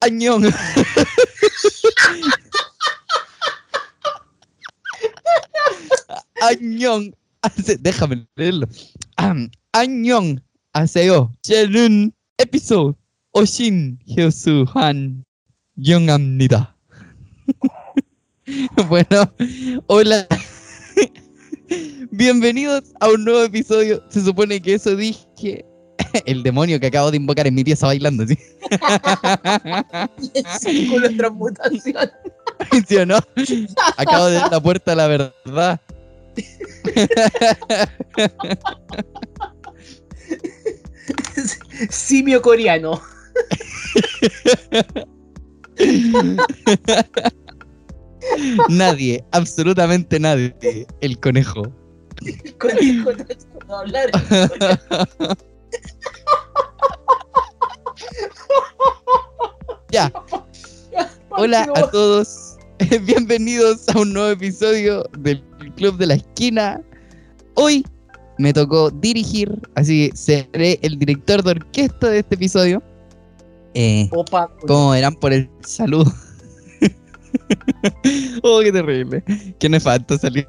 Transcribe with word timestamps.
Añón. 0.00 0.44
Añón. 6.42 7.16
Déjame 7.80 8.26
leerlo. 8.36 8.68
Añón. 9.72 10.42
Aseo. 10.72 11.32
Chelun. 11.42 12.14
Episode. 12.38 12.94
Oshin. 13.32 13.98
Hyosu 14.04 14.66
Han. 14.74 15.24
Yongamnida. 15.76 16.76
bueno, 18.88 19.32
hola. 19.86 20.26
Bienvenidos 22.10 22.84
a 23.00 23.08
un 23.08 23.24
nuevo 23.24 23.44
episodio. 23.44 24.02
Se 24.10 24.22
supone 24.22 24.60
que 24.60 24.74
eso 24.74 24.94
dije. 24.94 25.64
El 26.26 26.42
demonio 26.42 26.80
que 26.80 26.86
acabo 26.86 27.10
de 27.10 27.18
invocar 27.18 27.46
en 27.46 27.54
mi 27.54 27.62
pieza 27.64 27.86
bailando, 27.86 28.26
¿sí? 28.26 28.38
Círculo 30.60 31.08
de 31.08 31.14
transmutación. 31.14 32.10
¿Sí 32.88 32.96
o 32.96 33.06
no? 33.06 33.18
Acabo 33.96 34.26
de 34.26 34.34
dar 34.34 34.50
la 34.50 34.60
puerta 34.60 34.92
a 34.92 34.96
la 34.96 35.08
verdad. 35.08 35.80
Simio 41.90 42.42
coreano. 42.42 43.00
Nadie, 48.68 49.24
absolutamente 49.32 50.18
nadie. 50.18 50.56
El 51.00 51.20
conejo. 51.20 51.72
Conejo 52.58 53.12
no 53.68 53.78
hablar. 53.78 54.10
Ya, 59.92 60.12
hola 61.30 61.66
a 61.74 61.90
todos. 61.90 62.56
Bienvenidos 63.02 63.88
a 63.88 63.98
un 63.98 64.12
nuevo 64.12 64.30
episodio 64.30 65.04
del 65.18 65.42
Club 65.76 65.96
de 65.96 66.06
la 66.06 66.14
Esquina. 66.14 66.82
Hoy 67.54 67.84
me 68.36 68.52
tocó 68.52 68.90
dirigir, 68.90 69.50
así 69.74 70.10
que 70.10 70.16
seré 70.16 70.78
el 70.82 70.98
director 70.98 71.42
de 71.42 71.52
orquesta 71.52 72.10
de 72.10 72.18
este 72.18 72.34
episodio. 72.34 72.82
Eh, 73.74 74.08
Opa. 74.12 74.50
como 74.66 74.90
verán 74.90 75.14
por 75.14 75.32
el 75.32 75.48
saludo. 75.60 76.12
oh, 78.42 78.60
qué 78.62 78.72
terrible. 78.72 79.22
Qué 79.58 79.68
nefasto 79.68 80.18
salió. 80.18 80.46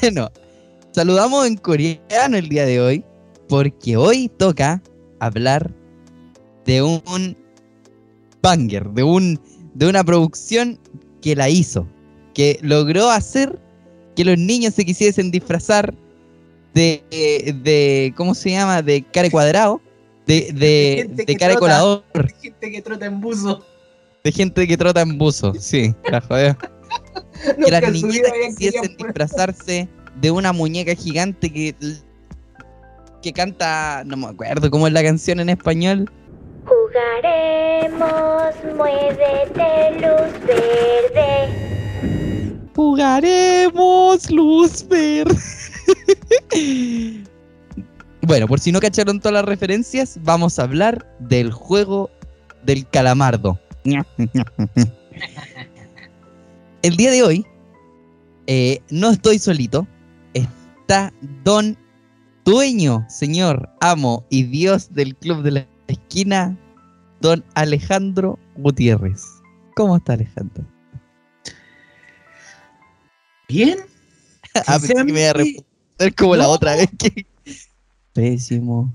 bueno, 0.00 0.30
saludamos 0.92 1.46
en 1.46 1.56
coreano 1.56 2.36
el 2.36 2.48
día 2.48 2.66
de 2.66 2.80
hoy, 2.80 3.04
porque 3.48 3.96
hoy 3.96 4.28
toca 4.38 4.82
hablar 5.20 5.70
de 6.64 6.82
un 6.82 7.36
banger, 8.42 8.88
de 8.90 9.02
un 9.02 9.40
de 9.74 9.88
una 9.88 10.04
producción 10.04 10.78
que 11.22 11.34
la 11.34 11.48
hizo, 11.48 11.86
que 12.34 12.58
logró 12.62 13.10
hacer 13.10 13.58
que 14.14 14.24
los 14.24 14.36
niños 14.38 14.74
se 14.74 14.84
quisiesen 14.84 15.30
disfrazar 15.30 15.94
de, 16.74 17.02
de 17.62 18.12
¿cómo 18.16 18.34
se 18.34 18.50
llama? 18.50 18.82
de 18.82 19.02
care 19.02 19.30
cuadrado, 19.30 19.80
de, 20.26 20.52
de, 20.52 21.24
de 21.24 21.36
care 21.36 21.54
trota. 21.54 21.58
colador, 21.58 22.04
Gente 22.40 22.70
que 22.70 22.82
trota 22.82 23.06
en 23.06 23.20
buzo. 23.20 23.64
de 24.24 24.32
gente 24.32 24.66
que 24.68 24.76
trota 24.76 25.00
en 25.00 25.18
buzo, 25.18 25.54
sí, 25.58 25.94
la 26.10 26.20
joder. 26.20 26.56
que 27.64 27.70
las 27.70 27.90
niñitas 27.90 28.32
quisiesen 28.58 28.96
disfrazarse 28.98 29.88
de 30.20 30.30
una 30.30 30.52
muñeca 30.52 30.94
gigante 30.94 31.52
que 31.52 31.74
que 33.22 33.32
canta, 33.32 34.02
no 34.04 34.16
me 34.16 34.26
acuerdo 34.26 34.70
cómo 34.70 34.86
es 34.86 34.92
la 34.92 35.02
canción 35.02 35.40
en 35.40 35.48
español. 35.48 36.10
Jugaremos, 36.66 38.54
muévete, 38.76 39.92
luz 40.00 40.32
verde. 40.46 41.48
Jugaremos 42.74 44.30
luz 44.30 44.86
verde. 44.88 45.36
bueno, 48.22 48.46
por 48.48 48.60
si 48.60 48.72
no 48.72 48.80
cacharon 48.80 49.20
todas 49.20 49.34
las 49.34 49.44
referencias, 49.44 50.18
vamos 50.22 50.58
a 50.58 50.64
hablar 50.64 51.06
del 51.20 51.52
juego 51.52 52.10
del 52.64 52.88
calamardo. 52.88 53.58
El 56.82 56.96
día 56.96 57.10
de 57.10 57.22
hoy, 57.22 57.46
eh, 58.46 58.80
no 58.90 59.10
estoy 59.10 59.38
solito. 59.38 59.86
Está 60.92 61.10
Don 61.42 61.74
Dueño, 62.44 63.06
señor, 63.08 63.70
amo 63.80 64.26
y 64.28 64.42
Dios 64.42 64.92
del 64.92 65.16
Club 65.16 65.42
de 65.42 65.50
la 65.52 65.66
Esquina, 65.88 66.54
Don 67.22 67.42
Alejandro 67.54 68.38
Gutiérrez. 68.56 69.24
¿Cómo 69.74 69.96
está 69.96 70.12
Alejandro? 70.12 70.66
Bien. 73.48 73.78
Ah, 74.66 74.78
pensé 74.78 74.92
que 74.92 75.04
me 75.04 75.18
iba 75.18 75.30
a 75.30 75.32
responder 75.32 76.14
como 76.14 76.36
la 76.36 76.46
otra 76.48 76.76
vez 76.76 76.90
que. 76.98 77.26
Pésimo. 78.12 78.94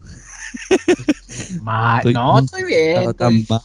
mal. 1.63 1.97
Estoy 1.97 2.13
No, 2.13 2.37
estoy 2.37 2.63
bien. 2.65 2.89
estaba 2.97 3.13
tan 3.15 3.45
mal. 3.49 3.61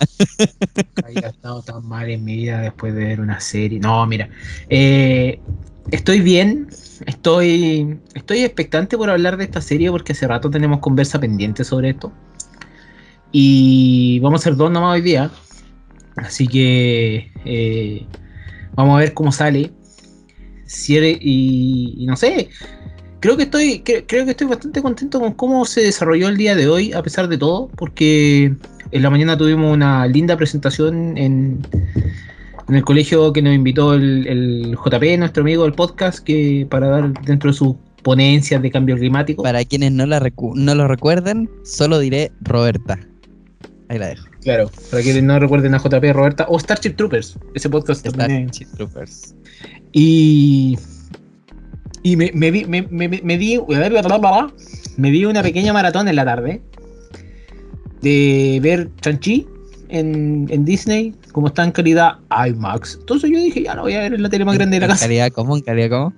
Había 1.04 1.28
estado 1.28 1.62
tan 1.62 1.87
mal 1.87 2.09
en 2.09 2.25
mi 2.25 2.37
vida 2.37 2.62
después 2.62 2.94
de 2.94 3.04
ver 3.04 3.21
una 3.21 3.41
serie. 3.41 3.78
No, 3.78 4.06
mira. 4.06 4.31
eh, 4.71 5.38
estoy 5.91 6.20
bien. 6.20 6.69
Estoy, 7.06 7.98
estoy 8.15 8.41
expectante 8.44 8.97
por 8.97 9.10
hablar 9.10 9.37
de 9.37 9.44
esta 9.44 9.60
serie 9.60 9.91
porque 9.91 10.12
hace 10.12 10.26
rato 10.28 10.50
tenemos 10.50 10.78
conversa 10.81 11.19
pendiente 11.20 11.65
sobre 11.65 11.91
esto. 11.91 12.12
Y 13.32 14.21
vamos 14.21 14.41
a 14.41 14.42
hacer 14.42 14.56
dos 14.56 14.71
nomás 14.71 14.94
hoy 14.94 15.00
día. 15.03 15.31
Así 16.16 16.47
que 16.47 17.32
eh, 17.44 18.06
vamos 18.75 18.97
a 18.97 19.00
ver 19.00 19.15
cómo 19.15 19.32
sale. 19.32 19.72
Si 20.66 20.97
eres- 20.97 21.19
y, 21.21 21.94
y 21.98 22.06
no 22.06 22.16
sé. 22.16 22.50
Creo 23.21 23.37
que 23.37 23.44
estoy. 23.44 23.82
cre- 23.84 24.04
creo 24.06 24.25
que 24.25 24.32
estoy 24.32 24.47
bastante 24.47 24.82
contento 24.82 25.19
con 25.21 25.32
cómo 25.32 25.65
se 25.65 25.81
desarrolló 25.82 26.28
el 26.28 26.37
día 26.37 26.54
de 26.54 26.69
hoy, 26.69 26.92
a 26.92 27.03
pesar 27.03 27.28
de 27.28 27.38
todo. 27.38 27.69
Porque 27.76 28.54
en 28.91 29.03
la 29.03 29.10
mañana 29.10 29.37
tuvimos 29.37 29.72
una 29.72 30.06
linda 30.06 30.37
presentación 30.37 31.16
en, 31.19 31.66
en 32.68 32.74
el 32.76 32.84
colegio 32.84 33.32
que 33.32 33.42
nos 33.42 33.54
invitó 33.54 33.94
el, 33.94 34.26
el 34.26 34.76
JP, 34.76 35.18
nuestro 35.18 35.42
amigo 35.42 35.64
del 35.64 35.72
podcast, 35.72 36.20
que 36.20 36.66
para 36.70 36.88
dar 36.88 37.12
dentro 37.24 37.50
de 37.50 37.56
sus 37.56 37.74
ponencias 38.02 38.60
de 38.62 38.70
cambio 38.70 38.96
climático. 38.96 39.42
Para 39.42 39.64
quienes 39.64 39.92
no, 39.92 40.06
la 40.06 40.20
recu- 40.20 40.54
no 40.54 40.74
lo 40.74 40.88
recuerden, 40.88 41.48
solo 41.64 41.98
diré 41.98 42.32
Roberta. 42.40 42.98
Ahí 43.88 43.98
la 43.98 44.08
dejo. 44.08 44.26
Claro, 44.42 44.70
para 44.90 45.02
que 45.02 45.22
no 45.22 45.38
recuerden 45.38 45.74
a 45.74 45.78
JP 45.78 46.12
Roberta 46.12 46.46
o 46.48 46.58
Starship 46.58 46.94
Troopers, 46.96 47.38
ese 47.54 47.68
podcast 47.68 48.04
también. 48.08 48.48
Starship 48.48 48.76
Troopers. 48.76 49.34
Y. 49.92 50.78
Y 52.02 52.16
me, 52.16 52.32
me, 52.34 52.50
vi- 52.50 52.64
me, 52.64 52.82
me, 52.90 53.08
me 53.08 53.38
di. 53.38 53.60
Me 54.96 55.10
di 55.10 55.24
una 55.24 55.42
pequeña 55.42 55.72
maratón 55.72 56.08
en 56.08 56.16
la 56.16 56.24
tarde. 56.24 56.60
De 58.00 58.58
ver 58.60 58.90
Chanchi 59.00 59.46
en, 59.92 60.47
en 60.50 60.64
Disney. 60.64 61.14
Como 61.32 61.47
está 61.48 61.64
en 61.64 61.70
calidad 61.72 62.19
IMAX. 62.48 62.97
Entonces 63.00 63.30
yo 63.30 63.38
dije, 63.38 63.62
ya 63.62 63.75
lo 63.75 63.82
voy 63.82 63.94
a 63.94 64.00
ver 64.00 64.14
en 64.14 64.22
la 64.22 64.28
tele 64.28 64.44
más 64.44 64.56
grande 64.56 64.76
de 64.76 64.80
la 64.80 64.86
¿En 64.86 64.91
casa. 64.92 65.04
calidad 65.04 65.28
cómo? 65.30 65.56
¿En 65.56 65.62
calidad 65.62 65.91
cómo? 65.91 66.12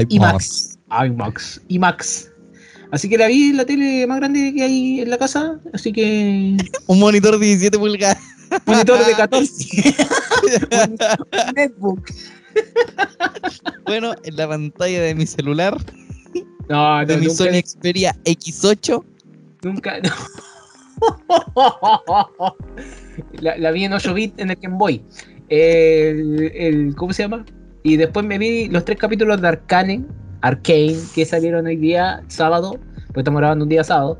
En 0.00 0.06
IMAX. 0.10 0.78
IMAX. 1.04 1.60
IMAX. 1.68 2.30
Así 2.92 3.08
que 3.08 3.18
la 3.18 3.26
vi 3.26 3.50
en 3.50 3.56
la 3.56 3.64
tele 3.66 4.06
más 4.06 4.18
grande 4.18 4.52
que 4.54 4.62
hay 4.62 5.00
en 5.00 5.10
la 5.10 5.18
casa. 5.18 5.58
Así 5.74 5.92
que. 5.92 6.56
Un 6.86 6.98
monitor 7.00 7.38
de 7.38 7.46
17 7.46 7.78
pulgadas. 7.78 8.18
Monitor 8.64 9.04
de 9.04 9.12
14. 9.12 9.94
Un 10.86 11.54
netbook. 11.54 12.10
bueno, 13.86 14.14
en 14.24 14.36
la 14.36 14.48
pantalla 14.48 15.00
de 15.02 15.14
mi 15.14 15.26
celular, 15.26 15.76
No, 16.68 17.00
no, 17.00 17.06
de 17.06 17.16
mi 17.18 17.26
nunca- 17.26 17.36
Sony 17.44 17.60
Xperia 17.64 18.16
X8. 18.24 19.04
Nunca. 19.62 20.00
no. 20.02 20.10
la, 23.40 23.56
la 23.56 23.70
vi 23.70 23.84
en 23.84 23.92
8 23.92 24.14
bits 24.14 24.34
en 24.38 24.50
el 24.50 24.56
Game 24.56 24.76
Boy. 24.76 25.02
El, 25.48 26.50
el- 26.54 26.94
¿Cómo 26.96 27.12
se 27.12 27.22
llama? 27.24 27.44
Y 27.82 27.96
después 27.96 28.26
me 28.26 28.38
vi 28.38 28.68
los 28.68 28.84
tres 28.84 28.98
capítulos 28.98 29.40
de 29.40 29.48
Arcane, 29.48 30.04
Arcane, 30.40 30.96
que 31.14 31.24
salieron 31.24 31.66
hoy 31.66 31.76
día, 31.76 32.22
sábado, 32.28 32.78
porque 33.08 33.20
estamos 33.20 33.40
grabando 33.40 33.64
un 33.64 33.68
día 33.68 33.84
sábado, 33.84 34.18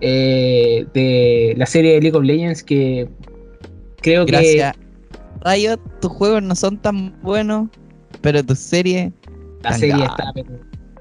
eh, 0.00 0.86
de 0.94 1.54
la 1.56 1.66
serie 1.66 1.94
de 1.94 2.00
League 2.00 2.16
of 2.16 2.24
Legends 2.24 2.62
que 2.62 3.08
creo 4.00 4.24
que 4.24 4.32
Gracias. 4.32 4.74
Riot, 5.44 5.78
tus 6.00 6.10
juegos 6.12 6.42
no 6.42 6.54
son 6.54 6.78
tan 6.78 7.20
buenos, 7.22 7.68
pero 8.20 8.42
tu 8.42 8.54
serie 8.54 9.12
la 9.62 9.72
serie 9.74 9.96
God. 9.96 10.04
está 10.04 10.32
pero 10.34 10.48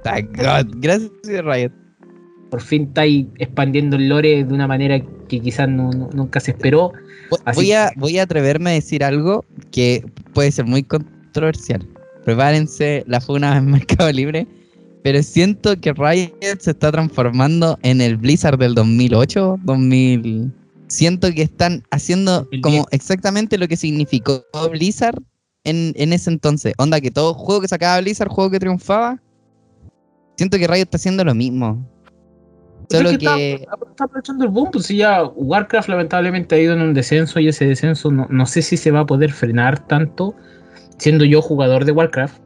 Thank 0.03 0.37
God. 0.37 0.75
Gracias, 0.81 1.11
Riot. 1.45 1.71
Por 2.51 2.61
fin 2.61 2.83
está 2.83 3.01
ahí 3.01 3.27
expandiendo 3.39 3.95
el 3.95 4.09
lore 4.09 4.43
de 4.43 4.53
una 4.53 4.67
manera 4.67 4.99
que 5.27 5.39
quizás 5.39 5.67
no- 5.67 5.89
no- 5.91 6.09
nunca 6.13 6.39
se 6.39 6.51
esperó. 6.51 6.91
Voy- 7.31 7.39
Así 7.45 7.55
Voy 7.61 7.71
a, 7.71 7.91
voy 7.95 8.19
a 8.19 8.23
atreverme 8.23 8.69
a 8.69 8.73
decir 8.73 9.03
algo 9.03 9.43
que 9.71 10.05
puede 10.33 10.51
ser 10.51 10.65
muy 10.65 10.83
controversial. 10.83 11.87
Prepárense 12.25 13.03
la 13.07 13.19
funa 13.21 13.57
en 13.57 13.65
Mercado 13.71 14.11
Libre. 14.11 14.45
Pero 15.03 15.23
siento 15.23 15.79
que 15.81 15.93
Riot 15.93 16.31
se 16.59 16.71
está 16.71 16.91
transformando 16.91 17.79
en 17.81 18.01
el 18.01 18.17
Blizzard 18.17 18.59
del 18.59 18.75
2008, 18.75 19.57
2000, 19.63 20.51
siento 20.87 21.31
que 21.31 21.41
están 21.41 21.81
haciendo 21.89 22.47
como 22.61 22.85
exactamente 22.91 23.57
lo 23.57 23.67
que 23.67 23.77
significó 23.77 24.43
Blizzard 24.69 25.17
en, 25.63 25.93
en 25.95 26.13
ese 26.13 26.29
entonces. 26.29 26.73
Onda 26.77 27.01
que 27.01 27.09
todo 27.09 27.33
juego 27.33 27.61
que 27.61 27.67
sacaba 27.67 27.99
Blizzard, 28.01 28.29
juego 28.29 28.51
que 28.51 28.59
triunfaba, 28.59 29.19
siento 30.37 30.59
que 30.59 30.67
Riot 30.67 30.83
está 30.83 30.97
haciendo 30.97 31.23
lo 31.23 31.33
mismo. 31.33 31.83
Solo 32.91 33.09
es 33.09 33.17
que, 33.17 33.53
está, 33.53 33.67
está 33.89 34.03
aprovechando 34.05 34.43
el 34.45 34.49
boom, 34.51 34.69
pues 34.71 34.85
si 34.85 34.97
ya 34.97 35.23
Warcraft 35.25 35.89
lamentablemente 35.89 36.55
ha 36.55 36.59
ido 36.59 36.73
en 36.73 36.81
un 36.81 36.93
descenso 36.93 37.39
y 37.39 37.47
ese 37.47 37.65
descenso 37.65 38.11
no, 38.11 38.27
no 38.29 38.45
sé 38.45 38.61
si 38.61 38.77
se 38.77 38.91
va 38.91 39.01
a 39.01 39.05
poder 39.05 39.31
frenar 39.31 39.85
tanto, 39.87 40.35
siendo 40.97 41.25
yo 41.25 41.41
jugador 41.41 41.85
de 41.85 41.91
Warcraft. 41.91 42.41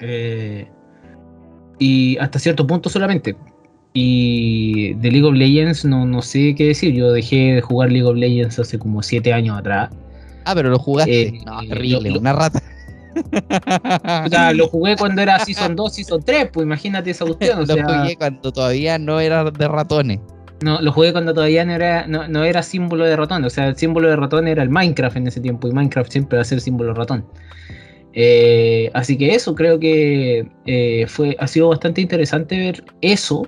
Eh, 0.00 0.68
y 1.78 2.16
hasta 2.18 2.38
cierto 2.38 2.66
punto 2.66 2.88
solamente. 2.88 3.36
Y 3.92 4.94
de 4.94 5.10
League 5.10 5.26
of 5.26 5.34
Legends 5.34 5.84
no, 5.84 6.04
no 6.04 6.20
sé 6.22 6.54
qué 6.54 6.66
decir, 6.68 6.92
yo 6.94 7.12
dejé 7.12 7.54
de 7.54 7.60
jugar 7.62 7.90
League 7.90 8.06
of 8.06 8.16
Legends 8.16 8.58
hace 8.58 8.78
como 8.78 9.02
7 9.02 9.32
años 9.32 9.58
atrás. 9.58 9.90
ah, 10.44 10.54
pero 10.54 10.68
lo 10.70 10.78
jugaste. 10.78 11.28
Eh, 11.28 11.40
no, 11.46 11.62
lo- 11.62 11.68
terrible, 11.68 12.10
lo- 12.10 12.20
una 12.20 12.32
rata. 12.34 12.62
O 14.26 14.28
sea, 14.28 14.52
lo 14.52 14.68
jugué 14.68 14.96
cuando 14.96 15.22
era 15.22 15.38
Season 15.38 15.74
2, 15.74 15.94
Season 15.94 16.22
3, 16.24 16.50
pues 16.52 16.64
imagínate 16.64 17.10
esa 17.10 17.24
cuestión. 17.24 17.58
O 17.58 17.60
lo 17.66 17.74
sea, 17.74 17.84
jugué 17.84 18.16
cuando 18.16 18.52
todavía 18.52 18.98
no 18.98 19.20
era 19.20 19.50
de 19.50 19.68
ratones. 19.68 20.20
No, 20.62 20.80
lo 20.80 20.90
jugué 20.92 21.12
cuando 21.12 21.34
todavía 21.34 21.64
no 21.64 21.72
era, 21.72 22.06
no, 22.06 22.28
no 22.28 22.44
era 22.44 22.62
símbolo 22.62 23.04
de 23.04 23.16
ratón. 23.16 23.44
O 23.44 23.50
sea, 23.50 23.68
el 23.68 23.76
símbolo 23.76 24.08
de 24.08 24.16
ratón 24.16 24.48
era 24.48 24.62
el 24.62 24.70
Minecraft 24.70 25.16
en 25.16 25.26
ese 25.26 25.40
tiempo. 25.40 25.68
Y 25.68 25.72
Minecraft 25.72 26.10
siempre 26.10 26.38
va 26.38 26.42
a 26.42 26.44
ser 26.44 26.60
símbolo 26.60 26.92
de 26.92 26.98
ratón. 26.98 27.26
Eh, 28.14 28.90
así 28.94 29.18
que 29.18 29.34
eso, 29.34 29.54
creo 29.54 29.78
que 29.78 30.48
eh, 30.64 31.04
fue, 31.06 31.36
ha 31.38 31.46
sido 31.46 31.68
bastante 31.68 32.00
interesante 32.00 32.56
ver 32.56 32.84
eso. 33.02 33.46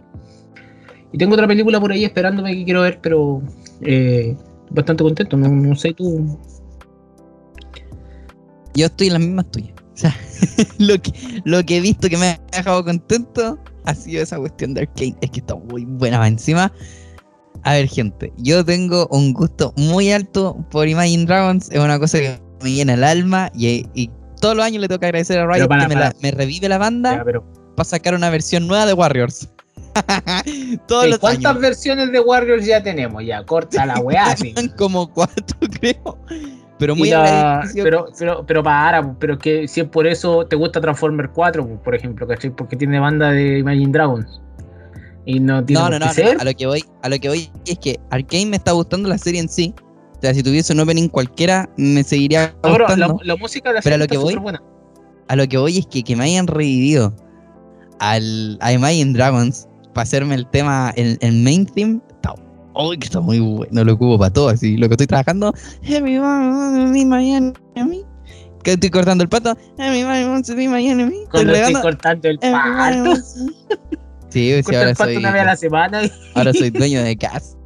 Y 1.10 1.16
tengo 1.16 1.34
otra 1.34 1.48
película 1.48 1.80
por 1.80 1.90
ahí 1.90 2.04
esperándome 2.04 2.54
que 2.54 2.64
quiero 2.64 2.82
ver, 2.82 2.98
pero 3.02 3.42
eh, 3.80 4.36
bastante 4.70 5.02
contento. 5.02 5.38
No, 5.38 5.48
no 5.48 5.74
sé 5.74 5.94
tú. 5.94 6.38
Yo 8.78 8.86
estoy 8.86 9.08
en 9.08 9.12
las 9.14 9.22
mismas 9.22 9.50
tuyas. 9.50 9.72
O 9.94 9.96
sea, 9.96 10.16
lo 10.78 11.00
que, 11.02 11.12
lo 11.44 11.64
que 11.64 11.78
he 11.78 11.80
visto 11.80 12.08
que 12.08 12.16
me 12.16 12.26
ha 12.28 12.40
dejado 12.52 12.84
contento 12.84 13.58
ha 13.84 13.94
sido 13.94 14.22
esa 14.22 14.38
cuestión 14.38 14.74
de 14.74 14.82
Arcane. 14.82 15.16
Es 15.20 15.30
que 15.30 15.40
está 15.40 15.54
muy 15.56 15.84
buena 15.84 16.26
encima. 16.26 16.72
A 17.64 17.72
ver, 17.72 17.88
gente, 17.88 18.32
yo 18.36 18.64
tengo 18.64 19.08
un 19.10 19.32
gusto 19.32 19.72
muy 19.76 20.12
alto 20.12 20.56
por 20.70 20.86
Imagine 20.86 21.24
Dragons. 21.24 21.68
Es 21.72 21.80
una 21.80 21.98
cosa 21.98 22.18
que 22.18 22.40
me 22.62 22.70
llena 22.72 22.94
el 22.94 23.02
alma 23.02 23.50
y, 23.54 23.86
y 23.94 24.10
todos 24.40 24.54
los 24.56 24.64
años 24.64 24.80
le 24.80 24.86
tengo 24.88 25.00
que 25.00 25.06
agradecer 25.06 25.40
a 25.40 25.46
Riot 25.52 25.66
para, 25.66 25.82
que 25.88 25.94
me, 25.94 26.00
la- 26.00 26.14
me 26.22 26.30
revive 26.30 26.68
la 26.68 26.78
banda 26.78 27.16
Ya, 27.16 27.24
pero, 27.24 27.44
para 27.74 27.88
sacar 27.88 28.14
una 28.14 28.30
versión 28.30 28.68
nueva 28.68 28.86
de 28.86 28.92
Warriors. 28.92 29.48
todos 30.86 31.04
Ey, 31.04 31.10
los 31.10 31.18
¿Cuántas 31.18 31.50
años. 31.50 31.60
versiones 31.62 32.12
de 32.12 32.20
Warriors 32.20 32.64
ya 32.64 32.80
tenemos? 32.82 33.24
Ya, 33.24 33.44
corta 33.44 33.84
la 33.84 33.98
weá. 33.98 34.36
como 34.76 35.12
cuatro, 35.12 35.58
creo. 35.80 36.18
Pero 36.78 36.94
muy 36.94 37.10
la- 37.10 37.62
pero, 37.82 38.06
pero, 38.18 38.46
pero 38.46 38.62
para, 38.62 39.12
pero 39.14 39.32
es 39.34 39.38
que 39.40 39.66
si 39.68 39.80
es 39.80 39.88
por 39.88 40.06
eso 40.06 40.46
te 40.46 40.54
gusta 40.56 40.80
Transformer 40.80 41.30
4, 41.30 41.66
pues, 41.66 41.80
por 41.80 41.94
ejemplo, 41.94 42.26
¿cachai? 42.26 42.50
Porque 42.50 42.76
tiene 42.76 43.00
banda 43.00 43.30
de 43.32 43.58
Imagine 43.58 43.90
Dragons. 43.92 44.40
Y 45.24 45.40
no 45.40 45.62
tiene 45.64 45.82
No, 45.82 45.90
no, 45.90 45.98
no. 45.98 46.06
A 46.06 46.44
lo 46.44 46.54
que 46.54 46.66
voy, 46.66 46.84
a 47.02 47.08
lo 47.08 47.18
que 47.18 47.28
voy 47.28 47.50
es 47.66 47.78
que 47.78 47.98
Arkane 48.10 48.46
me 48.46 48.56
está 48.56 48.72
gustando 48.72 49.08
la 49.08 49.18
serie 49.18 49.40
en 49.40 49.48
sí. 49.48 49.74
O 50.16 50.20
sea, 50.20 50.32
si 50.34 50.42
tuviese 50.42 50.72
un 50.72 50.80
opening 50.80 51.08
cualquiera, 51.08 51.68
me 51.76 52.02
seguiría 52.02 52.54
pero 52.62 52.78
la, 52.78 52.84
gustando. 52.86 53.20
la 53.22 53.36
música 53.36 53.68
de 53.70 53.74
la 53.76 53.80
Pero 53.82 53.96
a 53.96 53.98
serie 53.98 54.06
lo 54.06 54.08
que 54.10 54.16
voy- 54.18 54.32
superbuena. 54.32 54.62
A 55.28 55.36
lo 55.36 55.46
que 55.46 55.58
voy 55.58 55.78
es 55.78 55.86
que, 55.86 56.02
que 56.02 56.16
me 56.16 56.24
hayan 56.24 56.46
revivido 56.46 57.14
al, 58.00 58.56
a 58.60 58.72
Imagine 58.72 59.12
Dragons 59.12 59.68
para 59.94 60.04
hacerme 60.04 60.34
el 60.34 60.46
tema, 60.48 60.92
el, 60.96 61.18
el 61.20 61.32
main 61.42 61.66
theme. 61.66 62.00
Uy, 62.78 62.96
que 62.96 63.06
está 63.06 63.20
muy 63.20 63.40
bueno, 63.40 63.84
lo 63.84 63.92
ocupo 63.94 64.18
para 64.18 64.32
todo. 64.32 64.48
Así, 64.50 64.76
lo 64.76 64.88
que 64.88 64.94
estoy 64.94 65.06
trabajando. 65.08 65.52
Everybody, 65.82 67.04
my 67.04 67.32
enemy. 67.34 68.04
Que 68.62 68.72
estoy 68.72 68.90
cortando 68.90 69.22
el 69.24 69.28
pato. 69.28 69.56
Wants 69.78 70.48
to 70.48 70.54
be 70.54 70.68
my 70.68 70.86
enemy. 70.86 71.14
Estoy 71.24 71.28
Cuando 71.30 71.54
estoy 71.54 71.74
cortando 71.82 72.28
el 72.28 72.38
Everybody 72.40 73.10
pato. 73.10 73.26
Sí, 74.30 74.52
ahora 74.66 74.90
el 74.90 74.96
pato 74.96 75.04
soy, 75.10 75.16
una 75.16 75.32
vez 75.32 75.42
a 75.42 75.44
la 75.46 75.56
semana. 75.56 76.04
y- 76.04 76.12
ahora 76.34 76.52
soy 76.52 76.70
dueño 76.70 77.02
de 77.02 77.16
casa, 77.16 77.56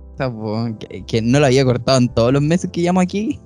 que, 0.79 1.05
que 1.05 1.21
no 1.23 1.41
lo 1.41 1.47
había 1.47 1.65
cortado 1.65 1.99
en 1.99 2.09
todos 2.09 2.33
los 2.33 2.41
meses 2.43 2.71
que 2.73 2.81
llamo 2.83 3.01
aquí. 3.01 3.39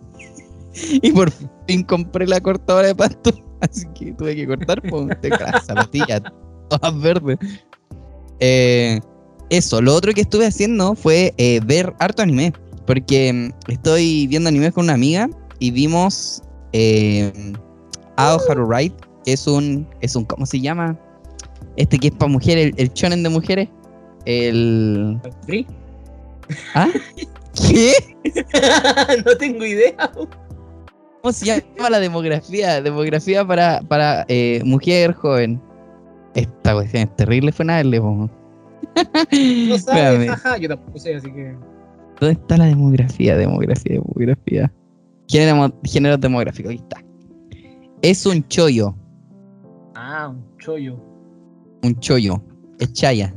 Y 1.02 1.10
por 1.12 1.32
fin 1.66 1.82
compré 1.84 2.26
la 2.26 2.40
cortadora 2.40 2.88
de 2.88 2.94
pasto. 2.94 3.32
Así 3.62 3.86
que 3.98 4.12
tuve 4.12 4.36
que 4.36 4.46
cortar 4.46 4.82
por 4.82 5.06
las 5.08 5.64
zapatillas 5.64 6.20
todas 6.68 7.00
verdes. 7.00 7.38
Eh, 8.40 9.00
eso, 9.50 9.80
lo 9.80 9.94
otro 9.94 10.12
que 10.12 10.22
estuve 10.22 10.46
haciendo 10.46 10.94
fue 10.94 11.34
eh, 11.38 11.60
ver 11.64 11.94
harto 11.98 12.22
anime. 12.22 12.52
Porque 12.86 13.32
mm, 13.32 13.70
estoy 13.70 14.26
viendo 14.26 14.48
anime 14.48 14.72
con 14.72 14.84
una 14.84 14.94
amiga 14.94 15.28
y 15.58 15.70
vimos 15.70 16.42
eh, 16.72 17.32
Ao 18.16 18.38
Haru 18.48 18.70
Ride, 18.70 18.94
que 19.24 19.32
es 19.32 19.46
un, 19.46 19.86
es 20.00 20.16
un, 20.16 20.24
¿cómo 20.24 20.46
se 20.46 20.60
llama? 20.60 20.98
Este 21.76 21.98
que 21.98 22.08
es 22.08 22.14
para 22.14 22.30
mujeres, 22.30 22.66
el, 22.66 22.74
el 22.76 22.92
shonen 22.92 23.22
de 23.22 23.28
mujeres. 23.28 23.68
El... 24.24 25.20
¿Free? 25.44 25.66
¿Ah? 26.74 26.88
¿Qué? 27.68 27.92
no 29.24 29.36
tengo 29.36 29.64
idea. 29.64 30.10
¿Cómo 31.22 31.32
se 31.32 31.46
llama 31.46 31.90
la 31.90 31.98
demografía? 31.98 32.80
Demografía 32.80 33.44
para, 33.44 33.80
para 33.82 34.24
eh, 34.28 34.60
mujer 34.64 35.12
joven. 35.14 35.60
Esta 36.34 36.74
cuestión 36.74 37.04
es 37.04 37.16
terrible, 37.16 37.50
fue 37.50 37.64
nada, 37.64 37.82
po. 38.00 38.30
No 39.68 39.78
sabes, 39.78 40.30
ajá, 40.30 40.56
yo 40.58 40.68
tampoco 40.68 40.98
sé, 40.98 41.14
así 41.16 41.30
que. 41.32 41.54
¿Dónde 42.20 42.32
está 42.32 42.56
la 42.56 42.64
demografía? 42.66 43.36
Demografía, 43.36 43.94
demografía. 43.94 44.72
Género, 45.28 45.72
género 45.84 46.16
demográfico, 46.16 46.68
ahí 46.70 46.76
está. 46.76 47.02
Es 48.02 48.24
un 48.26 48.46
chollo, 48.48 48.94
Ah, 49.94 50.28
un 50.28 50.44
chollo. 50.58 50.98
un 51.82 51.98
chollo. 52.00 52.42
Es 52.78 52.92
chaya. 52.92 53.34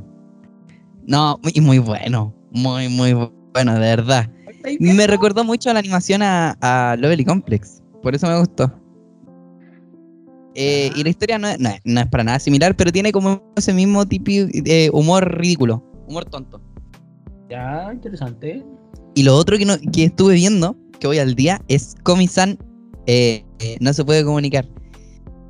No, 1.08 1.40
y 1.54 1.62
muy 1.62 1.80
bueno. 1.80 2.34
Muy, 2.52 2.90
muy 2.90 3.14
bueno, 3.54 3.74
de 3.74 3.80
verdad. 3.80 4.30
Me 4.80 5.08
recordó 5.08 5.44
mucho 5.44 5.70
a 5.70 5.74
la 5.74 5.80
animación 5.80 6.22
a, 6.22 6.58
a 6.62 6.96
Lovely 6.98 7.24
Complex. 7.26 7.82
Por 8.04 8.14
eso 8.16 8.28
me 8.28 8.38
gustó. 8.40 8.72
Eh, 10.56 10.92
y 10.96 11.04
la 11.04 11.10
historia 11.10 11.38
no 11.38 11.48
es, 11.48 11.60
no 11.60 11.70
es- 11.70 11.80
no 11.86 12.02
es 12.02 12.08
para 12.08 12.24
nada 12.24 12.40
similar, 12.40 12.76
pero 12.76 12.92
tiene 12.92 13.12
como 13.12 13.42
ese 13.56 13.74
mismo 13.74 14.06
tipo 14.08 14.32
de 14.32 14.90
humor 14.94 15.38
ridículo. 15.40 15.84
Humor 16.08 16.26
tonto. 16.26 16.62
Ya, 17.50 17.90
interesante. 17.94 18.64
Y 19.16 19.24
lo 19.24 19.36
otro 19.36 19.58
que, 19.58 19.66
no- 19.66 19.78
que 19.92 20.06
estuve 20.06 20.36
viendo, 20.36 20.76
que 21.00 21.08
voy 21.08 21.20
al 21.20 21.36
día, 21.36 21.62
es 21.68 21.96
Komi-san 22.04 22.58
eh, 23.06 23.44
eh, 23.60 23.78
no 23.80 23.92
se 23.94 24.04
puede 24.06 24.24
comunicar. 24.24 24.68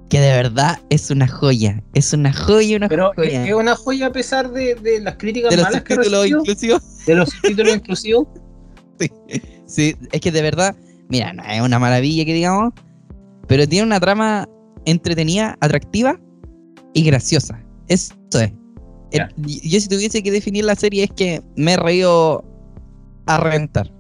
Que 0.10 0.20
de 0.20 0.32
verdad 0.32 0.80
es 0.90 1.12
una 1.12 1.28
joya. 1.28 1.84
Es 1.94 2.14
una 2.14 2.34
joya, 2.34 2.78
una 2.78 2.88
Pero 2.90 3.12
es 3.12 3.16
joya. 3.16 3.46
es 3.48 3.54
una 3.54 3.76
joya 3.76 4.08
a 4.08 4.12
pesar 4.12 4.52
de, 4.52 4.76
de 4.76 5.00
las 5.02 5.16
críticas 5.18 5.52
de 5.52 5.58
los 5.58 5.66
malas 5.66 5.84
que 5.84 5.94
subtítulos 5.96 6.22
recibió. 6.24 6.40
inclusivos. 6.40 6.82
De 7.06 7.16
los 7.16 7.30
subtítulos 7.30 7.76
inclusivos. 7.76 8.28
Sí, 9.66 9.96
es 10.12 10.20
que 10.22 10.32
de 10.32 10.42
verdad, 10.42 10.76
mira, 11.10 11.32
no 11.32 11.44
es 11.44 11.62
una 11.62 11.78
maravilla 11.78 12.26
que 12.26 12.34
digamos, 12.34 12.74
pero 13.48 13.68
tiene 13.68 13.86
una 13.86 14.00
trama 14.00 14.50
entretenida, 14.86 15.58
atractiva 15.62 16.20
y 16.94 17.04
graciosa. 17.04 17.64
Eso 17.88 18.14
es. 18.34 18.52
El- 19.12 19.28
yo 19.38 19.80
si 19.80 19.88
tuviese 19.88 20.22
que 20.22 20.32
definir 20.32 20.66
la 20.66 20.76
serie 20.76 21.04
es 21.06 21.12
que 21.12 21.42
me 21.56 21.74
he 21.74 21.78
reído 21.78 22.44
a 23.26 23.38
reventar. 23.40 23.92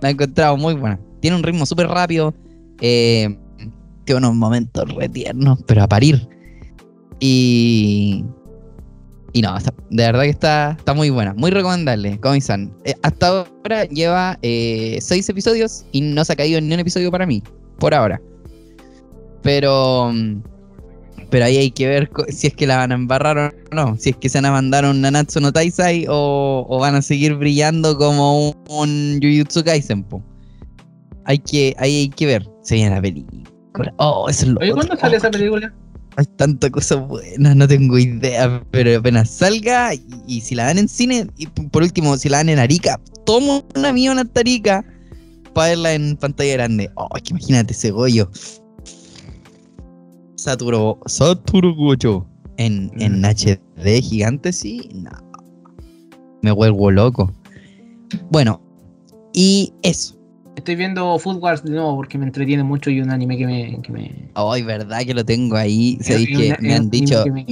La 0.00 0.08
he 0.08 0.12
encontrado 0.12 0.56
muy 0.56 0.74
buena. 0.74 1.00
Tiene 1.20 1.36
un 1.36 1.42
ritmo 1.42 1.64
súper 1.66 1.88
rápido. 1.88 2.34
eh, 2.80 3.38
tiene 4.04 4.18
unos 4.18 4.34
momentos 4.34 4.92
re 4.94 5.08
tiernos, 5.08 5.58
pero 5.66 5.82
a 5.84 5.88
parir. 5.88 6.28
Y... 7.20 8.24
Y 9.32 9.42
no, 9.42 9.56
está- 9.56 9.74
de 9.90 10.02
verdad 10.04 10.22
que 10.22 10.28
está, 10.28 10.76
está 10.78 10.94
muy 10.94 11.10
buena, 11.10 11.34
muy 11.34 11.50
recomendable, 11.50 12.20
Komi-san. 12.20 12.72
Eh, 12.84 12.94
hasta 13.02 13.28
ahora 13.28 13.84
lleva 13.86 14.38
eh, 14.42 14.98
seis 15.00 15.28
episodios 15.28 15.84
y 15.90 16.02
no 16.02 16.24
se 16.24 16.34
ha 16.34 16.36
caído 16.36 16.60
ni 16.60 16.72
un 16.72 16.78
episodio 16.80 17.10
para 17.10 17.26
mí, 17.26 17.42
por 17.80 17.94
ahora. 17.94 18.20
Pero 19.44 20.12
pero 21.30 21.44
ahí 21.46 21.56
hay 21.56 21.70
que 21.70 21.86
ver 21.86 22.10
si 22.28 22.46
es 22.48 22.54
que 22.54 22.66
la 22.66 22.76
van 22.76 22.92
a 22.92 22.94
embarrar 22.96 23.54
o 23.72 23.74
no, 23.74 23.96
si 23.98 24.10
es 24.10 24.16
que 24.16 24.28
se 24.28 24.38
van 24.38 24.46
a 24.46 24.52
mandar 24.52 24.84
un 24.84 25.00
Nanatsu 25.00 25.40
no 25.40 25.52
Taisai 25.52 26.06
o, 26.08 26.66
o 26.68 26.78
van 26.78 26.94
a 26.94 27.02
seguir 27.02 27.34
brillando 27.34 27.96
como 27.96 28.50
un, 28.50 28.56
un 28.68 29.20
Jujutsu 29.20 29.64
Kaisen. 29.64 30.04
po. 30.04 30.22
Hay 31.24 31.38
que, 31.38 31.74
ahí 31.78 31.96
hay 31.96 32.08
que 32.08 32.26
ver. 32.26 32.48
Se 32.62 32.76
viene 32.76 32.94
la 32.94 33.02
película. 33.02 33.42
Oh, 33.96 34.28
eso 34.28 34.42
es 34.46 34.48
lo 34.52 34.60
Oye, 34.60 34.70
otro. 34.72 34.86
¿cuándo 34.86 34.96
sale 35.00 35.16
esa 35.16 35.30
película? 35.30 35.72
hay 36.16 36.26
tanta 36.36 36.70
cosa 36.70 36.94
buena, 36.94 37.54
no 37.56 37.66
tengo 37.66 37.98
idea, 37.98 38.62
pero 38.70 38.96
apenas 38.98 39.28
salga 39.30 39.94
y, 39.94 40.04
y 40.28 40.40
si 40.40 40.54
la 40.54 40.66
dan 40.66 40.78
en 40.78 40.88
cine, 40.88 41.26
y 41.36 41.46
por 41.48 41.82
último, 41.82 42.16
si 42.16 42.28
la 42.28 42.36
dan 42.38 42.50
en 42.50 42.60
Arica, 42.60 43.00
tomo 43.26 43.64
un 43.74 43.84
avión 43.84 44.20
hasta 44.20 44.40
Arica 44.40 44.84
para 45.54 45.70
verla 45.70 45.94
en 45.94 46.16
pantalla 46.16 46.52
grande. 46.52 46.90
Oh, 46.94 47.08
es 47.16 47.22
que 47.22 47.30
imagínate 47.30 47.72
ese 47.72 47.90
Goyo. 47.90 48.30
Saturo, 50.44 50.98
Saturo 51.06 51.74
Goyo. 51.74 52.26
En, 52.58 52.90
en 53.00 53.20
Mm. 53.20 53.24
HD 53.24 54.00
gigante, 54.02 54.52
sí, 54.52 54.88
no. 54.94 55.10
Me 56.42 56.52
vuelvo 56.52 56.90
loco. 56.90 57.32
Bueno, 58.30 58.60
Y 59.32 59.72
eso. 59.82 60.14
Estoy 60.54 60.76
viendo 60.76 61.18
Food 61.18 61.38
Wars 61.42 61.64
de 61.64 61.70
nuevo 61.70 61.96
porque 61.96 62.16
me 62.18 62.26
entretiene 62.26 62.62
mucho 62.62 62.88
y 62.90 63.00
un 63.00 63.10
anime 63.10 63.36
que 63.36 63.46
me. 63.46 63.82
Que 63.82 63.90
me, 63.90 64.30
Ay, 64.34 64.62
verdad 64.62 65.00
que 65.04 65.12
lo 65.14 65.24
tengo 65.24 65.56
ahí. 65.56 65.96
Es 66.00 66.06
que 66.06 66.46
una- 66.46 66.58
me 66.60 66.74
han 66.74 66.90
dicho. 66.90 67.24
me- 67.32 67.44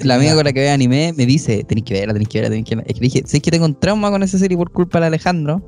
La 0.00 0.14
amiga 0.14 0.34
con 0.34 0.44
la 0.44 0.52
que 0.54 0.60
ve 0.60 0.70
anime 0.70 1.12
me 1.14 1.26
dice: 1.26 1.62
Tenéis 1.64 1.84
que 1.84 1.92
verla, 1.94 2.14
tenéis 2.14 2.28
que 2.30 2.38
verla, 2.38 2.50
tenéis 2.50 2.68
que 2.68 2.76
verla. 2.76 2.88
Es 2.88 2.94
que 2.94 3.00
dije: 3.00 3.22
¿Sabéis 3.26 3.42
que 3.42 3.50
tengo 3.50 3.66
un 3.66 3.74
trauma 3.78 4.10
con 4.10 4.22
esa 4.22 4.38
serie 4.38 4.56
por 4.56 4.70
culpa 4.72 5.00
de 5.00 5.06
Alejandro? 5.08 5.60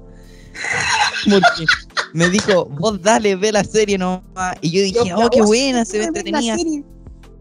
Porque 1.30 1.66
me 2.12 2.28
dijo: 2.28 2.66
Vos 2.66 3.00
dale, 3.02 3.36
ve 3.36 3.52
la 3.52 3.64
serie 3.64 3.98
nomás. 3.98 4.56
Y 4.60 4.70
yo 4.70 4.82
dije: 4.82 5.08
Yo- 5.08 5.16
Oh, 5.18 5.30
qué 5.30 5.42
buena, 5.42 5.84
se 5.84 5.98
ve 5.98 6.04
entretenida. 6.04 6.56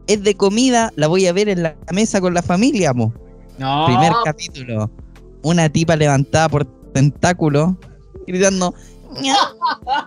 Es 0.08 0.24
de 0.24 0.36
comida, 0.36 0.92
la 0.96 1.08
voy 1.08 1.28
a 1.28 1.34
ver 1.34 1.48
en 1.50 1.64
la 1.64 1.76
mesa 1.92 2.20
con 2.20 2.34
la 2.34 2.42
familia, 2.42 2.94
mo. 2.94 3.14
No, 3.58 3.86
Primer 3.86 4.12
capítulo. 4.26 4.90
Una 5.44 5.70
tipa 5.70 5.96
levantada 5.96 6.50
por 6.50 6.66
tentáculos, 6.94 7.74
gritando. 8.28 8.74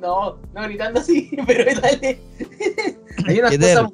No, 0.00 0.36
no 0.54 0.62
gritando 0.62 1.00
así, 1.00 1.30
pero 1.46 1.64
dale. 1.80 2.20
hay 3.26 3.38
unas 3.40 3.50
cosas 3.56 3.92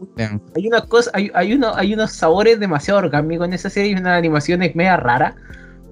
hay 0.57 0.67
unas 0.67 0.83
cosas, 0.85 1.15
hay, 1.15 1.31
hay, 1.35 1.53
uno, 1.55 1.73
hay 1.75 1.95
unos 1.95 2.13
sabores 2.13 2.59
demasiado 2.61 2.99
orgánicos 2.99 3.47
en 3.47 3.55
esa 3.55 3.71
serie 3.71 3.93
y 3.93 3.95
unas 3.95 4.19
animaciones 4.19 4.75
media 4.75 4.97
rara, 4.97 5.37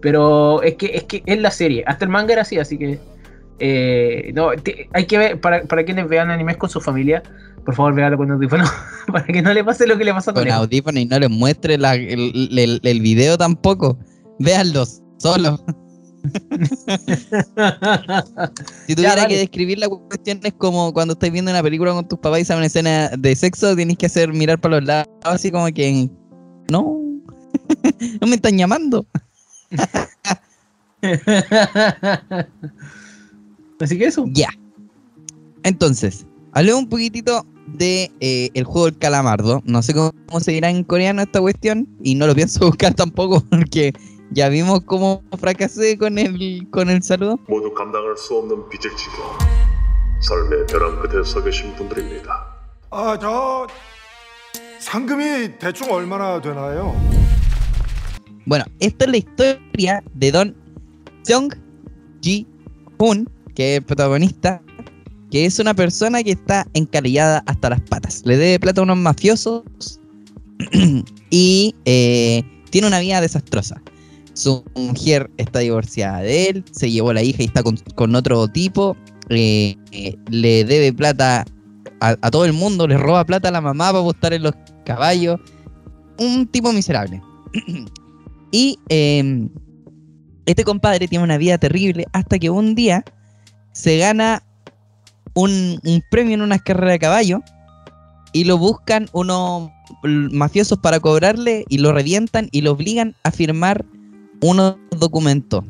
pero 0.02 0.62
es 0.62 0.74
que 0.76 0.86
es 0.96 1.04
que 1.04 1.22
es 1.26 1.40
la 1.40 1.50
serie, 1.50 1.84
hasta 1.86 2.04
el 2.04 2.10
manga 2.10 2.32
era 2.32 2.42
así, 2.42 2.58
así 2.58 2.78
que 2.78 2.98
eh, 3.58 4.32
no, 4.34 4.50
te- 4.52 4.88
hay 4.92 5.04
que 5.06 5.18
ver, 5.18 5.40
para, 5.40 5.62
para 5.64 5.84
quienes 5.84 6.08
vean 6.08 6.30
animes 6.30 6.56
con 6.56 6.70
su 6.70 6.80
familia, 6.80 7.22
por 7.64 7.74
favor 7.74 7.94
véanlo 7.94 8.16
con 8.16 8.30
audífono, 8.30 8.64
para 9.12 9.24
que 9.26 9.42
no 9.42 9.52
le 9.52 9.62
pase 9.64 9.86
lo 9.86 9.98
que 9.98 10.04
le 10.04 10.12
pasó 10.14 10.32
con 10.32 10.42
Con 10.44 10.52
audífono 10.52 10.98
y 10.98 11.04
no 11.04 11.18
les 11.18 11.28
muestre 11.30 11.76
la- 11.78 11.94
el, 11.94 12.48
el- 12.58 12.80
el 12.82 13.00
video 13.00 13.36
tampoco. 13.36 13.98
Véanlos, 14.38 15.02
solo. 15.18 15.62
Si 18.86 18.94
tuviera 18.94 19.26
que 19.26 19.36
describir 19.38 19.78
la 19.78 19.88
cuestión 19.88 20.40
es 20.42 20.52
como 20.54 20.92
cuando 20.92 21.12
estáis 21.14 21.32
viendo 21.32 21.50
una 21.50 21.62
película 21.62 21.92
con 21.92 22.06
tus 22.08 22.18
papás 22.18 22.40
y 22.40 22.44
sale 22.44 22.58
una 22.58 22.66
escena 22.66 23.08
de 23.16 23.34
sexo, 23.36 23.74
tienes 23.76 23.96
que 23.96 24.06
hacer 24.06 24.32
mirar 24.32 24.60
para 24.60 24.76
los 24.76 24.84
lados, 24.86 25.08
así 25.24 25.50
como 25.50 25.66
que 25.68 26.08
no, 26.70 27.00
no 28.20 28.26
me 28.26 28.34
están 28.36 28.56
llamando. 28.58 29.06
así 33.80 33.98
que 33.98 34.06
eso. 34.06 34.24
Ya. 34.28 34.48
Entonces, 35.62 36.26
hablemos 36.52 36.82
un 36.82 36.88
poquitito 36.88 37.46
de 37.66 38.10
eh, 38.20 38.50
el 38.54 38.64
juego 38.64 38.86
del 38.86 38.98
calamardo. 38.98 39.62
No 39.64 39.82
sé 39.82 39.94
cómo, 39.94 40.12
cómo 40.26 40.40
se 40.40 40.52
dirá 40.52 40.70
en 40.70 40.84
coreano 40.84 41.22
esta 41.22 41.40
cuestión 41.40 41.88
y 42.02 42.14
no 42.14 42.26
lo 42.26 42.34
pienso 42.34 42.60
buscar 42.66 42.94
tampoco 42.94 43.42
porque 43.50 43.92
ya 44.30 44.48
vimos 44.48 44.80
cómo 44.84 45.22
fracasé 45.38 45.98
con 45.98 46.18
el 46.18 46.68
con 46.70 46.90
el 46.90 47.02
saludo. 47.02 47.38
Bueno, 58.50 58.64
esta 58.80 59.04
es 59.04 59.10
la 59.12 59.16
historia 59.18 60.02
de 60.14 60.32
Don 60.32 60.56
Jung 61.24 61.54
Ji 62.20 62.48
Hoon, 62.98 63.30
que 63.54 63.76
es 63.76 63.80
protagonista, 63.80 64.60
que 65.30 65.44
es 65.44 65.60
una 65.60 65.72
persona 65.72 66.20
que 66.24 66.32
está 66.32 66.66
encalillada 66.74 67.44
hasta 67.46 67.70
las 67.70 67.80
patas. 67.82 68.22
Le 68.24 68.36
debe 68.36 68.58
plata 68.58 68.80
a 68.80 68.82
unos 68.82 68.96
mafiosos 68.96 69.62
y 71.30 71.76
eh, 71.84 72.42
tiene 72.70 72.88
una 72.88 72.98
vida 72.98 73.20
desastrosa. 73.20 73.80
Su 74.32 74.64
mujer 74.74 75.30
está 75.36 75.60
divorciada 75.60 76.18
de 76.18 76.48
él, 76.48 76.64
se 76.72 76.90
llevó 76.90 77.12
la 77.12 77.22
hija 77.22 77.44
y 77.44 77.46
está 77.46 77.62
con, 77.62 77.76
con 77.94 78.16
otro 78.16 78.48
tipo. 78.48 78.96
eh, 79.28 79.76
eh, 79.92 80.16
le 80.28 80.64
debe 80.64 80.92
plata 80.92 81.44
a, 82.00 82.16
a 82.20 82.30
todo 82.32 82.46
el 82.46 82.52
mundo, 82.52 82.88
le 82.88 82.98
roba 82.98 83.24
plata 83.24 83.50
a 83.50 83.52
la 83.52 83.60
mamá 83.60 83.92
para 83.92 84.00
apostar 84.00 84.32
en 84.32 84.42
los 84.42 84.54
caballos. 84.84 85.38
Un 86.18 86.48
tipo 86.48 86.72
miserable. 86.72 87.22
Y 88.50 88.78
eh, 88.88 89.48
este 90.46 90.64
compadre 90.64 91.06
tiene 91.08 91.24
una 91.24 91.38
vida 91.38 91.58
terrible 91.58 92.06
hasta 92.12 92.38
que 92.38 92.50
un 92.50 92.74
día 92.74 93.04
se 93.72 93.98
gana 93.98 94.42
un, 95.34 95.80
premio 96.10 96.34
en 96.34 96.42
unas 96.42 96.62
carreras 96.62 96.94
de 96.94 96.98
caballo 96.98 97.40
y 98.32 98.44
lo 98.44 98.58
buscan 98.58 99.08
unos 99.12 99.70
mafiosos 100.02 100.78
para 100.78 101.00
cobrarle 101.00 101.64
y 101.68 101.78
lo 101.78 101.92
revientan 101.92 102.48
y 102.52 102.62
lo 102.62 102.72
obligan 102.72 103.14
a 103.24 103.30
firmar 103.30 103.84
unos 104.40 104.76
documentos. 104.98 105.64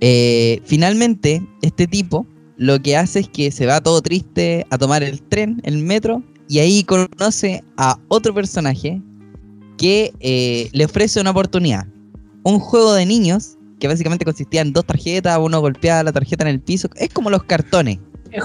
Eh, 0.00 0.60
finalmente, 0.64 1.42
este 1.62 1.86
tipo 1.86 2.26
lo 2.56 2.80
que 2.80 2.96
hace 2.96 3.20
es 3.20 3.28
que 3.28 3.50
se 3.50 3.66
va 3.66 3.80
todo 3.80 4.02
triste 4.02 4.66
a 4.70 4.78
tomar 4.78 5.02
el 5.02 5.22
tren, 5.22 5.60
el 5.64 5.78
metro, 5.78 6.22
y 6.48 6.60
ahí 6.60 6.82
conoce 6.84 7.62
a 7.76 7.98
otro 8.08 8.34
personaje 8.34 9.00
que 9.78 10.12
eh, 10.20 10.68
le 10.72 10.84
ofrece 10.84 11.20
una 11.20 11.30
oportunidad. 11.30 11.86
Un 12.42 12.58
juego 12.58 12.92
de 12.92 13.06
niños 13.06 13.56
que 13.80 13.88
básicamente 13.88 14.24
consistía 14.24 14.60
en 14.60 14.72
dos 14.72 14.84
tarjetas, 14.84 15.38
uno 15.40 15.60
golpeaba 15.60 16.02
la 16.02 16.12
tarjeta 16.12 16.42
en 16.44 16.48
el 16.50 16.60
piso. 16.60 16.88
Es 16.96 17.08
como 17.10 17.30
los 17.30 17.44
cartones. 17.44 17.98
Eh, 18.32 18.40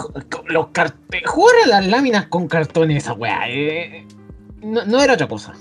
Los 0.47 0.67
cart- 0.67 0.95
jugar 1.25 1.55
a 1.65 1.67
las 1.67 1.87
láminas 1.87 2.27
con 2.27 2.47
cartones, 2.47 3.03
esa 3.03 3.13
weá. 3.13 3.49
eh, 3.49 4.05
no, 4.61 4.85
no 4.85 5.01
era 5.01 5.15
otra 5.15 5.27
cosa. 5.27 5.53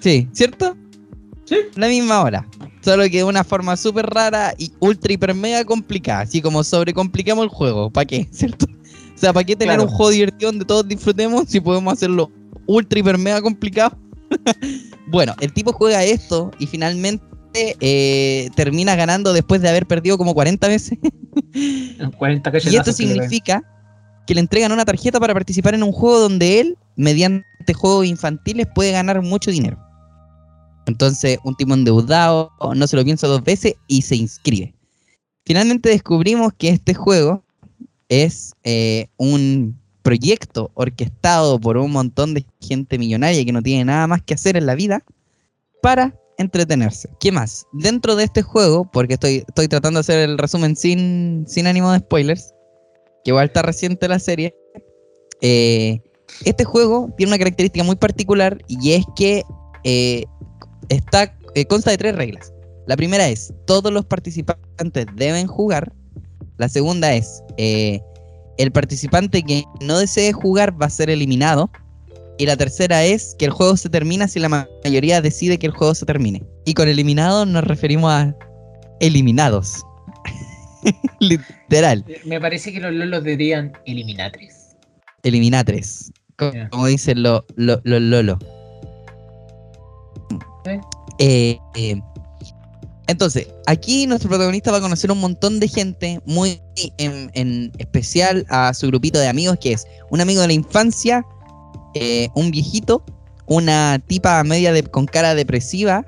Sí, 0.00 0.28
¿cierto? 0.32 0.76
Sí. 1.44 1.56
La 1.76 1.86
misma 1.88 2.22
hora. 2.22 2.46
Solo 2.80 3.04
que 3.04 3.18
de 3.18 3.24
una 3.24 3.44
forma 3.44 3.76
súper 3.76 4.06
rara 4.06 4.54
y 4.58 4.72
ultra 4.80 5.12
hiper 5.12 5.34
mega 5.34 5.64
complicada. 5.64 6.20
Así 6.22 6.40
como 6.40 6.64
sobrecomplicamos 6.64 7.44
el 7.44 7.50
juego. 7.50 7.90
¿Para 7.90 8.04
qué? 8.06 8.26
¿Cierto? 8.32 8.66
O 8.66 9.18
sea, 9.18 9.32
¿para 9.32 9.44
qué 9.44 9.54
tener 9.56 9.76
Claro. 9.76 9.90
un 9.90 9.94
juego 9.96 10.10
divertido 10.10 10.50
donde 10.50 10.64
todos 10.64 10.86
disfrutemos 10.88 11.44
si 11.48 11.60
podemos 11.60 11.92
hacerlo 11.92 12.30
ultra 12.66 12.98
hiper 12.98 13.16
mega 13.18 13.40
complicado? 13.42 13.96
bueno, 15.06 15.34
el 15.40 15.52
tipo 15.52 15.72
juega 15.72 16.04
esto 16.04 16.50
y 16.58 16.66
finalmente 16.66 17.24
eh, 17.54 18.50
termina 18.54 18.96
ganando 18.96 19.32
después 19.32 19.60
de 19.62 19.68
haber 19.68 19.86
perdido 19.86 20.18
como 20.18 20.34
40 20.34 20.68
veces. 20.68 20.98
40 22.18 22.52
Y 22.70 22.76
esto 22.76 22.92
significa 22.92 23.62
que 24.26 24.34
le 24.34 24.40
entregan 24.40 24.72
una 24.72 24.84
tarjeta 24.84 25.20
para 25.20 25.34
participar 25.34 25.74
en 25.74 25.82
un 25.82 25.92
juego 25.92 26.18
donde 26.18 26.60
él, 26.60 26.78
mediante 26.96 27.74
juegos 27.74 28.06
infantiles, 28.06 28.66
puede 28.74 28.92
ganar 28.92 29.22
mucho 29.22 29.50
dinero. 29.50 29.78
Entonces, 30.86 31.38
un 31.44 31.54
tipo 31.56 31.74
endeudado 31.74 32.52
no 32.74 32.86
se 32.86 32.96
lo 32.96 33.04
piensa 33.04 33.26
dos 33.26 33.42
veces 33.42 33.74
y 33.86 34.02
se 34.02 34.16
inscribe. 34.16 34.74
Finalmente 35.44 35.88
descubrimos 35.88 36.52
que 36.56 36.68
este 36.68 36.94
juego 36.94 37.44
es 38.08 38.54
eh, 38.64 39.08
un 39.16 39.78
proyecto 40.06 40.70
orquestado 40.74 41.58
por 41.58 41.76
un 41.78 41.90
montón 41.90 42.32
de 42.32 42.46
gente 42.60 42.96
millonaria 42.96 43.44
que 43.44 43.50
no 43.50 43.60
tiene 43.60 43.86
nada 43.86 44.06
más 44.06 44.22
que 44.22 44.34
hacer 44.34 44.56
en 44.56 44.64
la 44.64 44.76
vida 44.76 45.04
para 45.82 46.14
entretenerse. 46.38 47.08
¿Qué 47.18 47.32
más? 47.32 47.66
Dentro 47.72 48.14
de 48.14 48.22
este 48.22 48.42
juego, 48.42 48.88
porque 48.92 49.14
estoy, 49.14 49.42
estoy 49.48 49.66
tratando 49.66 49.98
de 49.98 50.02
hacer 50.02 50.30
el 50.30 50.38
resumen 50.38 50.76
sin, 50.76 51.44
sin 51.48 51.66
ánimo 51.66 51.90
de 51.90 51.98
spoilers, 51.98 52.54
que 53.24 53.32
igual 53.32 53.46
está 53.46 53.62
reciente 53.62 54.06
la 54.06 54.20
serie, 54.20 54.54
eh, 55.40 56.00
este 56.44 56.62
juego 56.62 57.12
tiene 57.16 57.30
una 57.30 57.38
característica 57.38 57.82
muy 57.82 57.96
particular 57.96 58.58
y 58.68 58.92
es 58.92 59.04
que 59.16 59.42
eh, 59.82 60.22
está, 60.88 61.36
eh, 61.56 61.64
consta 61.64 61.90
de 61.90 61.98
tres 61.98 62.14
reglas. 62.14 62.52
La 62.86 62.96
primera 62.96 63.28
es, 63.28 63.52
todos 63.66 63.92
los 63.92 64.04
participantes 64.04 65.06
deben 65.16 65.48
jugar. 65.48 65.92
La 66.58 66.68
segunda 66.68 67.12
es, 67.12 67.42
el 68.58 68.72
participante 68.72 69.42
que 69.42 69.64
no 69.80 69.98
desee 69.98 70.32
jugar 70.32 70.80
va 70.80 70.86
a 70.86 70.90
ser 70.90 71.10
eliminado. 71.10 71.70
Y 72.38 72.44
la 72.46 72.56
tercera 72.56 73.02
es 73.04 73.34
que 73.38 73.46
el 73.46 73.50
juego 73.50 73.76
se 73.78 73.88
termina 73.88 74.28
si 74.28 74.38
la 74.40 74.48
ma- 74.50 74.68
mayoría 74.84 75.22
decide 75.22 75.58
que 75.58 75.66
el 75.66 75.72
juego 75.72 75.94
se 75.94 76.04
termine. 76.04 76.44
Y 76.66 76.74
con 76.74 76.86
eliminados 76.88 77.46
nos 77.46 77.64
referimos 77.64 78.12
a 78.12 78.34
eliminados. 79.00 79.82
Literal. 81.20 82.04
Me 82.24 82.40
parece 82.40 82.72
que 82.72 82.80
los 82.80 82.92
lolos 82.92 83.24
dirían 83.24 83.72
eliminatres. 83.86 84.76
Eliminatres. 85.22 86.12
Como 86.70 86.86
dicen 86.86 87.22
los 87.22 87.42
lo, 87.56 87.80
lo- 87.84 88.00
lolo. 88.00 88.38
Sí. 90.64 90.72
Eh, 91.18 91.58
eh, 91.76 92.00
entonces, 93.08 93.48
aquí 93.66 94.06
nuestro 94.06 94.28
protagonista 94.28 94.70
va 94.72 94.78
a 94.78 94.80
conocer 94.80 95.10
un 95.12 95.20
montón 95.20 95.60
de 95.60 95.68
gente, 95.68 96.20
muy 96.26 96.60
en, 96.98 97.30
en 97.34 97.72
especial 97.78 98.44
a 98.48 98.72
su 98.74 98.86
grupito 98.88 99.18
de 99.18 99.28
amigos, 99.28 99.58
que 99.60 99.72
es 99.72 99.86
un 100.10 100.20
amigo 100.20 100.40
de 100.40 100.48
la 100.48 100.52
infancia, 100.52 101.24
eh, 101.94 102.28
un 102.34 102.50
viejito, 102.50 103.04
una 103.46 104.00
tipa 104.06 104.42
media 104.44 104.72
de- 104.72 104.82
con 104.82 105.06
cara 105.06 105.34
depresiva 105.34 106.04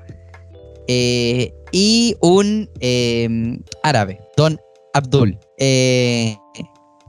eh, 0.87 1.53
y 1.71 2.15
un 2.21 2.69
eh, 2.79 3.59
árabe, 3.83 4.19
Don 4.35 4.59
Abdul. 4.93 5.37
Eh, 5.57 6.35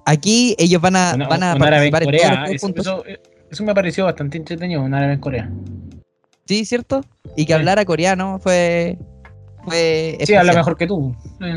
aquí 0.05 0.55
ellos 0.59 0.81
van 0.83 0.97
a, 0.97 1.13
Un- 1.15 1.29
van 1.29 1.43
a 1.43 1.55
un 1.57 1.63
árabe 1.63 1.87
en 1.87 1.91
participar 1.93 2.03
en 2.03 2.11
todos 2.11 2.31
los 2.31 2.31
Corea. 2.31 2.55
Eso, 2.55 2.69
eso- 2.77 3.05
eso 3.51 3.65
me 3.65 3.75
pareció 3.75 4.05
bastante 4.05 4.39
entretenido, 4.39 4.83
un 4.83 4.95
árabe 4.95 5.15
en 5.15 5.21
Corea. 5.21 5.51
Sí, 6.47 6.65
¿cierto? 6.65 7.01
Y 7.37 7.45
que 7.47 7.53
Sí. 7.53 7.59
hablara 7.59 7.85
coreano 7.85 8.39
fue 8.41 8.99
fue. 9.65 10.19
Sí, 10.25 10.35
habla 10.35 10.53
mejor 10.55 10.77
que 10.77 10.87
tú. 10.87 11.15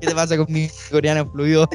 ¿Qué 0.00 0.06
te 0.08 0.14
pasa 0.14 0.36
con 0.36 0.46
mi 0.52 0.68
coreano 0.90 1.30
fluido? 1.30 1.68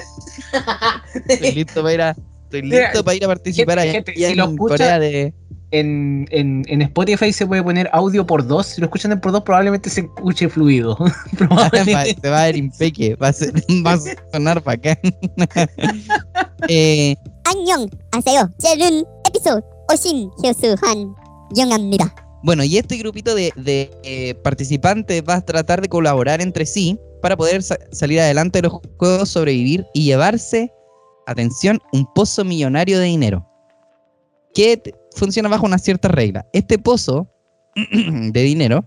Estoy 1.27 1.51
listo 1.55 1.81
para 1.81 1.93
ir 1.93 2.01
a, 2.01 2.15
estoy 2.43 2.61
Mira, 2.63 2.83
listo 2.89 3.03
para 3.03 3.15
ir 3.15 3.23
a 3.23 3.27
participar 3.27 3.79
gente, 3.79 3.89
allá 3.89 3.91
gente, 3.91 4.13
si 4.15 4.39
en 4.39 4.57
Corea 4.57 4.99
de. 4.99 5.33
En, 5.71 6.25
en, 6.31 6.65
en 6.67 6.81
Spotify 6.81 7.31
se 7.31 7.45
puede 7.45 7.61
poner 7.61 7.87
audio 7.93 8.25
por 8.25 8.45
dos. 8.47 8.65
Si 8.67 8.81
lo 8.81 8.85
escuchan 8.85 9.11
en 9.11 9.19
por 9.21 9.31
dos, 9.31 9.43
probablemente 9.43 9.89
se 9.91 10.01
escuche 10.01 10.49
fluido. 10.49 10.97
te 11.37 11.45
va 12.29 12.41
a 12.41 12.45
ver 12.45 12.55
impeque, 12.57 13.15
va 13.15 13.27
a, 13.27 13.33
ser- 13.33 13.53
va 13.85 13.93
a 13.93 13.99
sonar 14.33 14.63
bacán. 14.63 14.97
eh, 16.67 17.15
안녕하세요. 17.48 18.50
젤룬 18.58 19.04
에피소드 19.26 19.60
오신 19.92 20.30
효수한 20.44 21.14
영합니다. 21.56 22.14
bueno, 22.42 22.62
y 22.64 22.76
este 22.76 22.96
grupito 22.98 23.34
de, 23.34 23.52
de, 23.56 23.90
eh, 24.02 24.34
participantes 24.42 25.22
va 25.26 25.36
a 25.36 25.40
tratar 25.40 25.80
de 25.80 25.88
colaborar 25.88 26.40
entre 26.42 26.66
sí 26.66 26.98
para 27.22 27.36
poder 27.36 27.62
sa- 27.62 27.78
salir 27.92 28.20
adelante 28.20 28.58
de 28.60 28.68
los 28.68 28.80
juegos, 28.98 29.30
sobrevivir 29.30 29.86
y 29.94 30.04
llevarse, 30.04 30.70
atención, 31.26 31.80
un 31.92 32.06
pozo 32.14 32.44
millonario 32.44 32.98
de 32.98 33.06
dinero. 33.06 33.46
Que 34.54 34.76
t- 34.76 34.94
funciona 35.16 35.48
bajo 35.48 35.64
una 35.64 35.78
cierta 35.78 36.08
regla. 36.08 36.44
Este 36.52 36.78
pozo 36.78 37.26
de 37.74 38.42
dinero 38.42 38.84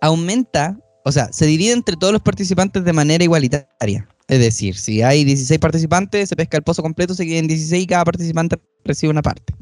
aumenta, 0.00 0.78
o 1.04 1.10
sea, 1.12 1.32
se 1.32 1.46
divide 1.46 1.72
entre 1.72 1.96
todos 1.96 2.12
los 2.12 2.22
participantes 2.22 2.84
de 2.84 2.92
manera 2.92 3.24
igualitaria. 3.24 4.08
Es 4.29 4.39
decir, 4.39 4.77
si 4.77 5.01
hay 5.01 5.25
16 5.25 5.59
participantes, 5.59 6.29
se 6.29 6.35
pesca 6.35 6.55
el 6.55 6.63
pozo 6.63 6.83
completo, 6.83 7.15
se 7.15 7.25
queden 7.25 7.47
16 7.47 7.83
y 7.83 7.87
cada 7.87 8.05
participante 8.05 8.61
recibe 8.85 9.09
una 9.09 9.23
parte. 9.23 9.55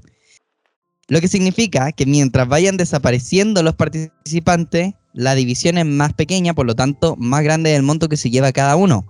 Lo 1.08 1.22
que 1.22 1.30
significa 1.30 1.94
que 1.94 2.06
mientras 2.06 2.50
vayan 2.50 2.76
desapareciendo 2.76 3.64
los 3.64 3.76
participantes, 3.76 4.94
la 5.14 5.36
división 5.36 5.78
es 5.78 5.86
más 5.86 6.14
pequeña, 6.14 6.54
por 6.54 6.66
lo 6.66 6.76
tanto, 6.76 7.16
más 7.16 7.46
grande 7.46 7.72
es 7.72 7.78
el 7.78 7.84
monto 7.84 8.10
que 8.10 8.18
se 8.18 8.30
lleva 8.30 8.52
cada 8.52 8.76
uno. 8.76 9.06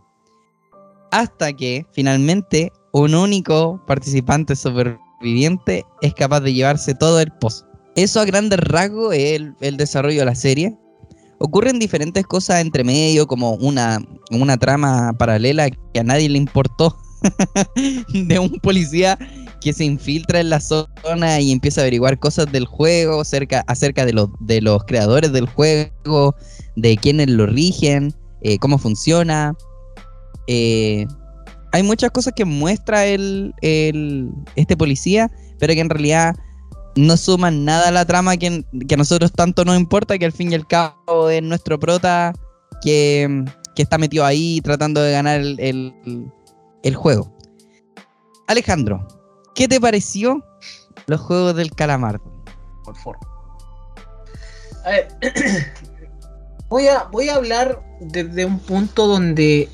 Hasta 1.12 1.52
que 1.54 1.88
finalmente 1.92 2.72
un 2.94 3.16
único 3.16 3.84
participante 3.88 4.56
superviviente 4.56 5.86
es 6.04 6.14
capaz 6.14 6.42
de 6.42 6.54
llevarse 6.54 6.94
todo 6.94 7.20
el 7.20 7.32
pozo. 7.32 7.66
Eso 7.96 8.20
a 8.20 8.26
grandes 8.26 8.60
rasgos 8.60 9.16
es 9.16 9.34
el, 9.34 9.56
el 9.62 9.76
desarrollo 9.78 10.20
de 10.20 10.26
la 10.26 10.36
serie. 10.36 10.78
Ocurren 11.39 11.77
diferentes 11.79 12.25
cosas 12.25 12.62
entre 12.62 12.84
medio, 12.84 13.27
como 13.27 13.53
una, 13.56 14.00
una 14.32 14.58
trama 14.58 15.13
paralela 15.17 15.70
que 15.70 16.00
a 16.00 16.03
nadie 16.03 16.29
le 16.29 16.38
importó 16.38 16.98
de 18.13 18.39
un 18.39 18.51
policía 18.62 19.17
que 19.62 19.74
se 19.74 19.86
infiltra 19.86 20.39
en 20.39 20.50
la 20.50 20.60
zona 20.60 21.39
y 21.39 21.51
empieza 21.51 21.82
a 21.82 21.84
averiguar 21.84 22.17
cosas 22.20 22.51
del 22.51 22.65
juego 22.65 23.22
acerca, 23.22 23.63
acerca 23.67 24.06
de, 24.06 24.13
los, 24.13 24.29
de 24.39 24.62
los 24.62 24.84
creadores 24.86 25.32
del 25.32 25.48
juego, 25.48 26.36
de 26.75 26.98
quiénes 26.98 27.29
lo 27.29 27.46
rigen, 27.46 28.13
eh, 28.41 28.58
cómo 28.60 28.77
funciona. 28.77 29.56
Eh, 30.48 31.06
hay 31.74 31.84
muchas 31.84 32.12
cosas 32.12 32.34
que 32.36 32.46
muestra 32.46 33.06
el, 33.06 33.53
el- 33.62 34.29
este 34.56 34.77
policía, 34.77 35.29
pero 35.60 35.74
que 35.74 35.82
en 35.82 35.89
realidad 35.89 36.36
no 36.98 37.16
suman 37.18 37.63
nada 37.66 37.89
a 37.89 37.92
la 37.92 38.06
trama 38.06 38.38
que, 38.38 38.66
que 38.88 38.94
a 38.96 38.98
nosotros 38.98 39.32
tanto 39.32 39.63
nos 39.66 39.77
importa, 39.77 40.18
que 40.18 40.25
al 40.25 40.32
fin 40.32 40.51
y 40.51 40.56
al 40.56 40.68
cabo 40.68 41.30
es 41.30 41.42
nuestro 41.44 41.80
prota 41.80 42.34
que, 42.82 43.46
que 43.75 43.82
está 43.84 43.98
metido 43.98 44.25
ahí 44.25 44.62
tratando 44.62 45.01
de 45.01 45.12
ganar 45.12 45.39
el, 45.39 45.60
el- 45.60 46.32
el 46.83 46.96
juego. 46.96 47.36
Alejandro, 48.48 49.05
¿qué 49.55 49.68
te 49.68 49.79
pareció 49.81 50.44
los 51.07 51.20
juegos 51.22 51.55
del 51.55 51.72
calamar? 51.72 52.22
Por 52.83 52.96
favor. 52.96 53.18
A 54.86 54.90
ver, 54.92 55.07
voy 56.70 56.88
a, 56.88 57.03
voy 57.12 57.29
a 57.29 57.36
hablar 57.36 57.81
desde 58.00 58.46
un 58.46 58.60
punto 58.60 59.07
donde 59.07 59.70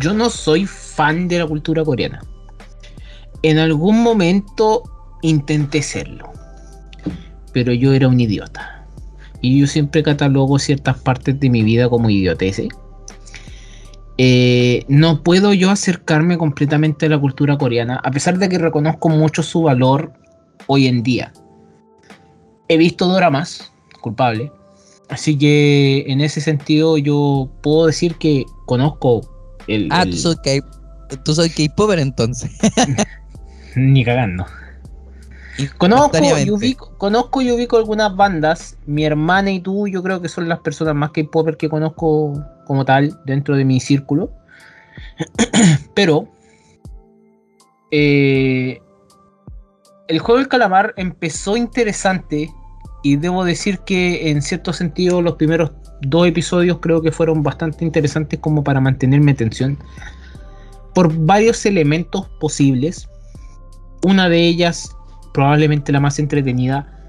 yo 0.00 0.12
no 0.12 0.28
soy 0.30 0.66
fan 0.66 1.28
de 1.28 1.38
la 1.38 1.46
cultura 1.46 1.84
coreana. 1.84 2.20
En 3.42 3.58
algún 3.58 4.02
momento 4.02 4.82
intenté 5.22 5.82
serlo, 5.82 6.30
pero 7.52 7.72
yo 7.72 7.92
era 7.92 8.08
un 8.08 8.20
idiota. 8.20 8.86
Y 9.40 9.58
yo 9.60 9.66
siempre 9.66 10.02
catalogo 10.02 10.58
ciertas 10.58 10.98
partes 10.98 11.38
de 11.40 11.48
mi 11.50 11.62
vida 11.62 11.88
como 11.88 12.10
idioteces. 12.10 12.68
Eh, 14.18 14.84
no 14.88 15.22
puedo 15.22 15.54
yo 15.54 15.70
acercarme 15.70 16.36
completamente 16.36 17.06
a 17.06 17.08
la 17.08 17.18
cultura 17.18 17.56
coreana, 17.56 18.00
a 18.04 18.10
pesar 18.10 18.38
de 18.38 18.48
que 18.50 18.58
reconozco 18.58 19.08
mucho 19.08 19.42
su 19.42 19.62
valor 19.62 20.12
hoy 20.66 20.86
en 20.88 21.02
día. 21.02 21.32
He 22.68 22.76
visto 22.76 23.06
doramas, 23.06 23.72
culpable. 24.02 24.52
Así 25.08 25.36
que 25.38 26.04
en 26.06 26.20
ese 26.20 26.40
sentido 26.40 26.98
yo 26.98 27.50
puedo 27.62 27.86
decir 27.86 28.16
que 28.16 28.44
conozco 28.66 29.22
el... 29.66 29.88
Ah, 29.90 30.02
el- 30.02 30.10
tú 31.24 31.34
soy 31.34 31.48
K-Popper 31.50 31.98
entonces. 31.98 32.50
Ni 33.74 34.04
cagando. 34.04 34.44
Conozco 35.78 36.18
y, 36.18 36.50
ubico, 36.50 36.96
conozco 36.96 37.42
y 37.42 37.50
ubico 37.50 37.76
algunas 37.76 38.14
bandas. 38.16 38.76
Mi 38.86 39.04
hermana 39.04 39.50
y 39.50 39.60
tú, 39.60 39.88
yo 39.88 40.02
creo 40.02 40.20
que 40.20 40.28
son 40.28 40.48
las 40.48 40.60
personas 40.60 40.94
más 40.94 41.10
K-Popper 41.10 41.56
que 41.56 41.68
conozco 41.68 42.32
como 42.66 42.84
tal 42.84 43.18
dentro 43.26 43.56
de 43.56 43.64
mi 43.64 43.80
círculo. 43.80 44.30
Pero 45.94 46.28
eh, 47.90 48.80
el 50.08 50.18
juego 50.18 50.38
del 50.38 50.48
calamar 50.48 50.94
empezó 50.96 51.56
interesante 51.56 52.50
y 53.02 53.16
debo 53.16 53.44
decir 53.44 53.78
que 53.80 54.30
en 54.30 54.42
cierto 54.42 54.72
sentido 54.72 55.22
los 55.22 55.36
primeros 55.36 55.72
dos 56.02 56.26
episodios 56.26 56.78
creo 56.80 57.02
que 57.02 57.12
fueron 57.12 57.42
bastante 57.42 57.84
interesantes 57.84 58.38
como 58.40 58.64
para 58.64 58.80
mantenerme 58.80 59.32
en 59.32 59.36
tensión 59.36 59.78
por 60.94 61.12
varios 61.14 61.64
elementos 61.66 62.28
posibles. 62.40 63.08
Una 64.02 64.28
de 64.28 64.46
ellas, 64.46 64.96
probablemente 65.32 65.92
la 65.92 66.00
más 66.00 66.18
entretenida, 66.18 67.00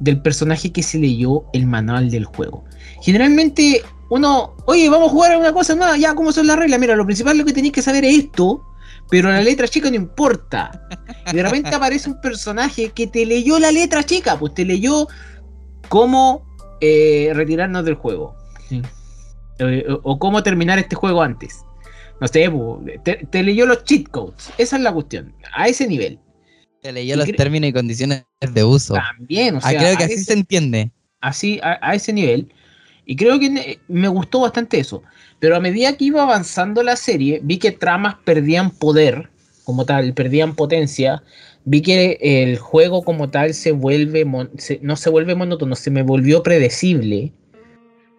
del 0.00 0.20
personaje 0.20 0.72
que 0.72 0.82
se 0.82 0.98
leyó 0.98 1.44
el 1.52 1.66
manual 1.66 2.10
del 2.10 2.24
juego. 2.24 2.64
Generalmente 3.00 3.82
uno, 4.10 4.54
oye, 4.66 4.88
vamos 4.88 5.08
a 5.08 5.12
jugar 5.12 5.32
a 5.32 5.38
una 5.38 5.52
cosa 5.52 5.74
nueva, 5.74 5.96
ya, 5.96 6.14
¿cómo 6.14 6.32
son 6.32 6.46
las 6.46 6.58
reglas? 6.58 6.78
Mira, 6.78 6.96
lo 6.96 7.04
principal 7.04 7.38
lo 7.38 7.44
que 7.44 7.52
tenéis 7.52 7.72
que 7.72 7.82
saber 7.82 8.04
es 8.04 8.18
esto, 8.18 8.62
pero 9.10 9.30
la 9.30 9.40
letra 9.40 9.68
chica 9.68 9.88
no 9.88 9.96
importa. 9.96 10.88
Y 11.32 11.36
de 11.36 11.42
repente 11.42 11.70
aparece 11.74 12.10
un 12.10 12.20
personaje 12.20 12.90
que 12.90 13.06
te 13.06 13.24
leyó 13.24 13.58
la 13.58 13.70
letra 13.70 14.02
chica, 14.02 14.38
pues 14.38 14.54
te 14.54 14.64
leyó 14.64 15.08
cómo 15.88 16.44
eh, 16.80 17.32
retirarnos 17.34 17.84
del 17.84 17.94
juego. 17.94 18.36
Eh, 19.58 19.86
o, 19.88 20.00
o 20.02 20.18
cómo 20.18 20.42
terminar 20.42 20.78
este 20.78 20.96
juego 20.96 21.22
antes. 21.22 21.64
No 22.20 22.28
sé, 22.28 22.50
pues, 22.50 23.02
te, 23.02 23.26
te 23.30 23.42
leyó 23.42 23.66
los 23.66 23.84
cheat 23.84 24.08
codes. 24.08 24.50
Esa 24.58 24.76
es 24.76 24.82
la 24.82 24.92
cuestión. 24.92 25.34
A 25.54 25.68
ese 25.68 25.86
nivel. 25.86 26.18
Te 26.84 26.92
leyó 26.92 27.16
los 27.16 27.32
términos 27.32 27.70
y 27.70 27.72
condiciones 27.72 28.24
de 28.52 28.62
uso. 28.62 28.92
También, 28.92 29.56
o 29.56 29.60
sea, 29.62 29.70
ah, 29.70 29.74
creo 29.78 29.96
que 29.96 30.04
así 30.04 30.12
ese- 30.12 30.24
se 30.24 30.32
entiende. 30.34 30.90
así 31.22 31.58
a, 31.62 31.78
a 31.80 31.94
ese 31.94 32.12
nivel. 32.12 32.52
Y 33.06 33.16
creo 33.16 33.40
que 33.40 33.78
me 33.88 34.08
gustó 34.08 34.40
bastante 34.40 34.78
eso. 34.78 35.02
Pero 35.38 35.56
a 35.56 35.60
medida 35.60 35.96
que 35.96 36.04
iba 36.04 36.22
avanzando 36.22 36.82
la 36.82 36.96
serie, 36.96 37.40
vi 37.42 37.56
que 37.56 37.72
tramas 37.72 38.16
perdían 38.26 38.70
poder, 38.70 39.30
como 39.64 39.86
tal, 39.86 40.12
perdían 40.12 40.54
potencia. 40.54 41.22
Vi 41.64 41.80
que 41.80 42.18
el 42.20 42.58
juego 42.58 43.02
como 43.02 43.30
tal 43.30 43.54
se 43.54 43.72
vuelve, 43.72 44.26
mon- 44.26 44.50
se- 44.58 44.78
no 44.82 44.96
se 44.96 45.08
vuelve 45.08 45.34
monótono, 45.34 45.76
se 45.76 45.90
me 45.90 46.02
volvió 46.02 46.42
predecible. 46.42 47.32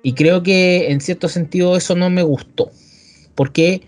Y 0.01 0.13
creo 0.13 0.41
que 0.41 0.89
en 0.91 1.01
cierto 1.01 1.29
sentido 1.29 1.77
eso 1.77 1.95
no 1.95 2.09
me 2.09 2.23
gustó. 2.23 2.71
¿Por 3.35 3.51
qué? 3.51 3.81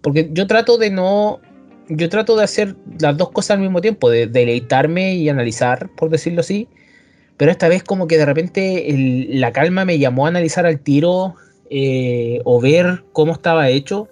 Porque 0.00 0.28
yo 0.32 0.46
trato 0.46 0.78
de 0.78 0.90
no... 0.90 1.40
Yo 1.88 2.08
trato 2.08 2.36
de 2.36 2.44
hacer 2.44 2.76
las 2.98 3.16
dos 3.16 3.30
cosas 3.30 3.52
al 3.52 3.60
mismo 3.60 3.80
tiempo, 3.80 4.10
de 4.10 4.26
deleitarme 4.26 5.14
y 5.14 5.28
analizar, 5.28 5.88
por 5.96 6.10
decirlo 6.10 6.40
así. 6.40 6.68
Pero 7.36 7.50
esta 7.50 7.68
vez 7.68 7.82
como 7.82 8.06
que 8.08 8.18
de 8.18 8.24
repente 8.24 9.26
la 9.28 9.52
calma 9.52 9.84
me 9.84 9.98
llamó 9.98 10.26
a 10.26 10.30
analizar 10.30 10.66
al 10.66 10.80
tiro 10.80 11.34
eh, 11.70 12.40
o 12.44 12.60
ver 12.60 13.04
cómo 13.12 13.32
estaba 13.32 13.68
hecho. 13.68 14.08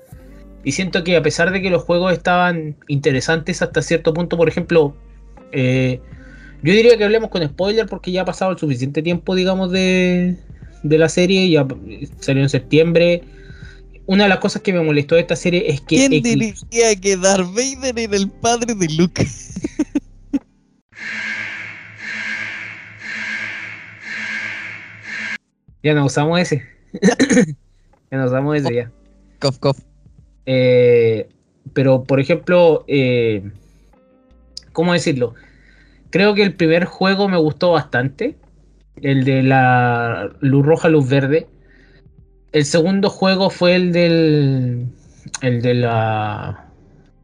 Y 0.62 0.72
siento 0.72 1.04
que 1.04 1.16
a 1.16 1.22
pesar 1.22 1.50
de 1.50 1.60
que 1.60 1.70
los 1.70 1.82
juegos 1.82 2.12
estaban 2.12 2.76
interesantes 2.88 3.60
hasta 3.60 3.82
cierto 3.82 4.14
punto, 4.14 4.36
por 4.36 4.48
ejemplo, 4.48 4.94
eh, 5.52 6.00
yo 6.62 6.72
diría 6.72 6.96
que 6.96 7.04
hablemos 7.04 7.30
con 7.30 7.44
spoiler 7.44 7.86
porque 7.86 8.12
ya 8.12 8.22
ha 8.22 8.24
pasado 8.24 8.52
el 8.52 8.58
suficiente 8.58 9.02
tiempo, 9.02 9.34
digamos, 9.34 9.70
de, 9.70 10.36
de 10.82 10.98
la 10.98 11.08
serie, 11.08 11.50
ya 11.50 11.66
salió 12.20 12.42
en 12.42 12.48
septiembre. 12.48 13.22
Una 14.06 14.24
de 14.24 14.28
las 14.28 14.38
cosas 14.38 14.62
que 14.62 14.72
me 14.72 14.82
molestó 14.82 15.14
de 15.14 15.22
esta 15.22 15.36
serie 15.36 15.70
es 15.70 15.80
que... 15.80 15.96
¿Quién 15.96 16.22
diría 16.22 16.54
que 17.00 17.16
Darth 17.16 17.48
Vader 17.54 17.98
era 17.98 18.16
el 18.16 18.30
padre 18.30 18.74
de 18.74 18.88
Luke? 18.90 19.26
Ya 25.84 25.92
no 25.92 26.06
usamos 26.06 26.40
ese. 26.40 26.62
ya 28.10 28.16
no 28.16 28.24
usamos 28.24 28.56
ese 28.56 28.74
ya. 28.74 28.90
Cof, 29.38 29.58
cof. 29.58 29.78
Eh, 30.46 31.28
pero, 31.74 32.04
por 32.04 32.20
ejemplo, 32.20 32.86
eh, 32.88 33.50
¿cómo 34.72 34.94
decirlo? 34.94 35.34
Creo 36.08 36.34
que 36.34 36.42
el 36.42 36.54
primer 36.54 36.86
juego 36.86 37.28
me 37.28 37.36
gustó 37.36 37.72
bastante. 37.72 38.36
El 39.02 39.24
de 39.24 39.42
la 39.42 40.30
luz 40.40 40.64
roja, 40.64 40.88
luz 40.88 41.06
verde. 41.06 41.48
El 42.54 42.64
segundo 42.64 43.10
juego 43.10 43.50
fue 43.50 43.74
el 43.74 43.92
del. 43.92 44.86
El 45.42 45.60
de 45.60 45.74
la. 45.74 46.68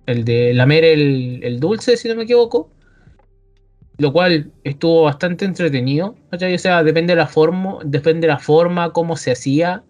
El 0.06 0.24
de 0.24 0.52
lamer 0.52 0.84
el, 0.84 1.38
el 1.44 1.60
dulce, 1.60 1.96
si 1.96 2.08
no 2.08 2.16
me 2.16 2.24
equivoco. 2.24 2.68
Lo 3.98 4.12
cual 4.12 4.50
estuvo 4.64 5.04
bastante 5.04 5.44
entretenido. 5.44 6.16
¿cachai? 6.32 6.52
O 6.52 6.58
sea, 6.58 6.82
depende 6.82 7.12
de 7.12 7.18
la 7.18 7.28
forma, 7.28 7.78
depende 7.84 8.22
de 8.22 8.32
la 8.32 8.40
forma, 8.40 8.92
cómo 8.92 9.16
se 9.16 9.30
hacía. 9.30 9.84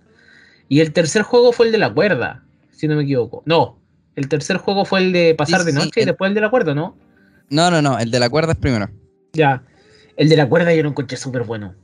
Y 0.69 0.81
el 0.81 0.93
tercer 0.93 1.23
juego 1.23 1.53
fue 1.53 1.67
el 1.67 1.73
de 1.73 1.79
la 1.79 1.95
cuerda, 1.95 2.45
si 2.71 2.87
no 2.87 2.97
me 2.97 3.05
equivoco. 3.05 3.43
No, 3.47 3.79
el 4.17 4.29
tercer 4.29 4.59
juego 4.59 4.85
fue 4.85 4.99
el 4.99 5.13
de 5.13 5.35
pasar 5.35 5.61
Sí, 5.61 5.67
de 5.67 5.73
sí, 5.73 5.79
noche 5.79 6.03
y 6.03 6.05
después 6.05 6.29
el 6.29 6.35
de 6.35 6.43
la 6.43 6.51
cuerda, 6.51 6.75
¿no? 6.75 6.99
No, 7.49 7.71
no, 7.71 7.81
no, 7.81 7.99
el 7.99 8.11
de 8.11 8.21
la 8.21 8.29
cuerda 8.29 8.53
es 8.53 8.59
primero. 8.59 8.91
Ya. 9.33 9.63
El 10.19 10.29
de 10.29 10.37
la 10.37 10.47
cuerda 10.47 10.75
yo 10.75 10.83
lo 10.83 10.91
encontré 10.91 11.17
súper 11.17 11.45
bueno. 11.45 11.75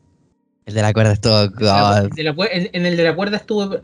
El 0.67 0.75
de 0.75 0.83
la 0.83 0.93
cuerda 0.93 1.13
es 1.13 1.21
todo 1.21 1.45
El 1.45 1.53
de 1.55 1.65
la- 1.65 2.01
God. 2.03 2.15
de 2.15 2.23
la 2.25 2.35
cue- 2.35 2.71
en, 2.73 2.87
el 2.87 2.97
de 2.97 3.05
la 3.05 3.15
cuerda 3.15 3.37
estuvo. 3.39 3.79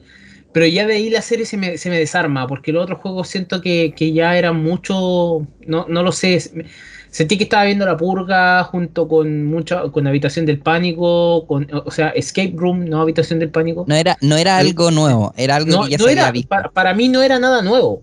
Pero 0.52 0.66
ya 0.66 0.86
de 0.86 0.94
ahí 0.96 1.08
la 1.08 1.22
serie 1.22 1.46
se 1.46 1.56
me, 1.56 1.78
se 1.78 1.88
me 1.88 1.98
desarma, 1.98 2.46
porque 2.46 2.72
los 2.72 2.82
otros 2.82 2.98
juegos 3.00 3.28
siento 3.28 3.62
que, 3.62 3.94
que 3.96 4.12
ya 4.12 4.36
eran 4.36 4.62
mucho. 4.62 5.46
No, 5.66 5.86
no 5.88 6.02
lo 6.02 6.12
sé. 6.12 6.66
Sentí 7.08 7.38
que 7.38 7.44
estaba 7.44 7.64
viendo 7.64 7.86
La 7.86 7.96
Purga 7.96 8.62
junto 8.64 9.06
con 9.08 9.44
mucho, 9.46 9.92
con 9.92 10.06
Habitación 10.06 10.44
del 10.44 10.58
Pánico, 10.58 11.46
con, 11.46 11.68
o 11.72 11.90
sea, 11.90 12.08
Escape 12.08 12.52
Room, 12.56 12.84
no 12.86 13.00
Habitación 13.00 13.38
del 13.38 13.50
Pánico. 13.50 13.84
No 13.86 13.94
era, 13.94 14.16
no 14.20 14.36
era 14.36 14.58
algo 14.58 14.90
nuevo, 14.90 15.32
era 15.36 15.56
algo 15.56 15.70
No, 15.70 15.84
que 15.84 15.90
ya 15.92 15.98
no 15.98 16.04
se 16.04 16.12
era, 16.12 16.22
había 16.22 16.32
visto. 16.32 16.48
para, 16.48 16.70
para 16.70 16.94
mí 16.94 17.08
no 17.08 17.22
era 17.22 17.38
nada 17.38 17.62
nuevo. 17.62 18.02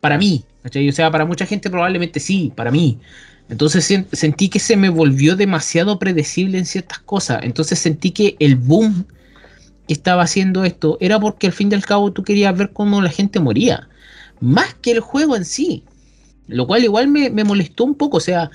Para 0.00 0.16
mí. 0.18 0.44
O 0.64 0.92
sea, 0.92 1.10
para 1.10 1.24
mucha 1.24 1.46
gente 1.46 1.70
probablemente 1.70 2.20
sí, 2.20 2.52
para 2.54 2.70
mí. 2.70 2.98
Entonces 3.48 3.90
sen- 3.90 4.06
sentí 4.12 4.48
que 4.48 4.58
se 4.58 4.76
me 4.76 4.88
volvió 4.90 5.36
demasiado 5.36 5.98
predecible 5.98 6.58
en 6.58 6.66
ciertas 6.66 6.98
cosas. 6.98 7.40
Entonces 7.42 7.78
sentí 7.78 8.10
que 8.10 8.36
el 8.40 8.56
boom 8.56 9.06
que 9.86 9.94
estaba 9.94 10.22
haciendo 10.22 10.64
esto 10.64 10.98
era 11.00 11.18
porque 11.18 11.46
al 11.46 11.52
fin 11.54 11.70
y 11.72 11.74
al 11.74 11.84
cabo 11.84 12.12
tú 12.12 12.22
querías 12.24 12.56
ver 12.56 12.70
cómo 12.72 13.00
la 13.02 13.10
gente 13.10 13.40
moría. 13.40 13.88
Más 14.40 14.74
que 14.74 14.90
el 14.92 15.00
juego 15.00 15.34
en 15.36 15.44
sí. 15.44 15.82
Lo 16.46 16.66
cual 16.66 16.84
igual 16.84 17.08
me, 17.08 17.30
me 17.30 17.44
molestó 17.44 17.84
un 17.84 17.94
poco. 17.94 18.18
O 18.18 18.20
sea, 18.20 18.50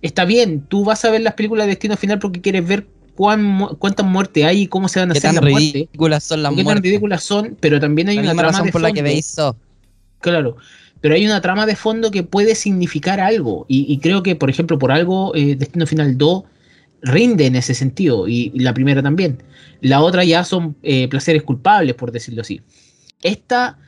está 0.00 0.24
bien, 0.24 0.62
tú 0.68 0.84
vas 0.84 1.04
a 1.04 1.10
ver 1.10 1.20
las 1.20 1.34
películas 1.34 1.66
de 1.66 1.70
Destino 1.70 1.96
Final 1.96 2.18
porque 2.18 2.40
quieres 2.40 2.66
ver 2.66 2.86
cuán 3.14 3.68
cuántas 3.78 4.06
muertes 4.06 4.44
hay 4.44 4.62
y 4.62 4.66
cómo 4.66 4.88
se 4.88 5.00
van 5.00 5.10
a 5.10 5.12
¿Qué 5.12 5.18
hacer 5.18 5.34
tan 5.34 5.44
las 5.44 5.50
muertes. 5.50 5.72
ridículas 5.74 6.24
son 6.24 6.42
las 6.42 6.50
¿Qué 6.52 6.56
tan 6.56 6.64
muertes? 6.64 6.82
ridículas 6.90 7.22
son? 7.22 7.56
Pero 7.60 7.78
también 7.78 8.08
hay 8.08 8.16
la 8.16 8.22
una 8.22 8.30
misma 8.32 8.42
trama 8.42 8.52
razón 8.52 8.66
de 8.66 8.72
por 8.72 8.80
la 8.80 8.92
que 8.92 9.02
veis 9.02 9.26
Saw. 9.26 9.54
Claro, 10.20 10.56
pero 11.02 11.16
hay 11.16 11.26
una 11.26 11.40
trama 11.40 11.66
de 11.66 11.76
fondo 11.76 12.12
que 12.12 12.22
puede 12.22 12.54
significar 12.54 13.20
algo. 13.20 13.66
Y, 13.68 13.92
y 13.92 13.98
creo 13.98 14.22
que, 14.22 14.36
por 14.36 14.48
ejemplo, 14.48 14.78
por 14.78 14.92
algo, 14.92 15.34
eh, 15.34 15.56
Destino 15.56 15.86
Final 15.86 16.16
2 16.16 16.44
rinde 17.02 17.46
en 17.46 17.56
ese 17.56 17.74
sentido. 17.74 18.28
Y, 18.28 18.52
y 18.54 18.60
la 18.60 18.72
primera 18.72 19.02
también. 19.02 19.42
La 19.80 20.00
otra 20.00 20.22
ya 20.22 20.44
son 20.44 20.76
eh, 20.84 21.08
placeres 21.08 21.42
culpables, 21.42 21.96
por 21.96 22.12
decirlo 22.12 22.42
así. 22.42 22.60
Esta 23.20 23.78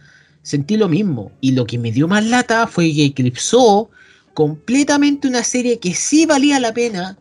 sentí 0.43 0.77
lo 0.77 0.89
mismo. 0.89 1.31
Y 1.41 1.53
lo 1.53 1.67
que 1.67 1.79
me 1.79 1.93
dio 1.93 2.09
más 2.09 2.27
lata 2.27 2.67
fue 2.67 2.93
que 2.93 3.05
eclipsó 3.05 3.91
completamente 4.35 5.29
una 5.29 5.45
serie 5.45 5.79
que 5.79 5.95
sí 5.95 6.27
valía 6.27 6.59
la 6.59 6.75
pena, 6.75 7.17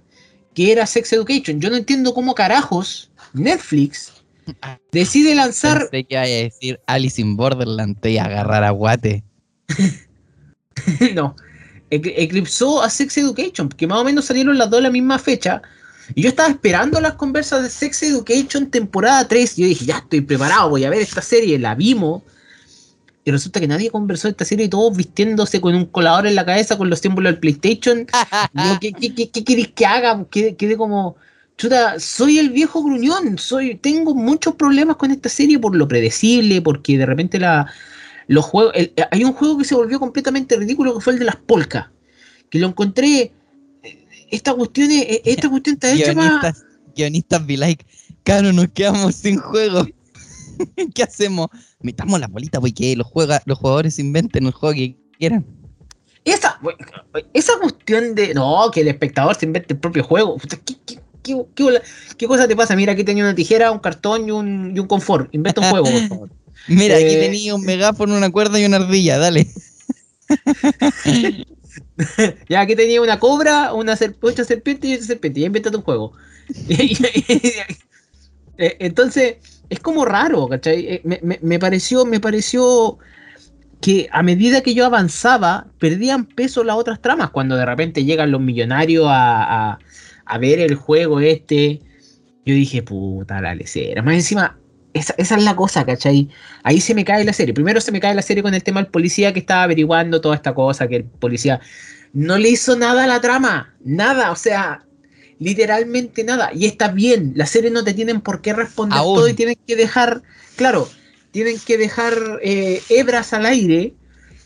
que 0.56 0.72
era 0.72 0.88
Sex 0.88 1.14
Education. 1.14 1.62
Yo 1.62 1.70
no 1.70 1.76
entiendo 1.76 2.16
cómo 2.16 2.34
carajos 2.34 3.12
Netflix 3.34 4.12
decide 4.92 5.36
lanzar 5.36 5.88
Pensé 5.92 6.06
que 6.06 6.16
iba 6.16 6.24
a 6.24 6.26
decir 6.26 6.80
Alice 6.88 7.22
in 7.22 7.38
Borderland 7.38 7.98
a 8.04 8.26
agarrar 8.26 8.64
a 8.64 8.72
guate. 8.72 9.24
no. 11.16 11.36
Ec- 11.90 12.14
Eclipsó 12.16 12.82
a 12.82 12.90
Sex 12.90 13.18
Education, 13.18 13.70
que 13.70 13.88
más 13.88 14.00
o 14.00 14.04
menos 14.04 14.26
salieron 14.26 14.58
las 14.58 14.70
dos 14.70 14.80
a 14.80 14.84
la 14.84 14.92
misma 14.92 15.20
fecha. 15.20 15.62
Y 16.16 16.24
yo 16.24 16.30
estaba 16.30 16.50
esperando 16.50 17.00
las 17.00 17.14
conversas 17.14 17.64
de 17.64 17.70
Sex 17.70 18.04
Education 18.04 18.70
temporada 18.70 19.28
3. 19.28 19.58
Y 19.58 19.62
yo 19.62 19.68
dije, 19.68 19.86
ya 19.86 19.98
estoy 20.00 20.22
preparado, 20.22 20.70
voy 20.70 20.84
a 20.84 20.90
ver 20.90 21.02
esta 21.02 21.22
serie. 21.22 21.58
La 21.60 21.76
vimos. 21.76 22.24
Y 23.26 23.32
resulta 23.32 23.62
que 23.62 23.68
nadie 23.70 23.90
conversó 23.90 24.28
de 24.28 24.32
esta 24.32 24.44
serie 24.44 24.66
y 24.66 24.70
todos 24.70 24.98
vistiéndose 24.98 25.62
con 25.62 25.76
un 25.76 25.86
colador 25.86 26.28
en 26.28 26.36
la 26.36 26.46
cabeza 26.46 26.78
con 26.78 26.90
los 26.90 27.00
símbolos 27.00 27.32
del 27.32 27.40
PlayStation. 27.40 28.06
Y 28.54 28.68
yo, 28.68 28.80
¿qué, 28.82 28.92
qué, 28.92 29.16
qué, 29.16 29.30
qué 29.30 29.44
queréis 29.46 29.70
que 29.70 29.86
haga? 29.86 30.26
Quedé, 30.30 30.58
quedé 30.58 30.76
como, 30.76 31.16
chuta, 31.58 32.00
soy 32.02 32.40
el 32.40 32.50
viejo 32.50 32.84
gruñón. 32.84 33.38
Soy, 33.38 33.76
tengo 33.76 34.14
muchos 34.14 34.56
problemas 34.56 34.98
con 34.98 35.12
esta 35.12 35.30
serie 35.30 35.58
por 35.58 35.74
lo 35.74 35.88
predecible, 35.88 36.62
porque 36.62 36.98
de 36.98 37.06
repente 37.06 37.40
la, 37.40 37.72
los 38.28 38.46
juegos. 38.46 38.74
el- 38.76 38.94
hay 39.12 39.24
un 39.24 39.34
juego 39.34 39.58
que 39.58 39.66
se 39.66 39.76
volvió 39.76 40.00
completamente 40.00 40.56
ridículo 40.56 40.96
que 40.96 41.02
fue 41.02 41.14
el 41.14 41.20
de 41.20 41.26
las 41.26 41.36
polcas. 41.36 41.88
Que 42.50 42.60
lo 42.60 42.68
encontré. 42.68 43.32
eh, 43.84 44.00
Esta 44.32 44.54
cuestión, 44.54 44.90
es- 44.92 45.22
esta 45.26 45.50
cuestión 45.50 45.76
está 45.76 45.92
hecha 45.94 46.14
para. 46.14 46.54
Guionistas, 46.96 47.46
be 47.46 47.58
like, 47.58 47.86
Caro, 48.24 48.54
nos 48.54 48.68
quedamos 48.70 49.16
sin 49.16 49.38
juego. 49.38 49.86
¿Qué 50.96 51.04
hacemos? 51.04 51.48
Metamos 51.82 52.20
la 52.20 52.28
bolita 52.28 52.60
porque 52.62 52.96
los, 52.96 53.08
juega, 53.08 53.42
los 53.46 53.58
jugadores 53.58 54.00
inventen 54.00 54.46
el 54.46 54.52
juego 54.54 54.74
que 54.76 54.96
quieran. 55.18 55.46
Esa, 56.26 56.58
esa 57.34 57.54
cuestión 57.60 58.16
de. 58.16 58.34
No, 58.34 58.70
que 58.72 58.82
el 58.82 58.88
espectador 58.88 59.36
se 59.36 59.46
invente 59.46 59.74
el 59.74 59.80
propio 59.80 60.04
juego. 60.04 60.38
¿Qué, 60.38 60.76
qué, 60.86 60.96
qué- 61.56 61.82
qué 62.18 62.28
cosa 62.28 62.48
te 62.48 62.56
pasa? 62.56 62.76
Mira, 62.76 62.94
aquí 62.94 63.04
tenía 63.04 63.24
una 63.24 63.36
tijera, 63.36 63.72
un 63.72 63.80
cartón 63.80 64.28
y 64.28 64.32
un, 64.32 64.72
y 64.76 64.80
un 64.80 64.88
confort. 64.88 65.34
Inventa 65.34 65.62
un 65.62 65.68
juego, 65.70 65.86
por 65.92 66.08
favor. 66.08 66.30
Mira, 66.68 66.96
aquí 66.96 67.16
Eh, 67.16 67.20
tenía 67.20 67.56
un 67.56 67.62
megáfono, 67.64 68.16
una 68.16 68.32
cuerda 68.32 68.60
y 68.60 68.66
una 68.66 68.78
ardilla, 68.78 69.18
dale. 69.18 69.48
Ya, 72.50 72.62
aquí 72.62 72.76
tenía 72.76 73.02
una 73.02 73.20
cobra, 73.20 73.74
una 73.74 73.96
ser- 73.96 74.16
ocho 74.22 74.44
serpientes 74.44 74.90
y 74.90 74.94
ocho 74.96 75.04
serpientes. 75.06 75.42
Ya 75.42 75.48
inventate 75.48 75.78
un 75.78 75.84
juego. 75.84 76.14
Entonces, 78.58 79.38
es 79.70 79.80
como 79.80 80.06
raro, 80.06 80.48
¿cachai? 80.48 80.86
Eh, 80.88 81.02
Me, 81.04 81.20
me- 81.24 81.40
me 81.42 81.60
pareció, 81.60 82.06
me 82.06 82.20
pareció 82.20 82.98
que 83.82 84.08
a 84.12 84.24
medida 84.24 84.62
que 84.62 84.74
yo 84.74 84.86
avanzaba, 84.86 85.68
perdían 85.80 86.26
peso 86.26 86.64
las 86.64 86.76
otras 86.78 87.02
tramas. 87.02 87.32
Cuando 87.32 87.56
de 87.58 87.66
repente 87.66 88.06
llegan 88.06 88.32
los 88.32 88.42
millonarios 88.42 89.06
a, 89.08 89.72
a- 89.74 89.80
a 90.26 90.38
ver 90.38 90.60
el 90.60 90.76
juego 90.76 91.20
este, 91.20 91.82
yo 92.46 92.54
dije, 92.54 92.84
puta 92.84 93.42
la 93.42 93.56
lecera. 93.56 94.02
Más 94.04 94.16
encima, 94.16 94.58
esa, 94.94 95.16
esa 95.18 95.36
es 95.36 95.44
la 95.44 95.56
cosa, 95.56 95.86
¿cachai? 95.86 96.30
Ahí 96.64 96.80
se 96.80 96.94
me 96.94 97.04
cae 97.06 97.24
la 97.26 97.34
serie. 97.34 97.54
Primero 97.54 97.82
se 97.82 97.92
me 97.92 98.00
cae 98.00 98.16
la 98.16 98.22
serie 98.22 98.44
con 98.44 98.54
el 98.54 98.64
tema 98.64 98.82
del 98.82 98.92
policía 98.92 99.34
que 99.34 99.40
estaba 99.40 99.64
averiguando 99.64 100.22
toda 100.22 100.36
esta 100.36 100.54
cosa, 100.54 100.88
que 100.88 100.98
el 100.98 101.04
policía 101.06 101.60
no 102.14 102.38
le 102.38 102.50
hizo 102.50 102.76
nada 102.76 103.04
a 103.04 103.08
la 103.08 103.20
trama, 103.20 103.74
nada, 103.84 104.32
o 104.32 104.36
sea, 104.36 104.86
literalmente 105.40 106.24
nada. 106.24 106.52
Y 106.54 106.66
está 106.66 106.90
bien, 106.90 107.34
la 107.36 107.46
serie 107.46 107.72
no 107.72 107.84
te 107.84 107.94
tienen 107.94 108.22
por 108.22 108.42
qué 108.42 108.54
responder 108.54 109.00
Aún. 109.00 109.16
todo 109.16 109.28
y 109.28 109.34
tienen 109.34 109.58
que 109.68 109.76
dejar, 109.76 110.22
claro, 110.56 110.88
tienen 111.32 111.60
que 111.60 111.78
dejar 111.78 112.14
eh, 112.44 112.82
hebras 112.90 113.34
al 113.34 113.46
aire 113.46 113.96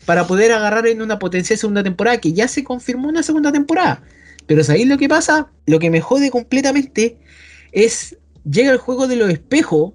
para 0.06 0.26
poder 0.26 0.52
agarrar 0.52 0.86
en 0.86 1.02
una 1.02 1.18
potencial 1.18 1.58
segunda 1.58 1.82
temporada, 1.82 2.18
que 2.18 2.32
ya 2.32 2.48
se 2.48 2.64
confirmó 2.64 3.08
una 3.08 3.22
segunda 3.22 3.52
temporada. 3.52 4.02
Pero 4.46 4.64
¿sabéis 4.64 4.86
lo 4.86 4.96
que 4.96 5.08
pasa? 5.08 5.50
Lo 5.66 5.78
que 5.78 5.90
me 5.90 6.00
jode 6.00 6.30
completamente 6.30 7.18
es, 7.72 8.16
llega 8.50 8.72
el 8.72 8.78
juego 8.78 9.06
de 9.06 9.16
los 9.16 9.28
espejos, 9.28 9.92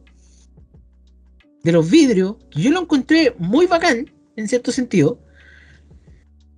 de 1.63 1.71
los 1.71 1.89
vidrios, 1.89 2.35
yo 2.51 2.71
lo 2.71 2.81
encontré 2.81 3.33
muy 3.39 3.65
bacán, 3.65 4.11
en 4.35 4.47
cierto 4.47 4.71
sentido, 4.71 5.19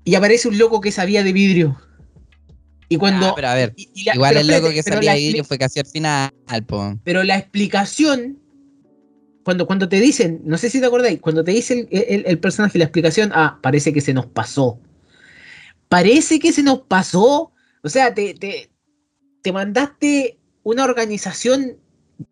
y 0.03 0.15
aparece 0.15 0.47
un 0.47 0.57
loco 0.57 0.81
que 0.81 0.91
sabía 0.91 1.23
de 1.23 1.31
vidrio. 1.33 1.79
Y 2.89 2.97
cuando... 2.97 3.27
Ah, 3.27 3.33
pero 3.35 3.47
a 3.49 3.53
ver, 3.55 3.73
y- 3.75 3.89
y 3.93 4.03
la- 4.03 4.15
igual 4.15 4.29
pero 4.31 4.39
el 4.41 4.47
loco 4.47 4.67
espérate, 4.69 4.99
que 5.01 5.05
la 5.05 5.13
de 5.13 5.19
vidrio 5.19 5.43
fue 5.43 5.57
casi 5.57 5.79
al 5.79 5.85
final, 5.85 6.31
po. 6.67 6.99
Pero 7.03 7.23
la 7.23 7.37
explicación, 7.37 8.39
cuando, 9.43 9.65
cuando 9.67 9.87
te 9.89 9.99
dicen, 9.99 10.41
no 10.43 10.57
sé 10.57 10.69
si 10.69 10.79
te 10.79 10.85
acordáis, 10.87 11.19
cuando 11.21 11.43
te 11.43 11.51
dice 11.51 11.87
el, 11.91 12.03
el- 12.03 12.23
el 12.27 12.39
personaje 12.39 12.77
la 12.79 12.85
explicación, 12.85 13.31
ah, 13.33 13.59
parece 13.61 13.93
que 13.93 14.01
se 14.01 14.13
nos 14.13 14.25
pasó. 14.25 14.79
Parece 15.87 16.39
que 16.39 16.51
se 16.51 16.63
nos 16.63 16.79
pasó. 16.81 17.51
O 17.83 17.89
sea, 17.89 18.13
te, 18.13 18.33
te, 18.33 18.71
te 19.43 19.51
mandaste 19.51 20.39
una 20.63 20.83
organización 20.83 21.77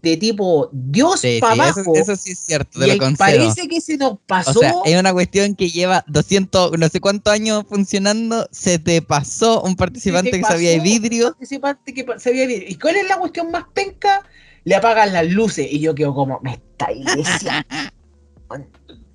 de 0.01 0.17
tipo 0.17 0.69
Dios 0.71 1.19
Sí, 1.21 1.39
para 1.39 1.55
sí, 1.55 1.59
abajo. 1.61 1.81
eso, 1.81 1.95
eso 1.95 2.15
sí 2.15 2.31
es 2.31 2.39
cierto, 2.39 2.79
te 2.79 2.85
y 2.85 2.87
lo 2.87 2.93
el 2.93 2.99
concedo. 2.99 3.17
parece 3.17 3.67
que 3.67 3.81
se 3.81 3.97
nos 3.97 4.17
pasó. 4.25 4.51
O 4.51 4.53
sea, 4.61 4.73
es 4.85 4.99
una 4.99 5.11
cuestión 5.13 5.55
que 5.55 5.69
lleva 5.69 6.03
200, 6.07 6.77
no 6.77 6.89
sé 6.89 6.99
cuántos 7.01 7.33
años 7.33 7.65
funcionando, 7.67 8.47
se 8.51 8.79
te 8.79 9.01
pasó 9.01 9.61
un 9.61 9.75
participante 9.75 10.31
te 10.31 10.39
que 10.39 10.45
sabía 10.45 10.71
de 10.71 10.79
vidrio. 10.79 11.31
participante 11.31 11.93
que 11.93 12.05
sabía 12.17 12.45
vidrio. 12.47 12.69
¿Y 12.69 12.75
cuál 12.77 12.95
es 12.97 13.07
la 13.07 13.17
cuestión 13.17 13.51
más 13.51 13.65
penca? 13.73 14.21
Le 14.65 14.75
apagan 14.75 15.11
las 15.13 15.27
luces 15.27 15.67
y 15.69 15.79
yo 15.79 15.93
quedo 15.95 16.13
como, 16.13 16.39
me 16.41 16.53
estáis 16.53 17.05
diciendo. 17.15 17.67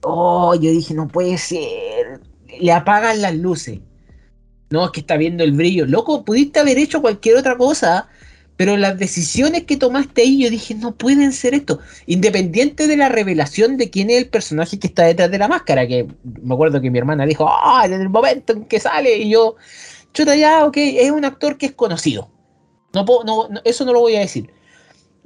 Oh, 0.03 0.55
yo 0.55 0.71
dije, 0.71 0.95
no 0.95 1.09
puede 1.09 1.39
ser. 1.39 2.21
Le 2.61 2.73
apagan 2.73 3.21
las 3.23 3.35
luces. 3.35 3.81
No, 4.71 4.85
es 4.85 4.91
que 4.93 5.01
está 5.01 5.17
viendo 5.17 5.45
el 5.45 5.53
brillo. 5.53 5.87
Loco, 5.87 6.25
pudiste 6.25 6.61
haber 6.61 6.79
hecho 6.79 7.01
cualquier 7.01 7.37
otra 7.37 7.57
cosa, 7.57 8.09
pero 8.59 8.77
las 8.77 8.99
decisiones 8.99 9.63
que 9.65 9.77
tomaste 9.77 10.23
ahí, 10.23 10.43
yo 10.43 10.51
dije, 10.51 10.75
no 10.75 10.95
pueden 10.97 11.33
ser 11.33 11.55
esto. 11.55 11.79
Independiente 12.07 12.89
de 12.89 12.97
la 12.97 13.09
revelación 13.09 13.77
de 13.77 13.89
quién 13.89 14.11
es 14.11 14.19
el 14.19 14.29
personaje 14.29 14.81
que 14.81 14.89
está 14.89 15.05
detrás 15.05 15.31
de 15.31 15.39
la 15.39 15.47
máscara, 15.47 15.87
que 15.87 16.09
me 16.43 16.55
acuerdo 16.55 16.81
que 16.81 16.91
mi 16.91 16.99
hermana 16.99 17.25
dijo, 17.25 17.47
ah, 17.49 17.85
en 17.87 17.93
el 17.93 18.09
momento 18.09 18.53
en 18.53 18.65
que 18.65 18.81
sale, 18.81 19.17
y 19.17 19.31
yo 19.31 19.55
chuta, 20.13 20.35
ya, 20.35 20.67
ok, 20.67 20.77
es 20.77 21.11
un 21.13 21.25
actor 21.25 21.57
que 21.57 21.67
es 21.67 21.73
conocido. 21.73 22.33
No, 22.93 23.05
puedo- 23.05 23.23
no, 23.23 23.49
no, 23.49 23.61
eso 23.65 23.85
no 23.85 23.93
lo 23.93 24.01
voy 24.01 24.17
a 24.17 24.21
decir. 24.21 24.51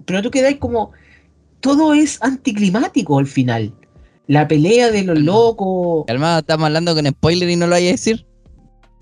Pero 0.05 0.21
tú 0.23 0.31
quedáis 0.31 0.59
como. 0.59 0.93
Todo 1.61 1.95
es 1.95 2.23
anticlimático 2.23 3.19
al 3.19 3.27
final. 3.27 3.73
La 4.27 4.47
pelea 4.47 4.91
de 4.91 5.05
los 5.05 5.19
locos. 5.19 6.05
Hermano, 6.07 6.41
estamos 6.41 6.67
hablando 6.67 6.95
con 6.95 7.07
spoiler 7.07 7.49
y 7.49 7.57
no 7.57 7.67
lo 7.67 7.73
vaya 7.73 7.89
a 7.89 7.93
decir. 7.93 8.27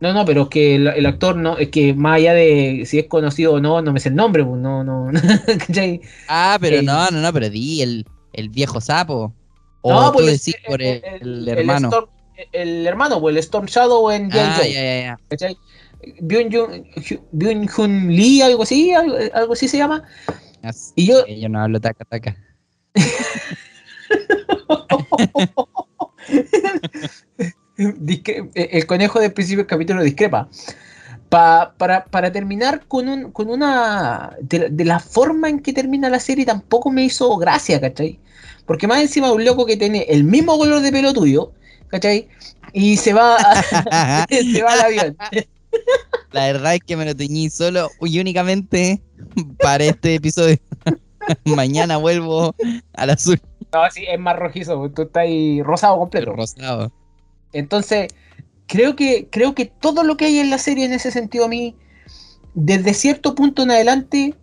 No, 0.01 0.15
no, 0.15 0.25
pero 0.25 0.43
es 0.45 0.49
que 0.49 0.75
el, 0.77 0.87
el 0.89 1.05
actor 1.07 1.37
no, 1.37 1.59
es 1.59 1.69
que 1.69 1.93
más 1.93 2.17
allá 2.17 2.33
de 2.33 2.85
si 2.87 2.99
es 2.99 3.07
conocido 3.07 3.53
o 3.55 3.61
no, 3.61 3.83
no 3.83 3.93
me 3.93 4.01
sé 4.01 4.09
el 4.09 4.15
nombre, 4.15 4.43
pues 4.45 4.59
no, 4.59 4.83
no. 4.83 5.11
¿cachai? 5.67 6.01
Ah, 6.27 6.57
pero 6.61 6.77
Eh, 6.79 6.83
no, 6.83 7.11
no, 7.11 7.21
no, 7.21 7.33
pero 7.33 7.51
di 7.51 7.83
el, 7.83 8.07
el 8.33 8.49
viejo 8.49 8.81
sapo. 8.81 9.35
O 9.83 9.93
no, 9.93 10.11
tú 10.13 10.19
pues 10.19 10.45
decís 10.45 10.55
por 10.67 10.81
el, 10.83 11.03
el 11.21 11.49
hermano. 11.49 11.89
Storm, 11.89 12.09
el 12.53 12.87
hermano, 12.87 13.21
pues 13.21 13.35
el 13.35 13.39
Storm 13.39 13.67
Shadow 13.67 14.11
en 14.11 14.31
G.I. 14.31 14.39
ah, 14.39 14.59
ya, 14.59 14.69
ya, 14.69 15.01
ya. 15.03 15.19
¿cachai? 15.29 15.57
Byung-Jun 16.21 16.87
Byung-Hun 17.33 18.09
Lee, 18.09 18.41
algo 18.41 18.63
así, 18.63 18.93
algo, 18.93 19.17
algo 19.35 19.53
así 19.53 19.69
se 19.69 19.77
llama. 19.77 20.03
Así 20.63 20.93
Y 20.97 21.07
yo, 21.07 21.27
yo 21.27 21.49
no 21.51 21.61
hablo 21.61 21.79
taca, 21.79 22.07
taca. 22.07 22.37
Eh, 28.55 28.69
el 28.73 28.87
conejo 28.87 29.21
del 29.21 29.33
principio 29.33 29.65
del 29.65 29.67
capítulo 29.69 30.03
discrepa. 30.03 30.49
Pa- 31.29 31.75
para, 31.79 32.05
para 32.05 32.31
terminar 32.33 32.85
con, 32.87 33.09
un, 33.09 33.31
con 33.33 33.49
una. 33.49 34.37
De, 34.41 34.69
de 34.71 34.85
la 34.85 34.99
forma 35.01 35.49
en 35.49 35.61
que 35.61 35.73
termina 35.73 36.11
la 36.11 36.21
serie 36.21 36.45
tampoco 36.45 36.91
me 36.91 37.05
hizo 37.05 37.37
gracia, 37.37 37.81
¿cachai? 37.81 38.19
Porque 38.67 38.87
más 38.87 39.01
encima 39.01 39.33
un 39.33 39.45
loco 39.45 39.65
que 39.65 39.77
tiene 39.77 40.03
el 40.09 40.25
mismo 40.25 40.59
color 40.59 40.81
de 40.83 40.93
pelo 40.93 41.13
tuyo, 41.15 41.53
¿cachai? 41.89 42.29
Y 42.73 42.97
se 42.97 43.13
va, 43.15 43.37
a- 43.37 43.63
se 44.29 44.63
va 44.63 44.73
al 44.75 44.81
avión. 44.81 45.17
La 46.33 46.47
verdad 46.47 46.75
es 46.75 46.81
que 46.87 46.97
me 46.97 47.05
lo 47.05 47.15
teñí 47.15 47.49
solo 47.49 47.89
y 48.03 48.19
únicamente 48.21 49.01
para 49.61 49.85
este 49.85 50.17
episodio. 50.17 50.57
Mañana 51.45 51.97
vuelvo 51.97 52.55
al 52.95 53.11
azul 53.11 53.41
No, 53.73 53.89
sí, 53.91 54.05
es 54.09 54.19
más 54.19 54.37
rojizo, 54.37 54.91
tú 54.91 55.03
estás 55.03 55.23
ahí 55.23 55.63
rosado 55.63 55.99
completo. 55.99 56.33
rosado. 56.33 56.93
Entonces, 57.53 58.09
creo 58.67 58.97
que, 58.97 59.29
creo 59.31 59.55
que 59.55 59.67
todo 59.67 60.05
lo 60.05 60.17
que 60.17 60.27
hay 60.27 60.39
en 60.39 60.51
la 60.51 60.59
serie 60.59 60.85
en 60.85 60.93
ese 60.93 61.11
sentido 61.11 61.47
a 61.47 61.49
mí, 61.49 61.77
desde 62.55 62.95
cierto 62.95 63.35
punto 63.35 63.63
en 63.63 63.71
adelante, 63.71 64.35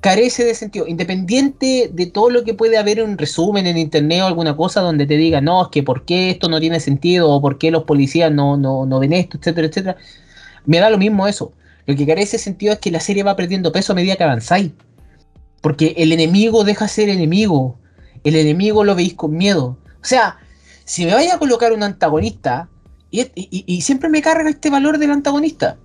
carece 0.00 0.44
de 0.44 0.54
sentido. 0.54 0.88
Independiente 0.88 1.88
de 1.92 2.06
todo 2.06 2.28
lo 2.28 2.42
que 2.42 2.54
puede 2.54 2.76
haber 2.76 3.02
un 3.02 3.16
resumen 3.16 3.66
en 3.68 3.78
internet 3.78 4.22
o 4.22 4.26
alguna 4.26 4.56
cosa 4.56 4.80
donde 4.80 5.06
te 5.06 5.16
diga, 5.16 5.40
no, 5.40 5.62
es 5.62 5.68
que 5.68 5.84
por 5.84 6.04
qué 6.04 6.30
esto 6.30 6.48
no 6.48 6.58
tiene 6.58 6.80
sentido, 6.80 7.30
o 7.30 7.40
por 7.40 7.56
qué 7.56 7.70
los 7.70 7.84
policías 7.84 8.32
no, 8.32 8.56
no, 8.56 8.84
no 8.84 8.98
ven 8.98 9.12
esto, 9.12 9.38
etcétera, 9.38 9.68
etcétera. 9.68 9.96
Me 10.66 10.78
da 10.78 10.90
lo 10.90 10.98
mismo 10.98 11.28
eso. 11.28 11.52
Lo 11.86 11.94
que 11.94 12.06
carece 12.06 12.36
de 12.36 12.42
sentido 12.42 12.72
es 12.72 12.80
que 12.80 12.90
la 12.90 12.98
serie 13.00 13.22
va 13.22 13.36
perdiendo 13.36 13.70
peso 13.70 13.92
a 13.92 13.96
medida 13.96 14.16
que 14.16 14.24
avanzáis. 14.24 14.72
Porque 15.60 15.94
el 15.96 16.12
enemigo 16.12 16.64
deja 16.64 16.88
ser 16.88 17.08
enemigo. 17.08 17.78
El 18.24 18.34
enemigo 18.34 18.82
lo 18.82 18.96
veis 18.96 19.14
con 19.14 19.36
miedo. 19.36 19.78
O 20.02 20.04
sea, 20.04 20.38
si 20.84 21.04
me 21.04 21.14
vaya 21.14 21.34
a 21.34 21.38
colocar 21.38 21.72
un 21.72 21.82
antagonista, 21.82 22.68
y, 23.12 23.80
siempre 23.82 24.08
me 24.08 24.22
carga 24.22 24.48
este 24.48 24.70
valor 24.70 24.98
del 24.98 25.10
antagonista. 25.10 25.76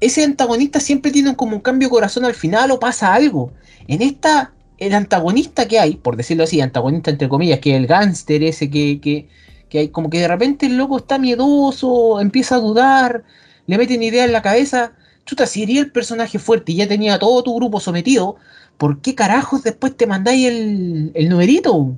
Ese 0.00 0.24
antagonista 0.24 0.80
siempre 0.80 1.10
tiene 1.10 1.34
como 1.36 1.56
un 1.56 1.62
cambio 1.62 1.88
de 1.88 1.90
corazón 1.90 2.24
al 2.24 2.34
final 2.34 2.70
o 2.70 2.78
pasa 2.78 3.14
algo. 3.14 3.52
En 3.88 4.00
esta, 4.00 4.52
el 4.78 4.94
antagonista 4.94 5.66
que 5.66 5.78
hay, 5.78 5.96
por 5.96 6.16
decirlo 6.16 6.44
así, 6.44 6.60
antagonista 6.60 7.10
entre 7.10 7.28
comillas, 7.28 7.58
que 7.58 7.72
es 7.72 7.76
el 7.76 7.86
gángster 7.86 8.42
ese 8.44 8.70
que, 8.70 9.00
que, 9.00 9.28
que 9.68 9.78
hay, 9.80 9.88
como 9.88 10.08
que 10.08 10.20
de 10.20 10.28
repente 10.28 10.66
el 10.66 10.76
loco 10.76 10.98
está 10.98 11.18
miedoso, 11.18 12.20
empieza 12.20 12.56
a 12.56 12.60
dudar, 12.60 13.24
le 13.66 13.78
meten 13.78 14.02
idea 14.02 14.24
en 14.24 14.32
la 14.32 14.42
cabeza. 14.42 14.92
Chuta, 15.24 15.46
si 15.46 15.64
eres 15.64 15.78
el 15.78 15.92
personaje 15.92 16.38
fuerte 16.38 16.72
y 16.72 16.76
ya 16.76 16.88
tenía 16.88 17.18
todo 17.18 17.42
tu 17.42 17.56
grupo 17.56 17.80
sometido, 17.80 18.36
¿por 18.76 19.00
qué 19.00 19.14
carajos 19.14 19.62
después 19.62 19.96
te 19.96 20.06
mandáis 20.06 20.46
el, 20.46 21.12
el 21.14 21.28
numerito? 21.28 21.96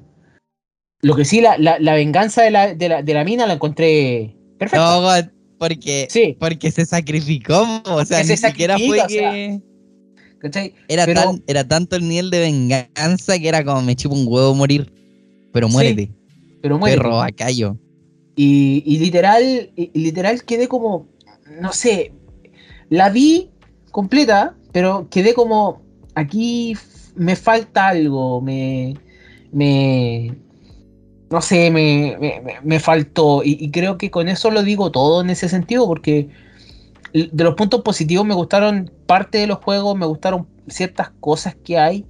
Lo 1.05 1.15
que 1.15 1.25
sí, 1.25 1.41
la, 1.41 1.59
la- 1.59 1.79
la 1.79 1.95
venganza 1.95 2.43
de 2.43 2.51
la, 2.51 2.75
de, 2.75 2.89
la, 2.89 3.03
de 3.03 3.15
la 3.15 3.25
mina 3.25 3.47
la 3.47 3.55
encontré 3.55 4.35
perfecta. 4.59 4.85
No, 4.85 5.03
God, 5.03 5.31
porque, 5.59 6.07
Sí, 6.11 6.37
porque 6.41 6.71
se 6.71 6.87
sacrificó. 6.87 7.65
O 7.85 8.05
sea, 8.05 8.21
ni 8.21 8.29
se 8.29 8.37
siquiera 8.39 8.79
fue 8.79 8.99
sacrifica, 8.99 9.07
o 9.07 9.09
sea, 9.09 9.33
que. 9.33 9.61
¿cachai? 10.39 10.75
Era, 10.89 11.05
pero- 11.07 11.21
tan, 11.23 11.45
era 11.47 11.69
tanto 11.69 11.97
el 11.97 12.09
nivel 12.09 12.31
de 12.31 12.41
venganza 12.41 13.39
que 13.39 13.49
era 13.49 13.65
como 13.65 13.83
me 13.83 13.95
chupo 13.97 14.15
un 14.15 14.27
huevo 14.27 14.55
morir. 14.55 14.91
Pero 15.53 15.69
muérete, 15.69 16.11
Pero 16.63 16.79
muere. 16.79 16.97
perro 16.97 17.21
acallo. 17.23 17.79
Y, 18.35 18.83
y 18.87 18.99
literal, 18.99 19.71
y- 19.77 19.91
literal 19.95 20.43
quedé 20.45 20.67
como, 20.69 21.07
no 21.61 21.73
sé, 21.73 22.13
la 22.89 23.11
vi 23.11 23.51
completa, 23.93 24.57
pero 24.73 25.07
quedé 25.11 25.35
como, 25.35 25.83
aquí 26.15 26.77
me 27.15 27.37
falta 27.37 27.89
algo, 27.89 28.41
me, 28.41 28.95
me, 29.53 30.35
no 31.35 31.41
sé, 31.43 31.69
me, 31.73 32.17
me, 32.21 32.61
me- 32.63 32.79
faltó. 32.81 33.43
Y, 33.45 33.71
creo 33.73 33.99
que 33.99 34.09
con 34.11 34.29
eso 34.29 34.53
lo 34.53 34.63
digo 34.63 34.93
todo 34.93 35.21
en 35.21 35.31
ese 35.31 35.49
sentido, 35.49 35.85
porque 35.89 36.29
de 37.13 37.45
los 37.45 37.55
puntos 37.57 37.83
positivos 37.83 38.25
me 38.25 38.35
gustaron 38.35 38.93
parte 39.07 39.39
de 39.39 39.49
los 39.49 39.59
juegos, 39.59 39.97
me 39.97 40.07
gustaron 40.07 40.47
ciertas 40.69 41.11
cosas 41.21 41.57
que 41.57 41.77
hay, 41.79 42.07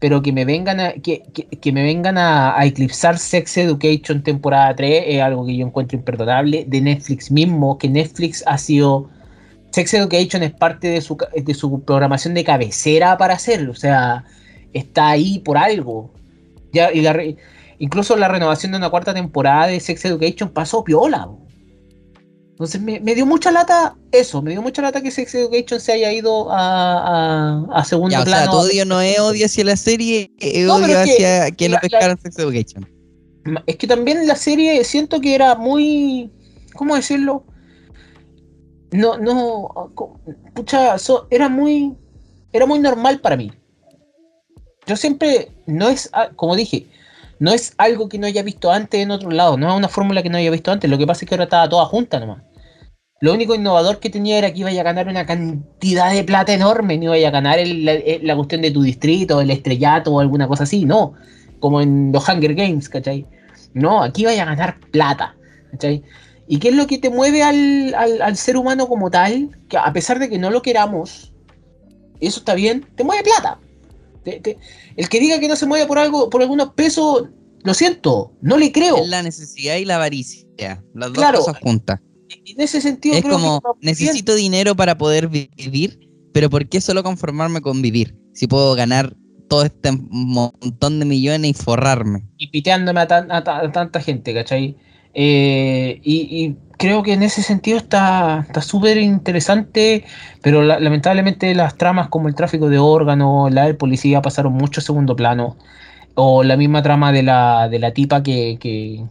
pero 0.00 0.22
que 0.22 0.32
me 0.32 0.44
vengan 0.44 0.80
a, 0.80 0.92
que, 0.94 1.22
que- 1.60 1.72
me 1.72 1.82
vengan 1.82 2.16
a, 2.18 2.56
eclipsar 2.64 3.18
Sex 3.18 3.56
Education 3.58 4.22
temporada 4.22 4.74
3 4.76 5.04
es 5.08 5.20
algo 5.22 5.46
que 5.46 5.56
yo 5.56 5.66
encuentro 5.66 5.98
imperdonable. 5.98 6.64
De 6.68 6.80
Netflix 6.80 7.32
mismo, 7.32 7.78
que 7.78 7.88
Netflix 7.88 8.44
ha 8.46 8.58
sido. 8.58 9.10
Sex 9.72 9.94
Education 9.94 10.42
es 10.44 10.52
parte 10.52 10.88
de 10.88 11.00
su, 11.00 11.16
de 11.36 11.54
su 11.54 11.82
programación 11.84 12.34
de 12.34 12.44
cabecera 12.44 13.16
para 13.18 13.34
hacerlo. 13.34 13.72
O 13.72 13.76
sea, 13.76 14.24
está 14.72 15.08
ahí 15.10 15.40
por 15.40 15.58
algo. 15.58 16.12
Ya, 16.72 16.92
y 16.92 17.00
la 17.02 17.14
incluso 17.78 18.16
la 18.16 18.28
renovación 18.28 18.72
de 18.72 18.78
una 18.78 18.90
cuarta 18.90 19.12
temporada 19.14 19.66
de 19.68 19.80
Sex 19.80 20.04
Education 20.04 20.50
pasó 20.50 20.82
piola. 20.84 21.28
Entonces 22.50 22.80
me, 22.80 23.00
me 23.00 23.14
dio 23.16 23.26
mucha 23.26 23.50
lata 23.50 23.96
eso, 24.12 24.40
me 24.40 24.52
dio 24.52 24.62
mucha 24.62 24.80
lata 24.80 25.02
que 25.02 25.10
Sex 25.10 25.34
Education 25.34 25.80
se 25.80 25.92
haya 25.92 26.12
ido 26.12 26.52
a, 26.52 26.98
a, 26.98 27.64
a 27.80 27.84
segundo 27.84 28.12
Ya, 28.12 28.20
o 28.20 28.24
sea, 28.24 28.42
plano. 28.44 28.52
tu 28.52 28.58
odio 28.58 28.84
no 28.84 29.00
es 29.00 29.18
odio 29.18 29.46
hacia 29.46 29.64
la 29.64 29.76
serie, 29.76 30.30
es 30.38 30.64
No, 30.66 30.76
odio 30.76 30.86
que 30.86 30.94
hacia 30.96 31.50
que 31.50 31.70
pescaron 31.82 32.18
Sex 32.20 32.38
Education. 32.38 32.88
Es 33.66 33.76
que 33.76 33.86
también 33.86 34.26
la 34.26 34.36
serie 34.36 34.82
siento 34.84 35.20
que 35.20 35.34
era 35.34 35.54
muy. 35.56 36.30
¿Cómo 36.74 36.94
decirlo? 36.94 37.44
No, 38.92 39.18
no. 39.18 39.92
Pucha, 40.54 40.96
so- 40.98 41.26
era 41.30 41.48
muy. 41.48 41.92
Era 42.52 42.66
muy 42.66 42.78
normal 42.78 43.20
para 43.20 43.36
mí. 43.36 43.52
Yo 44.86 44.96
siempre. 44.96 45.50
No 45.66 45.88
es. 45.88 46.08
a- 46.12 46.30
Como 46.30 46.54
dije. 46.56 46.86
No 47.38 47.52
es 47.52 47.74
algo 47.78 48.08
que 48.08 48.18
no 48.18 48.26
haya 48.26 48.42
visto 48.42 48.70
antes 48.70 49.00
en 49.00 49.10
otro 49.10 49.30
lado. 49.30 49.56
No 49.56 49.68
es 49.70 49.76
una 49.76 49.88
fórmula 49.88 50.22
que 50.22 50.30
no 50.30 50.38
haya 50.38 50.50
visto 50.50 50.70
antes. 50.72 50.88
Lo 50.90 50.98
que 50.98 51.06
pasa 51.06 51.24
es 51.24 51.28
que 51.28 51.34
ahora 51.34 51.44
estaba 51.44 51.68
toda 51.68 51.84
junta 51.86 52.20
nomás. 52.20 52.42
Lo 53.20 53.32
único 53.32 53.54
innovador 53.54 54.00
que 54.00 54.10
tenía 54.10 54.38
era 54.38 54.52
que 54.52 54.60
iba 54.60 54.68
a 54.70 54.82
ganar 54.82 55.08
una 55.08 55.24
cantidad 55.26 56.12
de 56.12 56.24
plata 56.24 56.52
enorme. 56.52 56.98
No 56.98 57.14
iba 57.16 57.28
a 57.28 57.30
ganar 57.30 57.58
el- 57.58 57.84
la, 58.22 58.36
cuestión 58.36 58.62
de 58.62 58.70
tu 58.70 58.82
distrito, 58.82 59.40
el 59.40 59.50
estrellato 59.50 60.12
o 60.12 60.20
alguna 60.20 60.46
cosa 60.48 60.64
así. 60.64 60.84
No. 60.84 61.14
Como 61.60 61.80
en 61.80 62.12
los 62.12 62.28
Hunger 62.28 62.54
Games, 62.54 62.88
¿cachai? 62.88 63.26
No, 63.72 64.02
aquí 64.02 64.24
vaya 64.24 64.42
a 64.42 64.46
ganar 64.46 64.78
plata. 64.90 65.36
¿cachai? 65.70 66.02
¿Y 66.46 66.58
qué 66.58 66.68
es 66.68 66.74
lo 66.76 66.86
que 66.86 66.98
te 66.98 67.08
mueve 67.10 67.42
al, 67.42 67.94
al- 67.94 68.20
al 68.22 68.36
ser 68.36 68.56
humano 68.56 68.86
como 68.86 69.10
tal? 69.10 69.58
Que 69.68 69.78
a 69.78 69.92
pesar 69.92 70.18
de 70.18 70.28
que 70.28 70.38
no 70.38 70.50
lo 70.50 70.60
queramos, 70.62 71.32
eso 72.20 72.38
está 72.40 72.54
bien, 72.54 72.86
te 72.94 73.02
mueve 73.04 73.22
plata. 73.24 73.58
Te- 74.24 74.40
te- 74.40 74.58
el 74.96 75.08
que 75.08 75.20
diga 75.20 75.38
que 75.38 75.48
no 75.48 75.56
se 75.56 75.66
mueve 75.66 75.86
por 75.86 75.98
algo, 75.98 76.30
por 76.30 76.40
algunos 76.42 76.72
pesos, 76.74 77.28
lo 77.62 77.74
siento, 77.74 78.32
no 78.40 78.56
le 78.56 78.72
creo. 78.72 78.96
Es 78.96 79.08
la 79.08 79.22
necesidad 79.22 79.76
y 79.76 79.84
la 79.84 79.96
avaricia, 79.96 80.82
las 80.94 81.12
dos 81.12 81.24
cosas 81.32 81.58
juntas. 81.62 82.00
En 82.46 82.60
ese 82.60 82.80
sentido, 82.80 83.14
Es 83.14 83.22
creo 83.22 83.34
como, 83.34 83.60
que 83.60 83.86
necesito 83.86 84.34
dinero 84.34 84.74
para 84.74 84.96
poder 84.98 85.28
vi- 85.28 85.50
vivir, 85.56 85.98
pero 86.32 86.50
¿por 86.50 86.68
qué 86.68 86.80
solo 86.80 87.02
conformarme 87.02 87.60
con 87.60 87.80
vivir? 87.82 88.16
Si 88.32 88.46
puedo 88.46 88.74
ganar 88.74 89.14
todo 89.48 89.64
este 89.64 89.90
montón 90.10 90.98
de 90.98 91.04
millones 91.04 91.50
y 91.50 91.54
forrarme. 91.54 92.26
y 92.38 92.48
piteándome 92.48 93.00
a, 93.00 93.06
tan- 93.06 93.30
a 93.30 93.44
ta- 93.44 93.58
a 93.60 93.70
tanta 93.72 94.00
gente, 94.00 94.34
¿cachai? 94.34 94.76
Eh, 95.12 96.00
y, 96.02 96.44
y 96.44 96.56
creo 96.78 97.02
que 97.02 97.12
en 97.14 97.22
ese 97.22 97.42
sentido 97.42 97.78
está 97.78 98.46
súper 98.62 98.98
interesante, 98.98 100.04
pero 100.42 100.62
la- 100.62 100.80
lamentablemente 100.80 101.54
las 101.54 101.76
tramas 101.76 102.08
como 102.08 102.28
el 102.28 102.34
tráfico 102.34 102.68
de 102.68 102.78
órganos, 102.78 103.52
la 103.52 103.64
del 103.64 103.76
policía 103.76 104.22
pasaron 104.22 104.52
mucho 104.52 104.80
a 104.80 104.84
segundo 104.84 105.16
plano, 105.16 105.56
o 106.14 106.42
la 106.44 106.56
misma 106.56 106.82
trama 106.82 107.12
de 107.12 107.22
la, 107.22 107.68
de 107.68 107.78
la 107.78 107.92
tipa 107.92 108.22
que, 108.22 108.58
que, 108.60 109.04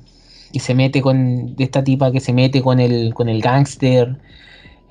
que 0.54 0.60
se 0.60 0.76
mete 0.76 1.02
con, 1.02 1.56
de 1.56 1.64
esta 1.64 1.84
tipa 1.84 2.12
que 2.12 2.20
se 2.20 2.34
mete 2.34 2.62
con 2.62 2.80
el, 2.80 3.14
con 3.14 3.30
el 3.30 3.42
gángster. 3.42 4.18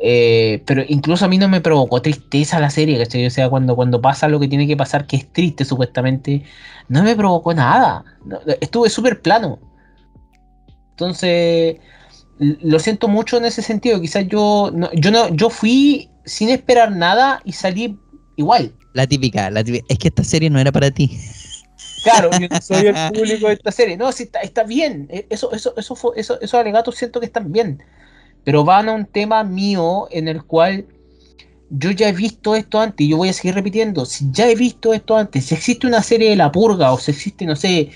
Eh, 0.04 0.62
pero 0.66 0.82
incluso 0.88 1.24
a 1.24 1.28
mí 1.28 1.38
no 1.38 1.48
me 1.48 1.60
provocó 1.60 2.02
tristeza 2.02 2.58
la 2.58 2.70
serie, 2.70 2.98
¿cachai? 2.98 3.24
O 3.26 3.30
sea, 3.30 3.48
cuando, 3.48 3.76
cuando 3.76 4.00
pasa 4.00 4.28
lo 4.28 4.40
que 4.40 4.48
tiene 4.48 4.66
que 4.66 4.76
pasar, 4.76 5.06
que 5.06 5.16
es 5.16 5.32
triste 5.32 5.64
supuestamente, 5.64 6.42
no 6.88 7.04
me 7.04 7.14
provocó 7.14 7.54
nada. 7.54 8.04
No, 8.24 8.40
estuve 8.60 8.90
súper 8.90 9.22
plano. 9.22 9.60
Entonces, 10.90 11.76
lo 12.38 12.78
siento 12.78 13.08
mucho 13.08 13.36
en 13.36 13.44
ese 13.44 13.62
sentido. 13.62 14.00
Quizás 14.00 14.26
yo 14.28 14.70
no, 14.74 14.90
yo 14.94 15.10
no, 15.10 15.28
yo 15.34 15.50
fui 15.50 16.08
sin 16.24 16.48
esperar 16.50 16.92
nada 16.92 17.40
y 17.44 17.52
salí 17.52 17.96
igual. 18.36 18.72
La 18.94 19.06
típica, 19.06 19.50
la 19.50 19.62
típica. 19.64 19.84
Es 19.88 19.98
que 19.98 20.08
esta 20.08 20.24
serie 20.24 20.50
no 20.50 20.58
era 20.58 20.72
para 20.72 20.90
ti. 20.90 21.18
Claro, 22.02 22.30
yo 22.38 22.48
no 22.50 22.60
soy 22.60 22.86
el 22.86 22.94
público 23.14 23.46
de 23.48 23.54
esta 23.54 23.70
serie. 23.72 23.96
No, 23.96 24.10
sí, 24.12 24.24
está, 24.24 24.40
está 24.40 24.64
bien. 24.64 25.08
Eh, 25.10 25.26
Eso, 25.30 25.52
eso, 25.52 25.72
eso, 25.76 25.94
fue- 25.94 26.12
eso, 26.16 26.40
esos 26.40 26.54
alegatos 26.60 26.96
siento 26.96 27.20
que 27.20 27.26
están 27.26 27.52
bien. 27.52 27.82
Pero 28.44 28.64
van 28.64 28.88
a 28.88 28.92
un 28.92 29.06
tema 29.06 29.44
mío 29.44 30.08
en 30.10 30.26
el 30.28 30.42
cual 30.42 30.86
yo 31.70 31.90
ya 31.90 32.08
he 32.08 32.12
visto 32.12 32.54
esto 32.54 32.80
antes 32.80 33.06
y 33.06 33.10
yo 33.10 33.16
voy 33.16 33.28
a 33.28 33.32
seguir 33.32 33.54
repitiendo. 33.54 34.04
Si 34.04 34.26
ya 34.30 34.48
he 34.50 34.54
visto 34.54 34.92
esto 34.92 35.16
antes, 35.16 35.46
si 35.46 35.54
existe 35.54 35.86
una 35.86 36.02
serie 36.02 36.30
de 36.30 36.36
La 36.36 36.52
Purga 36.52 36.92
o 36.92 36.98
si 36.98 37.12
existe, 37.12 37.46
no 37.46 37.56
sé, 37.56 37.90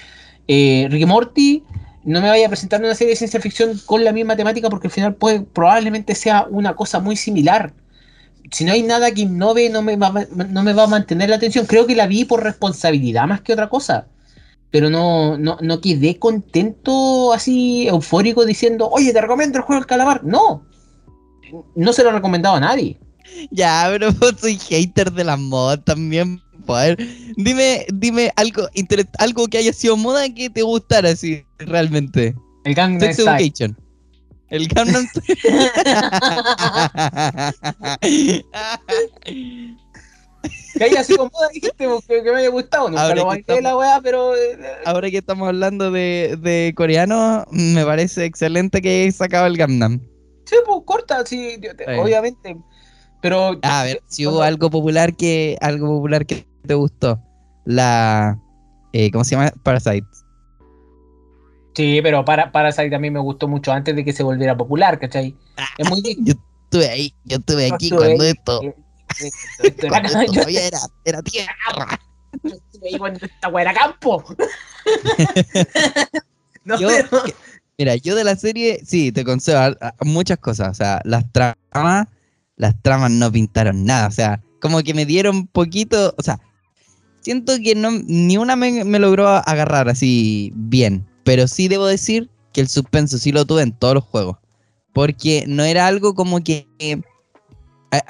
eh, 0.49 0.87
Rick 0.90 1.07
Morty, 1.07 1.62
no 2.07 2.21
me 2.21 2.29
vaya 2.29 2.47
a 2.47 2.49
presentar 2.49 2.81
una 2.81 2.95
serie 2.95 3.12
de 3.12 3.16
ciencia 3.16 3.40
ficción 3.40 3.81
con 3.85 4.05
la 4.05 4.12
misma 4.12 4.37
temática 4.37 4.71
porque 4.71 4.87
al 4.87 4.92
final 4.92 5.14
puede, 5.16 5.40
probablemente 5.40 6.14
sea 6.14 6.47
una 6.49 6.77
cosa 6.77 7.01
muy 7.01 7.16
similar. 7.16 7.75
Si 8.53 8.64
no 8.64 8.73
hay 8.73 8.85
nada 8.85 9.11
que 9.11 9.23
innove, 9.23 9.69
no 9.71 9.83
me, 9.83 9.97
va, 9.97 10.14
no 10.31 10.62
me 10.62 10.73
va 10.73 10.85
a 10.85 10.87
mantener 10.87 11.31
la 11.31 11.37
atención. 11.37 11.66
Creo 11.66 11.85
que 11.85 11.97
la 11.97 12.07
vi 12.07 12.25
por 12.25 12.45
responsabilidad 12.45 13.27
más 13.27 13.40
que 13.40 13.53
otra 13.53 13.69
cosa. 13.69 14.07
Pero 14.71 14.88
no, 14.88 15.37
no, 15.37 15.59
no 15.61 15.81
quedé 15.81 16.16
contento 16.16 17.33
así, 17.33 17.88
eufórico, 17.88 18.47
diciendo, 18.47 18.88
oye, 18.88 19.12
te 19.12 19.21
recomiendo 19.21 19.59
el 19.59 19.64
juego 19.64 19.81
del 19.81 19.87
calamar. 19.87 20.23
No, 20.23 20.64
no 21.75 21.92
se 21.92 22.05
lo 22.05 22.11
he 22.11 22.12
recomendado 22.12 22.55
a 22.55 22.61
nadie. 22.61 23.01
Ya, 23.51 23.88
pero 23.90 24.12
soy 24.38 24.59
hater 24.59 25.11
de 25.11 25.25
la 25.25 25.37
moda 25.37 25.77
también. 25.83 26.40
Pues. 26.66 26.96
Dime, 27.37 27.87
dime 27.94 28.33
algo, 28.37 28.68
algo 29.18 29.46
que 29.48 29.59
haya 29.59 29.72
sido 29.72 29.96
moda 29.96 30.29
que 30.35 30.50
te 30.50 30.62
gustara 30.62 31.11
así, 31.11 31.44
realmente. 31.59 32.35
El 32.64 32.74
Gangnam 32.74 33.12
Style. 33.12 33.29
Education. 33.31 33.76
El 34.50 34.68
Gangnam. 34.68 35.07
Que 40.79 40.85
haya 40.85 41.02
sido 41.02 41.24
moda, 41.33 41.48
dijiste, 41.52 41.87
vos, 41.87 42.05
que, 42.07 42.22
que 42.22 42.31
me 42.31 42.38
haya 42.38 42.50
gustado. 42.50 42.88
Nunca 42.88 43.02
Ahora 43.02 43.14
lo 43.16 43.22
que 43.22 43.26
banqué 43.29 43.40
estamos- 43.40 43.62
la 43.62 43.76
weá, 43.76 44.00
pero. 44.02 44.37
eh, 44.37 44.59
Ahora 44.85 45.11
que 45.11 45.18
estamos 45.18 45.48
hablando 45.48 45.90
de, 45.90 46.37
de 46.40 46.72
coreano, 46.76 47.44
me 47.50 47.85
parece 47.85 48.24
excelente 48.26 48.81
que 48.83 49.02
hayas 49.02 49.16
sacado 49.16 49.46
el 49.46 49.57
Gangnam. 49.57 50.00
Sí, 50.44 50.55
pues 50.64 50.79
corta, 50.85 51.24
sí, 51.26 51.57
Sí. 51.61 51.68
obviamente. 51.98 52.57
Pero. 53.22 53.59
A 53.62 53.85
ver, 53.85 54.02
si 54.07 54.26
hubo 54.26 54.42
algo 54.42 54.70
popular 54.70 55.16
que 55.16 55.57
algo 55.61 55.88
popular 55.88 56.26
que 56.26 56.46
te 56.66 56.74
gustó. 56.74 57.20
La 57.64 58.38
eh, 58.92 59.11
¿cómo 59.11 59.24
se 59.24 59.37
llama? 59.37 59.52
Parasite. 59.62 60.07
Sí, 61.74 62.00
pero 62.02 62.24
para, 62.24 62.50
Parasite 62.52 62.90
también 62.90 63.12
me 63.12 63.20
gustó 63.20 63.48
mucho 63.48 63.72
antes 63.72 63.94
de 63.94 64.05
que 64.05 64.12
se 64.12 64.22
volviera 64.22 64.57
popular, 64.57 64.98
¿cachai? 64.98 65.37
Es 65.76 65.88
muy 65.88 66.02
Yo 66.20 66.35
estuve 66.64 66.88
ahí, 66.88 67.14
yo 67.24 67.37
estuve 67.37 67.68
Yo 67.68 67.74
aquí 67.74 67.87
estuve 67.87 68.07
cuando 68.07 68.24
ahí. 68.24 68.31
esto, 68.31 68.61
cuando 69.88 70.09
esto 70.09 70.22
yo 70.22 70.33
todavía 70.33 70.66
era, 70.66 70.79
era 71.05 71.22
tierra. 71.22 71.52
estuve 72.44 72.88
ahí 72.92 72.98
cuando 72.98 73.26
esta 73.26 73.48
weá 73.48 73.62
era 73.62 73.74
campo. 73.74 74.24
no, 76.64 76.79
Yo, 76.79 76.88
pero- 76.88 77.24
que- 77.24 77.35
mira, 77.79 77.96
yo 77.96 78.14
de 78.14 78.24
la 78.24 78.37
serie, 78.37 78.81
sí, 78.85 79.12
te 79.12 79.24
concedo 79.24 79.59
a- 79.59 79.76
a- 79.81 79.94
muchas 80.05 80.38
cosas. 80.38 80.68
O 80.70 80.74
sea, 80.74 81.00
las 81.05 81.31
tramas, 81.33 82.09
las 82.57 82.81
tramas 82.83 83.11
no 83.11 83.31
pintaron 83.31 83.85
nada. 83.85 84.09
O 84.09 84.12
sea, 84.12 84.42
como 84.61 84.83
que 84.83 84.94
me 84.94 85.07
dieron 85.07 85.46
poquito. 85.46 86.14
O 86.18 86.22
sea, 86.22 86.40
siento 87.27 87.55
que 87.61 87.75
no, 87.75 87.91
ni 87.91 88.37
una 88.37 88.55
me, 88.55 88.85
logró 89.01 89.27
agarrar 89.27 89.89
así 89.89 90.53
bien. 90.55 91.05
Pero 91.25 91.49
sí 91.49 91.67
debo 91.67 91.85
decir 91.87 92.31
que 92.53 92.61
el 92.61 92.69
suspenso 92.69 93.19
sí 93.19 93.33
lo 93.33 93.45
tuve 93.45 93.62
en 93.62 93.73
todos 93.73 93.95
los 93.95 94.05
juegos. 94.05 94.37
Porque 94.93 95.45
no 95.49 95.65
era 95.65 95.89
algo 95.89 96.15
como 96.15 96.45
que. 96.45 96.69
eh, 96.79 97.01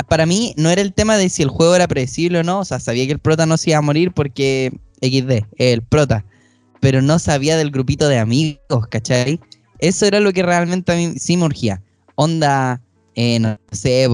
para 0.06 0.26
mí 0.26 0.52
no 0.58 0.68
era 0.68 0.82
el 0.82 0.92
tema 0.92 1.16
de 1.16 1.30
si 1.30 1.42
el 1.42 1.48
juego 1.48 1.74
era 1.74 1.88
predecible 1.88 2.40
o 2.40 2.42
no. 2.42 2.60
O 2.60 2.64
sea, 2.66 2.78
sabía 2.78 3.06
que 3.06 3.12
el 3.12 3.18
prota 3.18 3.46
no 3.46 3.56
se 3.56 3.70
iba 3.70 3.78
a 3.78 3.82
morir 3.82 4.12
porque 4.12 4.70
XD, 5.00 5.46
el 5.56 5.80
prota 5.80 6.26
pero 6.80 7.00
no 7.00 7.18
sabía 7.18 7.56
del 7.56 7.70
grupito 7.70 8.06
de 8.06 8.18
amigos, 8.18 8.86
¿cachai? 8.90 9.40
Eso 9.78 10.04
era 10.04 10.20
lo 10.20 10.32
que 10.32 10.42
realmente 10.42 10.92
a 10.92 10.96
mí 10.96 11.14
sí 11.18 11.36
me 11.36 11.44
urgía. 11.44 11.82
Onda, 12.16 12.82
eh, 13.16 13.38
no 13.40 13.58
sé, 13.72 14.04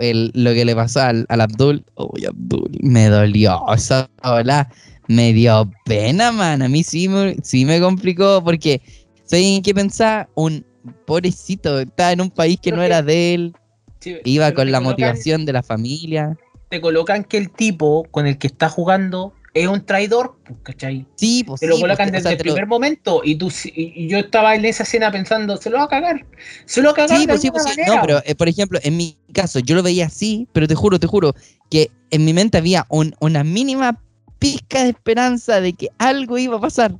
el- 0.00 0.30
lo 0.34 0.52
que 0.54 0.64
le 0.64 0.74
pasó 0.74 1.00
al, 1.00 1.26
al 1.28 1.40
Abdul. 1.40 1.84
Uy, 1.96 2.24
Abdul, 2.24 2.70
me 2.80 3.08
dolió. 3.08 3.60
Esa 3.74 4.08
ola 4.22 4.70
me 5.08 5.32
dio 5.32 5.70
pena, 5.84 6.32
man. 6.32 6.62
A 6.62 6.68
mí 6.68 6.82
sí 6.84 7.08
me, 7.08 7.36
sí 7.42 7.64
me 7.64 7.80
complicó 7.80 8.42
porque, 8.42 8.80
¿sabes 9.24 9.60
qué 9.62 9.74
pensaba? 9.74 10.28
Un 10.34 10.64
pobrecito, 11.06 11.80
estaba 11.80 12.12
en 12.12 12.20
un 12.22 12.30
país 12.30 12.58
que 12.60 12.72
no 12.72 12.82
era 12.82 13.02
de 13.02 13.34
él, 13.34 13.52
Sí, 14.00 14.16
iba 14.24 14.52
con 14.52 14.70
la 14.72 14.78
colocan- 14.78 14.82
motivación 14.84 15.44
de 15.44 15.52
la 15.52 15.62
familia. 15.62 16.36
Te 16.68 16.80
colocan 16.80 17.22
que 17.24 17.36
el 17.38 17.50
tipo 17.50 18.04
con 18.10 18.26
el 18.26 18.38
que 18.38 18.46
está 18.46 18.68
jugando 18.68 19.32
es 19.54 19.68
un 19.68 19.84
traidor, 19.84 20.38
pues, 20.44 20.58
¿cachai? 20.62 21.06
Sí, 21.16 21.44
pues 21.44 21.60
Te 21.60 21.66
lo 21.66 21.74
sí, 21.76 21.82
colocan 21.82 22.10
pues, 22.10 22.12
o 22.12 22.16
desde 22.16 22.22
sea, 22.22 22.32
el 22.32 22.38
lo- 22.38 22.42
primer 22.54 22.66
momento 22.66 23.20
y 23.24 23.34
tú 23.36 23.52
y 23.74 24.08
yo 24.08 24.18
estaba 24.18 24.54
en 24.54 24.64
esa 24.64 24.82
escena 24.84 25.10
pensando, 25.12 25.56
se 25.58 25.68
lo 25.70 25.78
va 25.78 25.84
a 25.84 25.88
cagar. 25.88 26.24
Se 26.64 26.80
lo 26.80 26.88
va 26.88 26.92
a 26.92 26.96
cagar 26.96 27.18
Sí, 27.18 27.26
de 27.26 27.32
pues 27.32 27.40
sí, 27.42 27.46
alguna 27.48 27.62
pues 27.64 27.74
sí. 27.74 27.80
manera. 27.80 27.96
No, 27.96 28.00
pero 28.06 28.22
eh, 28.24 28.34
por 28.34 28.48
ejemplo, 28.48 28.78
en 28.82 28.96
mi 28.96 29.18
caso, 29.32 29.58
yo 29.58 29.74
lo 29.74 29.82
veía 29.82 30.06
así, 30.06 30.48
pero 30.52 30.66
te 30.66 30.74
juro, 30.74 30.98
te 30.98 31.06
juro, 31.06 31.34
que 31.70 31.90
en 32.10 32.24
mi 32.24 32.32
mente 32.32 32.56
había 32.58 32.86
un- 32.88 33.14
una 33.20 33.44
mínima 33.44 34.00
pizca 34.38 34.82
de 34.84 34.90
esperanza 34.90 35.60
de 35.60 35.72
que 35.74 35.88
algo 35.98 36.38
iba 36.38 36.56
a 36.56 36.60
pasar. 36.60 36.94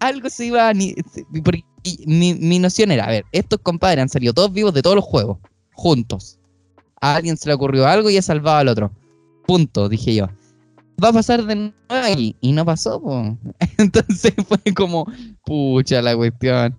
Algo 0.00 0.28
se 0.28 0.46
iba 0.46 0.68
a. 0.68 0.74
ni- 0.74 0.94
Porque 1.44 1.62
mi, 2.06 2.34
mi 2.34 2.58
noción 2.58 2.90
era: 2.90 3.04
a 3.04 3.10
ver, 3.10 3.24
estos 3.30 3.60
compadres 3.60 4.02
han 4.02 4.08
salido 4.08 4.32
todos 4.32 4.52
vivos 4.52 4.74
de 4.74 4.82
todos 4.82 4.96
los 4.96 5.04
juegos, 5.04 5.38
juntos. 5.72 6.38
A 7.00 7.14
alguien 7.14 7.36
se 7.36 7.48
le 7.48 7.54
ocurrió 7.54 7.86
algo 7.86 8.10
y 8.10 8.16
ha 8.16 8.22
salvado 8.22 8.58
al 8.58 8.68
otro. 8.68 8.92
Punto, 9.46 9.88
dije 9.88 10.14
yo. 10.14 10.28
Va 11.02 11.08
a 11.08 11.12
pasar 11.12 11.44
de 11.44 11.54
nuevo 11.56 11.72
aquí. 11.88 12.36
Y 12.40 12.52
no 12.52 12.64
pasó, 12.64 13.00
po. 13.00 13.36
Entonces 13.78 14.34
fue 14.46 14.58
como, 14.74 15.06
pucha 15.44 16.00
la 16.02 16.16
cuestión. 16.16 16.78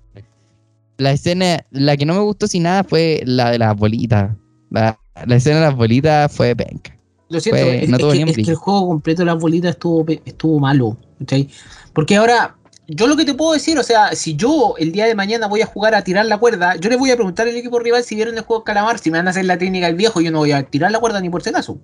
La 0.98 1.12
escena, 1.12 1.66
la 1.72 1.98
que 1.98 2.06
no 2.06 2.14
me 2.14 2.20
gustó 2.22 2.48
sin 2.48 2.64
nada 2.64 2.84
fue 2.84 3.22
la 3.26 3.52
de 3.52 3.58
las 3.58 3.76
bolitas. 3.76 4.32
La, 4.70 4.98
la 5.26 5.36
escena 5.36 5.58
de 5.58 5.66
las 5.66 5.76
bolitas 5.76 6.32
fue 6.32 6.56
penca. 6.56 6.98
Lo 7.30 7.40
siento, 7.40 7.62
Fue- 7.64 7.84
es, 7.84 7.90
no 7.90 7.98
es 7.98 8.02
tuvo 8.02 8.12
que, 8.12 8.22
es 8.22 8.36
que 8.36 8.52
el 8.52 8.56
juego 8.56 8.88
completo 8.88 9.22
de 9.24 9.26
las 9.26 9.40
bolitas 9.40 9.72
estuvo, 9.72 10.06
estuvo 10.08 10.60
malo. 10.60 10.98
¿cachai? 11.20 11.50
Porque 11.94 12.16
ahora, 12.16 12.56
yo 12.88 13.08
lo 13.08 13.16
que 13.18 13.26
te 13.26 13.34
puedo 13.34 13.54
decir, 13.54 13.78
o 13.80 13.84
sea, 13.84 14.14
si 14.14 14.36
yo 14.36 14.76
el 14.78 14.92
día 14.92 15.06
de 15.06 15.16
mañana 15.16 15.48
voy 15.48 15.62
a 15.62 15.66
jugar 15.66 15.96
a 15.96 16.04
tirar 16.04 16.26
la 16.28 16.38
cuerda, 16.38 16.76
yo 16.76 16.90
le 16.90 16.96
voy 16.96 17.10
a 17.12 17.16
preguntar 17.16 17.48
al 17.48 17.56
equipo 17.56 17.80
rival 17.80 18.04
si 18.04 18.16
vieron 18.16 18.38
el 18.38 18.44
juego 18.44 18.64
Calamar, 18.64 19.00
si 19.00 19.10
me 19.10 19.18
van 19.18 19.28
a 19.28 19.32
hacer 19.32 19.46
la 19.46 19.58
técnica 19.58 19.88
del 19.88 19.96
viejo, 19.96 20.22
yo 20.22 20.32
no 20.32 20.40
voy 20.40 20.52
a 20.52 20.64
tirar 20.64 20.92
la 20.92 21.00
cuerda 21.00 21.20
ni 21.22 21.30
por 21.30 21.42
si 21.42 21.50
acaso. 21.50 21.80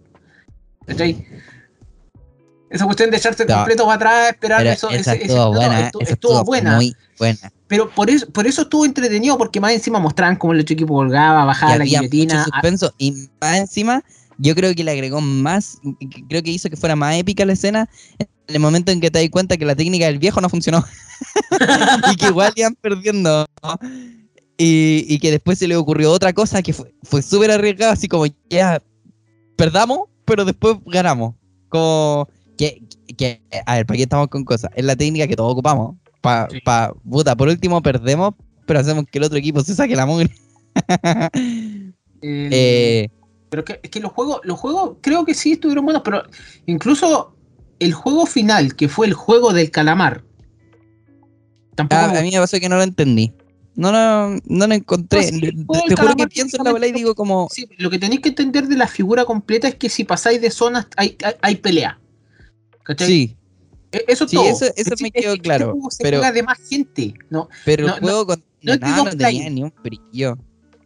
¿Cachai? 0.86 1.26
Esa 2.70 2.86
cuestión 2.86 3.10
de 3.10 3.18
echarse 3.18 3.46
No. 3.46 3.56
completo 3.56 3.84
para 3.86 3.96
atrás, 3.96 4.30
esperar 4.32 4.60
Pero 4.62 4.72
eso, 4.72 4.90
esa 4.92 5.14
ese- 5.14 5.24
ese- 5.24 5.34
estuvo 5.34 5.38
no, 5.46 5.52
no, 5.54 5.58
buena, 5.58 5.92
estu- 5.92 6.02
esa 6.02 6.14
estuvo 6.14 6.32
estuvo 6.34 6.44
buena. 6.46 6.76
muy 6.76 6.96
buena. 7.18 7.52
Pero 7.68 7.90
por 7.90 8.10
eso, 8.10 8.28
por 8.30 8.46
eso 8.48 8.62
estuvo 8.64 8.86
entretenido, 8.86 9.38
porque 9.38 9.60
más 9.60 9.74
encima 9.74 10.00
mostraban 10.00 10.36
cómo 10.36 10.54
el 10.54 10.60
otro 10.62 10.74
equipo 10.74 10.94
colgaba, 10.94 11.44
Y 11.44 11.46
bajaba 11.48 11.76
la 11.78 11.84
había 11.84 12.00
guillotina. 12.02 12.40
mucho 12.40 12.52
suspenso 12.52 12.94
y 12.98 13.28
más 13.42 13.58
encima 13.58 14.04
yo 14.38 14.56
creo 14.56 14.74
que 14.74 14.84
le 14.84 14.92
agregó 14.92 15.20
más, 15.20 15.80
creo 16.30 16.42
que 16.44 16.52
hizo 16.52 16.70
que 16.70 16.78
fuera 16.78 16.96
más 16.96 17.16
épica 17.18 17.44
la 17.46 17.54
escena 17.54 17.90
en 18.20 18.28
el 18.48 18.60
momento 18.60 18.92
en 18.92 19.02
que 19.02 19.12
te 19.12 19.20
das 19.20 19.30
cuenta 19.30 19.58
que 19.58 19.66
la 19.66 19.76
técnica 19.76 20.06
del 20.06 20.18
viejo 20.18 20.40
no 20.40 20.48
funcionó 20.50 20.86
y 22.14 22.16
que 22.16 22.28
igual 22.28 22.54
iban 22.56 22.74
perdiendo 22.76 23.46
y, 24.58 25.06
y 25.08 25.20
que 25.20 25.32
después 25.32 25.58
se 25.60 25.68
le 25.68 25.76
ocurrió 25.76 26.12
otra 26.12 26.34
cosa 26.34 26.62
que 26.62 26.74
fue, 26.74 26.94
fue 27.04 27.22
súper 27.22 27.52
arriesgado, 27.52 27.92
así 27.94 28.08
como 28.08 28.26
ya 28.50 28.82
perdamos, 29.56 30.02
pero 30.26 30.46
después 30.46 30.78
ganamos. 30.86 31.36
Como 31.70 32.28
que, 32.60 32.84
que 33.16 33.42
a 33.66 33.76
ver, 33.78 33.86
¿para 33.86 33.96
qué 33.96 34.04
estamos 34.04 34.28
con 34.28 34.44
cosas? 34.44 34.70
Es 34.76 34.84
la 34.84 34.98
técnica 34.98 35.28
que 35.28 35.36
todos 35.38 35.54
ocupamos. 35.54 35.96
Pa, 36.20 36.50
Sí. 36.52 36.60
pa, 36.60 36.94
puta, 37.10 37.34
por 37.38 37.48
último 37.48 37.82
perdemos, 37.82 38.34
pero 38.66 38.82
hacemos 38.82 39.06
que 39.10 39.18
el 39.18 39.24
otro 39.24 39.38
equipo 39.38 39.62
se 39.62 39.74
saque 39.74 39.96
la 39.96 40.06
mugre. 40.06 40.30
El- 42.22 42.50
Eh, 42.52 43.10
Pero 43.50 43.64
que, 43.64 43.80
es 43.82 43.90
que 43.90 44.02
los 44.02 44.12
juegos, 44.12 44.42
los 44.44 44.60
juegos 44.60 44.98
creo 45.02 45.24
que 45.24 45.34
sí 45.34 45.54
estuvieron 45.54 45.86
buenos, 45.86 46.02
pero 46.04 46.22
incluso 46.66 47.34
el 47.80 47.94
juego 47.94 48.26
final, 48.26 48.76
que 48.76 48.90
fue 48.90 49.08
el 49.08 49.14
juego 49.14 49.54
del 49.54 49.72
calamar, 49.72 50.24
tampoco 51.76 52.02
a, 52.04 52.08
me 52.10 52.18
a 52.20 52.22
mí 52.22 52.32
me 52.32 52.40
pasó 52.40 52.60
que 52.60 52.68
no 52.68 52.76
lo 52.76 52.84
entendí. 52.84 53.32
No 53.76 53.94
lo, 53.94 54.38
no 54.46 54.68
lo 54.68 54.74
encontré. 54.74 55.32
No, 55.32 55.38
sí, 55.40 55.40
te 55.88 55.96
juro 55.96 56.16
que 56.18 56.28
pienso 56.28 56.58
en 56.58 56.66
la 56.66 56.72
bola 56.74 56.86
y 56.88 56.92
digo 56.92 57.16
como... 57.16 57.48
Sí, 57.50 57.66
lo 57.78 57.90
que 57.90 57.98
tenéis 57.98 58.20
que 58.20 58.30
entender 58.30 58.68
de 58.68 58.76
la 58.76 58.88
figura 58.88 59.24
completa 59.24 59.70
es 59.70 59.76
que 59.76 59.88
si 59.88 60.04
pasáis 60.04 60.42
de 60.42 60.52
zonas 60.52 60.88
hay, 60.98 61.16
hay, 61.24 61.34
hay 61.42 61.56
pelea. 61.56 61.98
¿Cachai? 62.90 63.08
Sí, 63.08 63.36
E- 63.92 64.04
Eso 64.08 64.28
sí, 64.28 64.36
todo. 64.36 64.46
eso- 64.50 64.66
eso 64.76 64.94
Es 64.94 65.02
me 65.02 65.10
quedó 65.12 65.30
es 65.34 65.36
que 65.38 65.42
claro, 65.42 65.74
Este 65.90 65.96
se 65.98 66.04
pero- 66.04 66.22
de 66.32 66.44
más 66.44 66.60
gente. 66.70 67.14
¿no? 67.30 67.48
pero 67.66 67.88
No, 67.88 67.96
el 67.96 68.02
juego 68.02 68.26
con 68.28 68.44
no 68.62 68.76
nada 68.76 69.04
no 69.04 69.10
tenía 69.18 69.50
ni 69.50 69.64
un 69.64 69.74
brillo. 69.84 70.38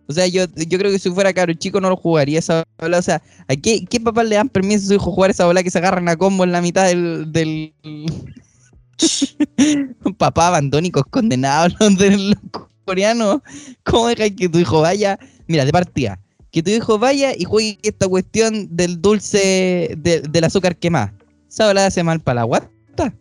O 0.08 0.14
sea, 0.14 0.28
yo, 0.28 0.46
yo 0.56 0.78
creo 0.78 0.92
que 0.92 1.00
si 1.00 1.10
fuera 1.10 1.34
caro 1.34 1.54
chico 1.54 1.80
no 1.82 1.90
lo 1.90 1.96
jugaría 1.98 2.40
esa 2.40 2.64
bola. 2.78 3.00
O 3.00 3.02
sea, 3.02 3.22
¿a 3.48 3.56
qué, 3.56 3.86
qué 3.86 4.00
papás 4.00 4.28
le 4.28 4.36
dan 4.36 4.50
permiso 4.50 4.84
a 4.84 4.88
su 4.88 4.94
hijo 4.96 5.12
jugar 5.12 5.32
esa 5.32 5.46
bola 5.46 5.64
que 5.64 5.72
se 5.72 5.78
agarran 5.80 6.08
a 6.10 6.16
combo 6.18 6.44
en 6.44 6.52
la 6.52 6.62
mitad 6.62 6.86
del... 6.88 7.32
del... 7.32 7.74
Papá 10.18 10.48
abandónicos 10.48 11.04
condenados 11.10 11.74
los 11.80 11.98
de 11.98 12.18
los 12.18 12.36
coreano, 12.86 13.42
¿cómo 13.84 14.08
dejáis 14.10 14.36
que 14.36 14.50
tu 14.50 14.60
hijo 14.60 14.82
vaya? 14.82 15.18
Mira, 15.48 15.64
de 15.66 15.72
partida, 15.72 16.20
que 16.52 16.62
tu 16.62 16.70
hijo 16.70 17.00
vaya 17.00 17.34
y 17.38 17.46
juegue 17.46 17.80
esta 17.82 18.08
cuestión 18.10 18.76
del 18.76 19.02
dulce, 19.02 19.96
de- 19.98 20.20
del 20.22 20.44
azúcar 20.44 20.76
quemado. 20.76 21.12
¿Esa 21.54 21.72
le 21.72 21.82
hace 21.82 22.02
mal 22.04 22.20
para 22.20 22.38
la 22.42 22.44
guata? 22.46 23.14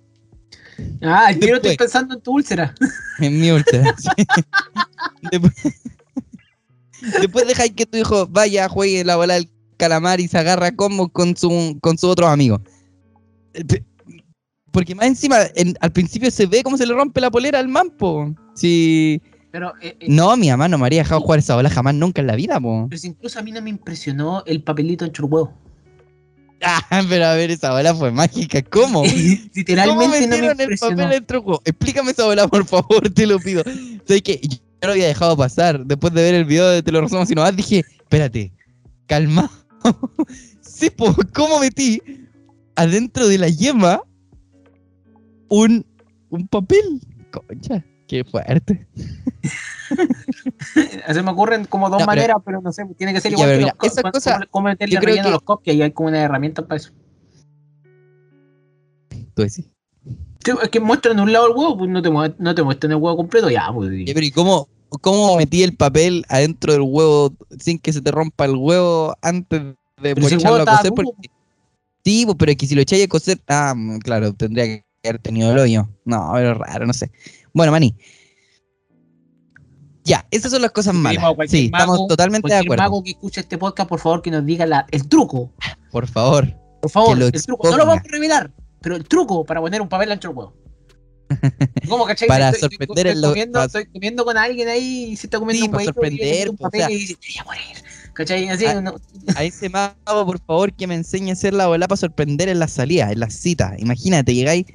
Ah, 1.03 1.33
yo 1.33 1.49
no 1.51 1.57
estoy 1.57 1.77
pensando 1.77 2.15
en 2.15 2.21
tu 2.23 2.33
úlcera. 2.33 2.75
En 3.21 3.39
mi 3.39 3.51
úlcera. 3.51 3.95
sí. 3.99 4.09
Después, 5.31 5.53
después 7.21 7.47
dejáis 7.47 7.73
que 7.73 7.85
tu 7.85 7.99
hijo 7.99 8.27
vaya, 8.27 8.69
juegue 8.71 9.05
la 9.05 9.17
bola 9.17 9.35
del 9.35 9.51
calamar 9.77 10.19
y 10.21 10.29
se 10.29 10.39
agarra 10.39 10.75
como 10.75 11.11
con 11.11 11.37
su 11.37 11.77
con 11.83 11.99
sus 11.99 12.11
otros 12.11 12.31
amigos. 12.31 12.61
Eh, 13.53 13.83
Porque 14.73 14.95
más 14.95 15.07
encima, 15.07 15.37
en- 15.55 15.77
al 15.81 15.93
principio 15.93 16.31
se 16.31 16.47
ve 16.47 16.63
cómo 16.63 16.79
se 16.79 16.87
le 16.87 16.95
rompe 16.95 17.21
la 17.21 17.31
polera 17.31 17.59
al 17.59 17.69
mampo. 17.69 18.35
Sí. 18.55 19.21
Pero, 19.51 19.75
eh, 19.83 19.97
eh, 20.01 20.07
No, 20.09 20.35
mi 20.39 20.49
mamá 20.49 20.69
no 20.69 20.79
me 20.79 20.87
haría 20.87 21.03
dejado 21.03 21.21
jugar 21.21 21.39
esa 21.41 21.55
bola 21.55 21.69
jamás 21.69 21.95
nunca 21.95 22.23
en 22.23 22.27
la 22.29 22.37
vida, 22.37 22.59
po. 22.59 22.87
pero 22.89 22.99
si 22.99 23.09
incluso 23.09 23.39
a 23.39 23.43
mí 23.43 23.53
no 23.53 23.61
me 23.61 23.69
impresionó 23.69 24.43
el 24.47 24.63
papelito 24.65 25.05
en 25.05 25.13
huevo. 25.21 25.53
Ah, 26.63 27.03
pero 27.09 27.27
a 27.27 27.35
ver, 27.35 27.51
esa 27.51 27.73
bola 27.73 27.95
fue 27.95 28.11
mágica. 28.13 28.63
¿Cómo? 28.63 29.03
¿Cómo 29.03 29.13
Literalmente 29.55 30.05
no 30.05 30.11
me 30.11 30.21
metieron 30.21 30.61
el 30.61 30.79
papel 30.79 31.11
del 31.11 31.25
juego? 31.27 31.63
Explícame 31.65 32.13
esa 32.13 32.25
bola, 32.25 32.47
por 32.49 32.65
favor, 32.65 33.11
te 33.11 33.27
lo 33.27 33.39
pido. 33.39 33.65
¿Sabes 34.07 34.23
qué? 34.23 34.41
Yo 34.43 34.59
no 34.81 34.89
lo 34.89 34.93
había 34.93 35.09
dejado 35.09 35.37
pasar. 35.37 35.85
Después 35.85 36.13
de 36.13 36.23
ver 36.23 36.35
el 36.35 36.45
video 36.45 36.69
de 36.69 36.83
Te 36.83 36.93
lo 36.93 37.01
resumo 37.01 37.27
si 37.27 37.35
no 37.35 37.43
más, 37.43 37.57
dije, 37.57 37.85
espérate, 37.99 38.53
calma. 39.07 39.51
sí, 40.61 40.91
po, 40.91 41.15
¿cómo 41.35 41.59
metí 41.59 42.01
adentro 42.77 43.27
de 43.27 43.39
la 43.39 43.49
yema 43.49 44.03
un, 45.49 45.85
un 46.31 46.49
papel? 46.49 47.01
Concha, 47.31 47.85
qué 48.13 48.25
fuerte. 48.25 48.87
Se 51.13 51.23
me 51.23 51.31
ocurren 51.31 51.65
como 51.65 51.89
dos 51.89 51.99
pero- 51.99 52.07
maneras, 52.07 52.37
pero 52.45 52.61
no 52.61 52.73
sé, 52.73 52.85
tiene 52.97 53.13
que 53.15 53.21
ser 53.21 53.33
igual 53.33 53.51
que 53.51 53.57
mira, 53.59 53.77
los 53.81 53.93
esa 53.93 54.03
co- 54.03 54.11
cosa, 54.13 54.33
cómo- 54.35 54.47
cómo 54.51 54.69
meterle 54.69 54.95
yo 54.95 55.01
creo 55.01 55.23
que- 55.25 55.31
los 55.31 55.43
cupcakes 55.43 55.75
y 55.75 55.83
hay 55.83 55.93
como 55.93 56.09
una 56.09 56.21
herramienta 56.21 56.67
para 56.67 56.77
eso. 56.77 56.93
Tú 59.35 59.43
decís. 59.43 59.67
Sí, 60.45 60.51
es 60.63 60.69
que 60.71 60.81
muestran 60.81 61.19
un 61.21 61.33
lado 61.33 61.47
el 61.47 61.57
huevo, 61.57 61.79
pues 61.79 61.91
no 61.91 62.03
te, 62.03 62.11
no 62.11 62.55
te 62.55 62.63
muestran 62.63 62.91
el 62.93 62.99
huevo 62.99 63.17
completo, 63.17 63.49
ya, 63.49 63.71
pues. 63.73 63.91
Pero 64.07 64.21
¿y 64.27 64.31
cómo, 64.31 64.69
cómo 65.01 65.37
metí 65.37 65.63
el 65.63 65.77
papel 65.77 66.25
adentro 66.29 66.73
del 66.73 66.83
huevo 66.83 67.33
sin 67.61 67.79
que 67.79 67.93
se 67.93 68.03
te 68.03 68.11
rompa 68.11 68.45
el 68.45 68.57
huevo 68.57 69.15
antes 69.23 69.63
de 70.03 70.11
echarlo 70.11 70.63
a 70.63 70.67
cocer? 70.77 70.93
Porque- 70.95 71.31
Sí, 72.05 72.25
pues, 72.27 72.37
pero 72.37 72.51
es 72.51 72.57
que 72.59 72.67
si 72.67 72.75
lo 72.75 72.81
echáis 72.83 73.05
a 73.05 73.09
cocer, 73.09 73.39
ah, 73.47 73.75
mm, 73.77 73.99
claro, 74.01 74.33
tendría 74.33 74.65
que 74.67 74.85
haber 75.05 75.21
tenido 75.21 75.53
el 75.53 75.59
hoyo. 75.59 75.89
No, 76.05 76.33
pero 76.35 76.55
raro, 76.55 76.85
no 76.85 76.93
sé. 76.93 77.13
Bueno, 77.53 77.73
Mani. 77.73 77.95
Ya, 80.05 80.27
esas 80.33 80.51
son 80.51 80.63
las 80.63 80.73
cosas 80.73 80.95
malas. 80.95 81.23
a 81.23 81.35
Sí, 81.47 81.67
estamos 81.67 81.97
mago- 81.99 82.07
totalmente 82.09 82.49
de 82.49 82.57
acuerdo. 82.59 82.83
mago 82.83 83.03
que 83.05 83.11
escuche 83.11 83.41
este 83.41 83.57
podcast, 83.57 83.89
por 83.89 84.01
favor, 84.01 84.21
que 84.21 84.31
nos 84.33 84.45
diga 84.45 84.67
la- 84.67 84.87
el 84.91 85.09
truco. 85.09 85.53
Por 85.93 86.09
favor. 86.09 86.53
Por 86.81 86.91
favor, 86.91 87.23
el 87.23 87.31
truco. 87.43 87.71
No 87.71 87.77
lo 87.77 87.87
vamos 87.87 88.03
a 88.05 88.09
revelar, 88.11 88.53
pero 88.81 88.97
el 88.97 89.05
truco 89.05 89.45
para 89.45 89.61
poner 89.61 89.81
un 89.81 89.89
papel 89.89 90.11
ancho 90.11 90.29
del 90.29 90.37
huevo. 90.39 90.55
¿Cómo, 91.89 92.05
cachai? 92.05 92.27
Para 92.27 92.51
Estoy- 92.51 92.67
estoy- 92.67 92.71
sorprender 92.79 93.07
estoy 93.07 93.17
en 93.17 93.23
lo- 93.23 93.29
comiendo, 93.29 93.53
para- 93.53 93.67
estoy 93.67 93.85
comiendo 93.87 94.25
con 94.25 94.37
alguien 94.37 94.69
ahí 94.69 95.05
y 95.13 95.17
se 95.17 95.29
está 95.29 95.39
comiendo 95.39 95.61
Sí, 95.63 95.67
un 95.69 95.71
para 95.73 95.83
y 95.83 95.87
sorprender, 95.87 96.51
un 96.51 96.57
pues, 96.57 96.67
o 96.67 96.71
papel 96.71 96.81
sea- 96.81 96.91
y 96.91 96.95
dice, 96.99 97.15
te 97.15 97.29
voy 97.29 97.37
a 97.39 97.45
morir. 97.45 97.85
¿Cachai? 98.15 98.49
Así, 98.49 98.67
Ah, 98.67 98.81
no- 98.81 98.97
A 99.37 99.45
ese 99.45 99.69
mago, 99.71 100.27
por 100.27 100.41
favor, 100.45 100.75
que 100.75 100.87
me 100.89 100.97
enseñe 100.97 101.31
a 101.31 101.33
hacer 101.35 101.55
la 101.55 101.69
bola 101.69 101.87
para 101.89 101.97
sorprender 101.97 102.49
en 102.49 102.59
las 102.59 102.73
salidas, 102.73 103.13
en 103.13 103.21
las 103.21 103.35
citas. 103.35 103.75
Imagínate, 103.79 104.35
llegáis 104.35 104.67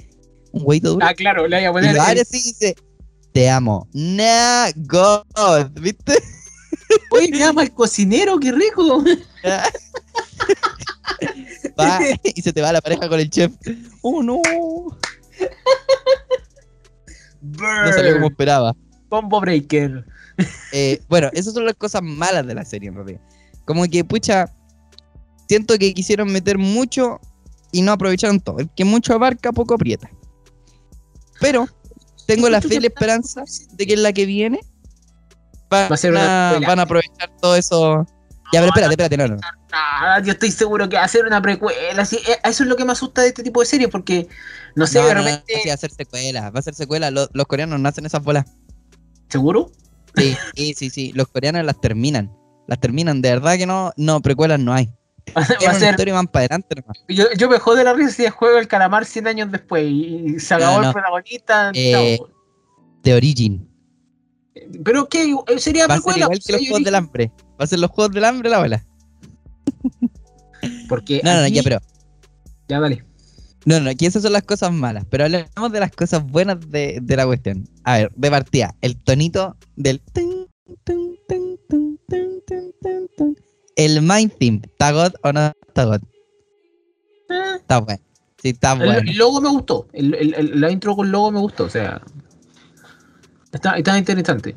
un 0.52 0.62
huevito 0.64 0.90
duro. 0.94 1.06
Ah, 1.06 1.14
claro, 1.14 1.46
le 1.46 1.56
voy 1.56 1.64
a 1.64 1.68
Y 1.68 1.72
poner. 1.72 1.94
lo 1.96 2.02
abre 2.02 2.12
el- 2.14 2.20
así 2.20 2.38
y 2.38 2.42
dice, 2.52 2.74
te 3.32 3.48
amo. 3.50 3.88
Nah, 3.92 4.70
God, 4.76 5.70
¿viste? 5.80 6.14
Uy, 7.12 7.28
me 7.30 7.38
llama 7.38 7.62
el 7.62 7.72
cocinero, 7.72 8.38
qué 8.38 8.52
rico. 8.52 9.04
Va, 11.78 12.00
y 12.24 12.42
se 12.42 12.52
te 12.52 12.60
va 12.60 12.72
la 12.72 12.80
pareja 12.80 13.08
con 13.08 13.18
el 13.20 13.30
chef. 13.30 13.52
Oh, 14.02 14.22
no. 14.22 14.40
No 17.40 17.92
salió 17.92 18.14
como 18.14 18.26
esperaba. 18.28 18.74
Combo 19.08 19.40
breaker. 19.40 20.04
Eh, 20.72 21.00
bueno, 21.08 21.30
esas 21.32 21.54
son 21.54 21.64
las 21.64 21.74
cosas 21.74 22.02
malas 22.02 22.46
de 22.46 22.54
la 22.54 22.64
serie, 22.64 22.88
en 22.88 22.94
realidad. 22.96 23.20
Como 23.64 23.84
que, 23.86 24.04
pucha, 24.04 24.46
siento 25.48 25.78
que 25.78 25.94
quisieron 25.94 26.30
meter 26.32 26.58
mucho 26.58 27.20
y 27.72 27.82
no 27.82 27.92
aprovecharon 27.92 28.40
todo. 28.40 28.58
El 28.58 28.68
que 28.70 28.84
mucho 28.84 29.14
abarca, 29.14 29.52
poco 29.52 29.74
aprieta. 29.74 30.10
Pero 31.40 31.68
tengo 32.26 32.48
la 32.48 32.60
fe 32.60 32.76
y 32.76 32.80
la 32.80 32.88
esperanza 32.88 33.42
de 33.72 33.86
que 33.86 33.94
en 33.94 34.02
la 34.02 34.12
que 34.12 34.26
viene 34.26 34.60
van, 35.70 35.90
Va 35.90 35.94
a 35.94 35.98
ser 35.98 36.10
una 36.12 36.48
a, 36.50 36.52
secuela. 36.52 36.68
van 36.68 36.78
a 36.78 36.82
aprovechar 36.82 37.30
todo 37.40 37.54
eso. 37.56 38.06
Ya, 38.52 38.60
pero 38.60 38.66
espérate, 38.68 38.92
espérate, 38.94 39.16
no, 39.18 39.28
no. 39.28 39.36
Ah, 39.72 40.20
yo 40.24 40.32
estoy 40.32 40.50
seguro 40.50 40.88
que 40.88 40.96
va 40.96 41.04
a 41.04 41.08
ser 41.08 41.26
una 41.26 41.42
precuela. 41.42 42.04
sí, 42.06 42.16
eh, 42.26 42.38
eso 42.44 42.62
es 42.62 42.68
lo 42.68 42.76
que 42.76 42.84
me 42.86 42.92
asusta 42.92 43.20
de 43.22 43.28
este 43.28 43.42
tipo 43.42 43.60
de 43.60 43.66
series, 43.66 43.90
porque 43.90 44.26
no 44.74 44.86
sé, 44.86 44.98
No, 45.00 45.06
de 45.08 45.14
no, 45.14 45.20
no, 45.20 45.26
repente. 45.26 45.60
sí, 45.62 45.68
va 45.68 45.74
a 45.74 45.78
ser 45.78 45.90
secuela, 45.90 46.50
va 46.50 46.58
a 46.60 46.62
ser 46.62 46.74
secuela. 46.74 47.10
Los, 47.10 47.28
los 47.34 47.46
coreanos 47.46 47.78
no 47.78 47.88
hacen 47.88 48.06
esas 48.06 48.22
bolas. 48.22 48.46
¿Seguro? 49.28 49.70
Sí, 50.16 50.36
sí, 50.56 50.74
sí, 50.74 50.90
sí. 50.90 51.12
Los 51.14 51.28
coreanos 51.28 51.64
las 51.64 51.78
terminan. 51.80 52.32
Las 52.66 52.80
terminan, 52.80 53.20
de 53.20 53.30
verdad 53.30 53.56
que 53.58 53.66
no, 53.66 53.92
no, 53.96 54.20
precuelas 54.22 54.58
no 54.58 54.72
hay. 54.72 54.90
Va 55.36 55.42
Es 55.42 55.50
a 55.50 55.70
una 55.70 55.74
ser. 55.74 55.90
historia 55.90 56.12
y 56.12 56.14
van 56.14 56.26
para 56.28 56.44
adelante 56.46 56.74
nomás. 56.80 56.98
Yo, 57.08 57.24
yo 57.36 57.48
me 57.48 57.58
jode 57.58 57.84
la 57.84 57.92
risa 57.94 58.10
si 58.10 58.28
juego 58.28 58.58
el 58.58 58.68
calamar 58.68 59.04
100 59.04 59.26
años 59.26 59.50
después 59.52 59.84
y, 59.84 60.34
y 60.36 60.40
se 60.40 60.54
acabó 60.54 60.76
No, 60.76 60.82
no. 60.82 60.88
el 60.88 60.92
protagonista. 60.94 61.70
Eh. 61.74 62.18
The 63.02 63.14
Origin. 63.14 63.68
Pero 64.84 65.08
qué, 65.08 65.34
sería 65.58 65.86
Va 65.86 65.94
a 65.94 65.96
ser 65.98 66.04
precuela. 66.04 66.24
igual 66.26 66.38
que 66.44 66.52
los 66.52 66.60
juegos 66.62 66.84
del 66.84 66.94
hambre. 66.94 67.32
Va 67.60 67.64
a 67.64 67.66
ser 67.66 67.78
los 67.78 67.90
juegos 67.90 68.12
del 68.14 68.24
hambre 68.24 68.50
la 68.50 68.58
bola. 68.58 68.84
Porque 70.88 71.20
No, 71.22 71.34
no, 71.40 71.46
ya, 71.48 71.62
pero. 71.62 71.78
Ya, 72.68 72.80
dale. 72.80 73.04
No, 73.64 73.80
no, 73.80 73.90
aquí 73.90 74.06
esas 74.06 74.22
son 74.22 74.32
las 74.32 74.42
cosas 74.42 74.72
malas. 74.72 75.04
Pero 75.10 75.24
hablemos 75.24 75.72
de 75.72 75.80
las 75.80 75.92
cosas 75.92 76.24
buenas 76.24 76.58
de, 76.70 76.98
de 77.02 77.16
la 77.16 77.26
cuestión. 77.26 77.68
A 77.84 77.98
ver, 77.98 78.12
de 78.14 78.30
partida, 78.30 78.74
el 78.80 78.96
tonito 78.96 79.56
del. 79.76 80.00
tun, 80.12 80.46
tun, 80.84 81.16
tun, 81.28 81.98
El 83.78 84.02
Mind 84.02 84.32
Theme. 84.38 84.60
¿Está 84.64 84.90
God 84.92 85.12
o 85.22 85.32
no 85.32 85.52
está 85.68 85.84
God? 85.84 86.00
Eh, 87.30 87.56
Está 87.60 87.78
bueno. 87.78 88.00
Sí, 88.42 88.48
está 88.50 88.72
el, 88.72 88.78
bueno. 88.78 88.98
el 89.10 89.16
logo 89.16 89.40
me 89.40 89.48
gustó. 89.48 89.88
El, 89.92 90.14
el- 90.14 90.34
el- 90.34 90.60
la 90.60 90.70
intro 90.70 90.94
con 90.96 91.10
logo 91.10 91.30
me 91.30 91.38
gustó. 91.40 91.64
O 91.64 91.70
sea. 91.70 92.02
Está, 93.52 93.76
está 93.78 93.96
interesante. 93.96 94.56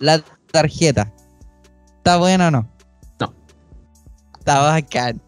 La 0.00 0.22
tarjeta. 0.50 1.12
¿Está 1.98 2.16
buena 2.18 2.48
o 2.48 2.50
no? 2.50 2.68
No. 3.20 3.34
Está 4.38 4.60
bacán. 4.62 5.22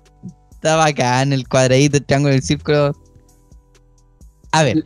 Está 0.50 0.76
bacán 0.76 1.32
el 1.32 1.46
cuadradito, 1.48 1.98
el 1.98 2.04
triángulo, 2.04 2.34
el 2.34 2.42
círculo. 2.42 2.92
A 4.50 4.62
ver. 4.64 4.84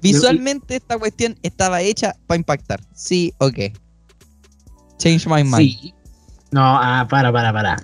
Visualmente 0.00 0.76
esta 0.76 0.98
cuestión 0.98 1.36
estaba 1.42 1.82
hecha 1.82 2.14
para 2.26 2.38
impactar. 2.38 2.80
Sí, 2.94 3.32
ok. 3.38 3.58
Change 4.98 5.26
my 5.26 5.44
mind. 5.44 5.56
Sí. 5.58 5.94
No, 6.50 6.62
ah, 6.62 7.06
para, 7.08 7.32
para, 7.32 7.52
para. 7.52 7.76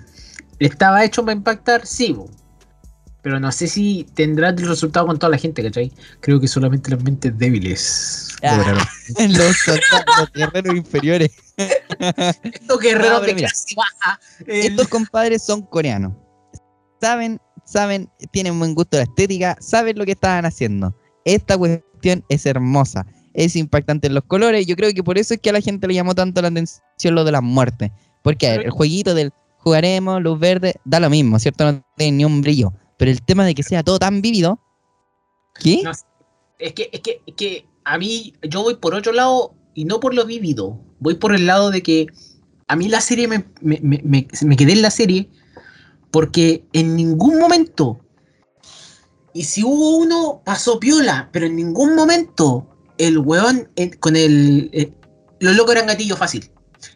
¿Estaba 0.59 1.03
hecho 1.03 1.23
para 1.23 1.37
impactar? 1.37 1.85
Sí, 1.85 2.13
bo. 2.13 2.29
pero 3.21 3.39
no 3.39 3.51
sé 3.51 3.67
si 3.67 4.05
tendrá 4.13 4.49
el 4.49 4.57
resultado 4.67 5.07
con 5.07 5.17
toda 5.19 5.31
la 5.31 5.37
gente, 5.37 5.61
¿cachai? 5.63 5.91
Creo 6.21 6.39
que 6.39 6.47
solamente 6.47 6.89
las 6.91 7.03
mentes 7.03 7.37
débiles 7.37 8.21
Ah. 8.43 8.57
los, 9.29 9.55
los 9.67 10.31
guerreros 10.33 10.75
inferiores. 10.75 11.31
Estos 12.43 12.79
guerreros 12.79 13.21
No, 13.21 13.25
de 13.25 13.33
mira. 13.33 13.47
clase 13.49 13.75
baja. 13.75 14.19
el- 14.45 14.65
Estos 14.71 14.87
compadres 14.87 15.41
son 15.43 15.61
coreanos. 15.63 16.13
Saben, 17.01 17.39
saben, 17.65 18.09
tienen 18.31 18.57
buen 18.59 18.75
gusto 18.75 18.97
de 18.97 19.03
la 19.05 19.09
estética, 19.09 19.57
saben 19.59 19.97
lo 19.97 20.05
que 20.05 20.11
estaban 20.11 20.45
haciendo. 20.45 20.95
Esta 21.23 21.57
cuestión 21.57 22.23
es 22.29 22.45
hermosa, 22.45 23.05
es 23.33 23.55
impactante 23.55 24.07
en 24.07 24.13
los 24.15 24.23
colores. 24.25 24.65
Yo 24.67 24.75
creo 24.75 24.93
que 24.93 25.03
por 25.03 25.17
eso 25.17 25.33
es 25.33 25.39
que 25.39 25.49
a 25.49 25.53
la 25.53 25.61
gente 25.61 25.87
le 25.87 25.93
llamó 25.95 26.13
tanto 26.13 26.41
la 26.41 26.49
atención 26.49 27.15
lo 27.15 27.23
de 27.23 27.31
las 27.31 27.41
muertes. 27.43 27.91
Porque 28.25 28.47
a 28.47 28.51
ver, 28.57 28.65
el 28.65 28.71
jueguito 28.71 29.13
del 29.13 29.31
jugaremos, 29.59 30.21
luz 30.21 30.39
verde, 30.39 30.73
da 30.83 30.99
lo 30.99 31.09
mismo, 31.09 31.39
¿cierto? 31.39 31.71
No 31.71 31.81
tiene 31.95 32.17
ni 32.17 32.25
un 32.25 32.41
brillo. 32.41 32.73
Pero 32.97 33.11
el 33.11 33.21
tema 33.21 33.45
de 33.45 33.53
que 33.55 33.63
sea 33.63 33.83
todo 33.83 33.99
tan 33.99 34.21
vívido. 34.21 34.59
¿Qué? 35.59 35.81
No, 35.83 35.91
es 36.59 36.73
que, 36.73 36.89
es 36.91 36.99
que, 37.01 37.21
es 37.25 37.35
que 37.35 37.67
a 37.83 37.97
mí, 37.97 38.33
yo 38.41 38.63
voy 38.63 38.75
por 38.75 38.95
otro 38.95 39.13
lado 39.13 39.53
y 39.75 39.85
no 39.85 39.99
por 39.99 40.13
lo 40.15 40.25
vivido. 40.25 40.81
Voy 40.99 41.15
por 41.15 41.35
el 41.35 41.45
lado 41.45 41.69
de 41.69 41.83
que 41.83 42.07
a 42.67 42.75
mí 42.75 42.87
la 42.89 42.99
serie 42.99 43.27
me, 43.27 43.45
me, 43.61 43.79
me- 43.81 44.01
me- 44.03 44.57
quedé 44.57 44.73
en 44.73 44.81
la 44.81 44.89
serie 44.91 45.29
porque 46.09 46.63
en 46.73 46.95
ningún 46.95 47.37
momento, 47.39 47.99
y 49.33 49.43
si 49.43 49.63
hubo 49.63 49.97
uno, 49.97 50.41
pasó 50.43 50.79
piola, 50.79 51.29
pero 51.31 51.45
en 51.45 51.55
ningún 51.55 51.93
momento 51.95 52.67
el 52.97 53.17
weón 53.19 53.69
con 53.99 54.15
el. 54.15 54.69
eh, 54.73 54.91
los 55.39 55.55
locos 55.55 55.75
eran 55.75 55.87
gatillo 55.87 56.15
fácil. 56.15 56.49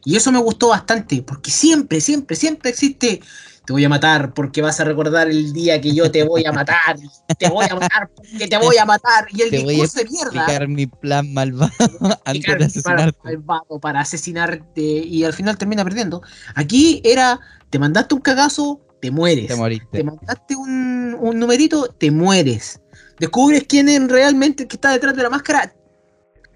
Y 0.05 0.15
eso 0.15 0.31
me 0.31 0.39
gustó 0.39 0.69
bastante, 0.69 1.21
porque 1.23 1.51
siempre, 1.51 2.01
siempre, 2.01 2.35
siempre 2.35 2.69
existe. 2.71 3.21
te 3.65 3.73
voy 3.73 3.85
a 3.85 3.89
matar 3.89 4.33
porque 4.33 4.61
vas 4.63 4.79
a 4.79 4.83
recordar 4.83 5.29
el 5.29 5.53
día 5.53 5.79
que 5.79 5.93
yo 5.93 6.09
te 6.11 6.23
voy 6.23 6.45
a 6.45 6.51
matar. 6.51 6.97
Te 7.37 7.49
voy 7.49 7.65
a 7.69 7.75
matar 7.75 8.09
porque 8.15 8.47
te 8.47 8.57
voy 8.57 8.77
a 8.77 8.85
matar. 8.85 9.27
Y 9.31 9.41
el 9.43 9.49
Te 9.51 9.59
voy 9.59 9.75
a 9.81 9.83
discurso 9.83 9.99
de 9.99 10.05
mierda. 10.09 10.67
mi 10.67 10.87
plan 10.87 11.31
malvado 11.33 11.71
antes 12.25 12.57
de 12.57 12.67
mi 12.67 12.81
plan 12.81 13.09
asesinarte. 13.09 13.19
malvado 13.23 13.79
para 13.79 13.99
asesinarte 14.01 14.81
y 14.81 15.23
al 15.23 15.33
final 15.33 15.57
termina 15.57 15.83
perdiendo. 15.83 16.21
Aquí 16.55 17.01
era, 17.03 17.39
te 17.69 17.77
mandaste 17.79 18.15
un 18.15 18.21
cagazo, 18.21 18.81
te 19.01 19.11
mueres. 19.11 19.47
Te 19.47 19.55
Te 19.91 20.03
moriste. 20.03 20.03
mandaste 20.03 20.55
un, 20.55 21.15
un 21.19 21.39
numerito, 21.39 21.89
te 21.97 22.11
mueres. 22.11 22.81
Descubres 23.19 23.65
quién 23.67 23.87
es 23.89 24.07
realmente 24.07 24.63
el 24.63 24.69
que 24.69 24.77
está 24.77 24.91
detrás 24.91 25.15
de 25.15 25.23
la 25.23 25.29
máscara, 25.29 25.73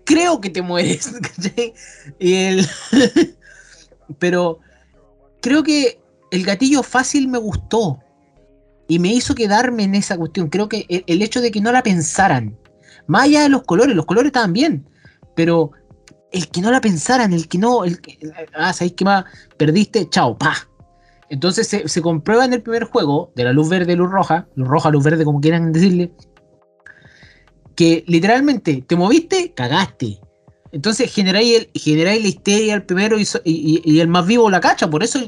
creo 0.05 0.41
que 0.41 0.49
te 0.49 0.61
mueres. 0.61 1.07
¿cachai? 1.21 1.73
Y 2.19 2.33
el... 2.33 2.67
Pero 4.19 4.59
creo 5.41 5.63
que 5.63 6.01
el 6.31 6.43
gatillo 6.43 6.83
fácil 6.83 7.27
me 7.27 7.37
gustó. 7.37 7.99
Y 8.87 8.99
me 8.99 9.13
hizo 9.13 9.33
quedarme 9.33 9.83
en 9.83 9.95
esa 9.95 10.17
cuestión. 10.17 10.49
Creo 10.49 10.67
que 10.67 10.85
el, 10.89 11.03
el 11.07 11.21
hecho 11.21 11.41
de 11.41 11.51
que 11.51 11.61
no 11.61 11.71
la 11.71 11.83
pensaran. 11.83 12.57
Más 13.07 13.23
allá 13.23 13.43
de 13.43 13.49
los 13.49 13.63
colores, 13.63 13.95
los 13.95 14.05
colores 14.05 14.27
estaban 14.27 14.53
bien. 14.53 14.87
Pero 15.35 15.71
el 16.33 16.49
que 16.49 16.61
no 16.61 16.71
la 16.71 16.81
pensaran, 16.81 17.31
el 17.31 17.47
que 17.47 17.57
no. 17.57 17.85
El 17.85 18.01
que, 18.01 18.17
ah, 18.55 18.73
¿sabéis 18.73 18.93
qué 18.93 19.05
más? 19.05 19.25
Perdiste, 19.57 20.09
chao, 20.09 20.37
pa. 20.37 20.67
Entonces 21.29 21.67
se, 21.67 22.01
comprueba 22.01 22.45
en 22.45 22.53
el 22.53 22.61
primer 22.61 22.83
juego, 22.83 23.31
de 23.35 23.43
la 23.43 23.53
luz 23.53 23.69
verde 23.69 23.95
luz 23.95 24.11
roja, 24.11 24.47
luz 24.55 24.67
roja, 24.67 24.91
luz 24.91 25.03
verde, 25.03 25.25
como 25.25 25.41
quieran 25.41 25.71
decirle, 25.71 26.11
que 27.75 28.03
literalmente 28.07 28.83
te 28.87 28.95
moviste, 28.95 29.53
cagaste. 29.53 30.19
Entonces 30.71 31.13
generáis, 31.13 31.57
el, 31.57 31.69
generáis 31.79 32.21
la 32.21 32.27
histeria 32.29 32.73
al 32.73 32.83
primero 32.83 33.19
y, 33.19 33.25
so- 33.25 33.41
y- 33.45 33.99
el 33.99 34.07
más 34.07 34.25
vivo 34.25 34.49
la 34.49 34.59
cacha. 34.59 34.89
Por 34.89 35.03
eso, 35.03 35.19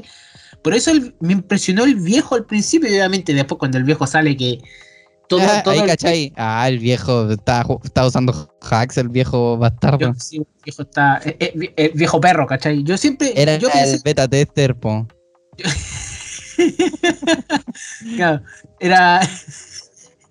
por 0.62 0.74
eso 0.74 0.90
el- 0.90 1.14
me 1.20 1.32
impresionó 1.34 1.84
el 1.84 1.94
viejo 1.96 2.34
al 2.34 2.46
principio 2.46 2.88
y 2.90 2.94
obviamente 2.94 3.32
después 3.32 3.58
cuando 3.58 3.78
el 3.78 3.84
viejo 3.84 4.06
sale 4.06 4.36
que 4.36 4.58
todo, 5.28 5.40
Ah, 5.42 5.62
todo 5.62 5.74
ahí, 5.74 5.80
el- 5.80 5.86
¿cachai? 5.86 6.32
Ah, 6.36 6.68
el 6.68 6.78
viejo 6.80 7.30
está, 7.30 7.64
está 7.84 8.06
usando 8.06 8.52
hacks, 8.60 8.96
el 8.98 9.08
viejo 9.08 9.56
bastardo. 9.56 10.14
sí, 10.18 10.38
el 10.38 10.46
viejo 10.64 10.82
está, 10.82 11.20
eh, 11.24 11.36
eh, 11.38 11.72
eh, 11.76 11.92
viejo 11.94 12.20
perro, 12.20 12.46
¿cachai? 12.46 12.82
Yo 12.84 12.96
siempre, 12.96 13.32
Era 13.40 13.56
yo 13.58 13.68
el 13.72 14.00
beta 14.04 14.26
tester, 14.28 14.74
po. 14.76 15.06
claro, 18.16 18.42
era, 18.80 19.20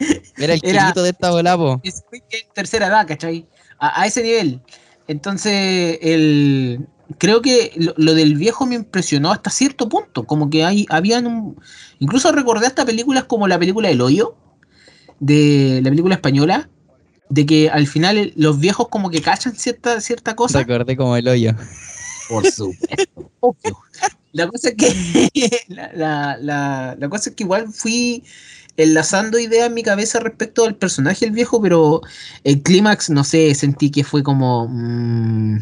Era 0.37 0.53
el 0.53 0.61
Era- 0.63 0.81
chiquito 0.81 1.03
de 1.03 1.09
esta 1.11 1.31
bola, 1.31 1.57
po. 1.57 1.81
es 1.83 2.03
en 2.11 2.21
tercera 2.53 2.87
edad, 2.87 3.07
¿cachai? 3.07 3.47
A, 3.79 4.01
a 4.01 4.05
ese 4.05 4.23
nivel. 4.23 4.61
Entonces, 5.07 5.99
el, 6.01 6.87
creo 7.19 7.41
que 7.41 7.71
lo, 7.75 7.93
lo 7.97 8.13
del 8.15 8.35
viejo 8.35 8.65
me 8.65 8.75
impresionó 8.75 9.31
hasta 9.31 9.49
cierto 9.49 9.87
punto. 9.89 10.23
Como 10.25 10.49
que 10.49 10.63
hay, 10.65 10.85
habían 10.89 11.27
un. 11.27 11.59
Incluso 11.99 12.31
recordé 12.31 12.67
hasta 12.67 12.85
películas 12.85 13.25
como 13.25 13.47
la 13.47 13.59
película 13.59 13.89
El 13.89 14.01
Hoyo, 14.01 14.35
de 15.19 15.79
la 15.83 15.89
película 15.89 16.15
española, 16.15 16.69
de 17.29 17.45
que 17.45 17.69
al 17.69 17.87
final 17.87 18.33
los 18.35 18.59
viejos 18.59 18.87
como 18.89 19.09
que 19.09 19.21
cachan 19.21 19.55
cierta, 19.55 20.01
cierta 20.01 20.35
cosa. 20.35 20.59
Recordé 20.59 20.97
como 20.97 21.15
el 21.15 21.27
hoyo. 21.27 21.51
Por 22.29 22.45
supuesto. 22.51 23.29
La 24.31 24.47
cosa 24.49 24.69
es 24.69 24.75
que 24.75 25.61
la, 25.69 25.91
la- 25.93 26.37
la- 26.41 26.95
la 26.99 27.09
cosa 27.09 27.29
es 27.29 27.35
que 27.35 27.43
igual 27.43 27.67
fui 27.71 28.23
enlazando 28.77 29.39
ideas 29.39 29.67
en 29.67 29.73
mi 29.73 29.83
cabeza 29.83 30.19
respecto 30.19 30.65
al 30.65 30.75
personaje 30.75 31.25
del 31.25 31.33
viejo, 31.33 31.61
pero 31.61 32.01
el 32.43 32.61
clímax, 32.61 33.09
no 33.09 33.23
sé, 33.23 33.53
sentí 33.55 33.89
que 33.91 34.03
fue 34.03 34.23
como. 34.23 34.67
mm, 34.69 35.59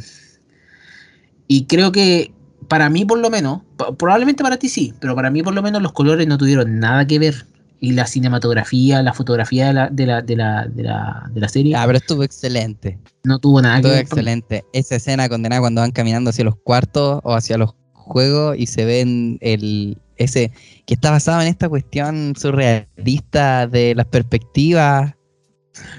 y 1.47 1.65
creo 1.65 1.91
que 1.91 2.33
para 2.67 2.89
mí, 2.89 3.05
por 3.05 3.19
lo 3.19 3.29
menos, 3.29 3.61
probablemente 3.97 4.43
para 4.43 4.57
ti 4.57 4.69
sí, 4.69 4.93
pero 4.99 5.15
para 5.15 5.29
mí, 5.29 5.43
por 5.43 5.53
lo 5.53 5.61
menos, 5.61 5.81
los 5.81 5.91
colores 5.91 6.27
no 6.27 6.37
tuvieron 6.37 6.79
nada 6.79 7.05
que 7.05 7.19
ver. 7.19 7.45
Y 7.79 7.91
la 7.91 8.07
cinematografía, 8.07 9.03
la 9.03 9.11
fotografía 9.11 9.67
de 9.67 9.73
la, 9.73 9.89
de 9.89 10.05
la, 10.05 10.21
de 10.21 10.35
la, 10.37 10.67
de 10.67 10.83
la, 10.83 11.29
de 11.33 11.41
la 11.41 11.49
serie 11.49 11.75
Ah, 11.75 11.83
pero 11.85 11.97
estuvo 11.97 12.23
excelente. 12.23 12.97
no 13.25 13.39
tuvo 13.39 13.61
nada 13.61 13.75
que 13.75 13.79
Estuvo 13.81 13.91
ver. 13.91 14.07
con- 14.07 14.19
excelente. 14.19 14.63
Esa 14.71 14.95
escena 14.95 15.27
condenada 15.27 15.59
cuando 15.59 15.81
van 15.81 15.91
caminando 15.91 16.29
hacia 16.29 16.45
los 16.45 16.55
cuartos 16.55 17.19
o 17.25 17.33
hacia 17.35 17.57
los 17.57 17.73
juegos 18.03 18.57
y 18.57 18.67
se 18.67 18.85
ven 18.85 19.37
el 19.41 19.97
ese 20.15 20.51
que 20.85 20.93
está 20.93 21.11
basado 21.11 21.41
en 21.41 21.47
esta 21.47 21.67
cuestión 21.69 22.33
surrealista 22.37 23.67
de 23.67 23.95
las 23.95 24.05
perspectivas. 24.05 25.13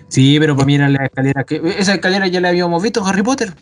Sí, 0.08 0.36
pero 0.38 0.54
para 0.54 0.66
mí 0.66 0.76
eran 0.76 0.92
las 0.92 1.02
escaleras 1.04 1.44
que. 1.46 1.60
Esa 1.78 1.94
escalera 1.94 2.26
ya 2.28 2.40
la 2.40 2.50
habíamos 2.50 2.82
visto 2.82 3.00
en 3.00 3.06
Harry 3.06 3.22
Potter. 3.22 3.52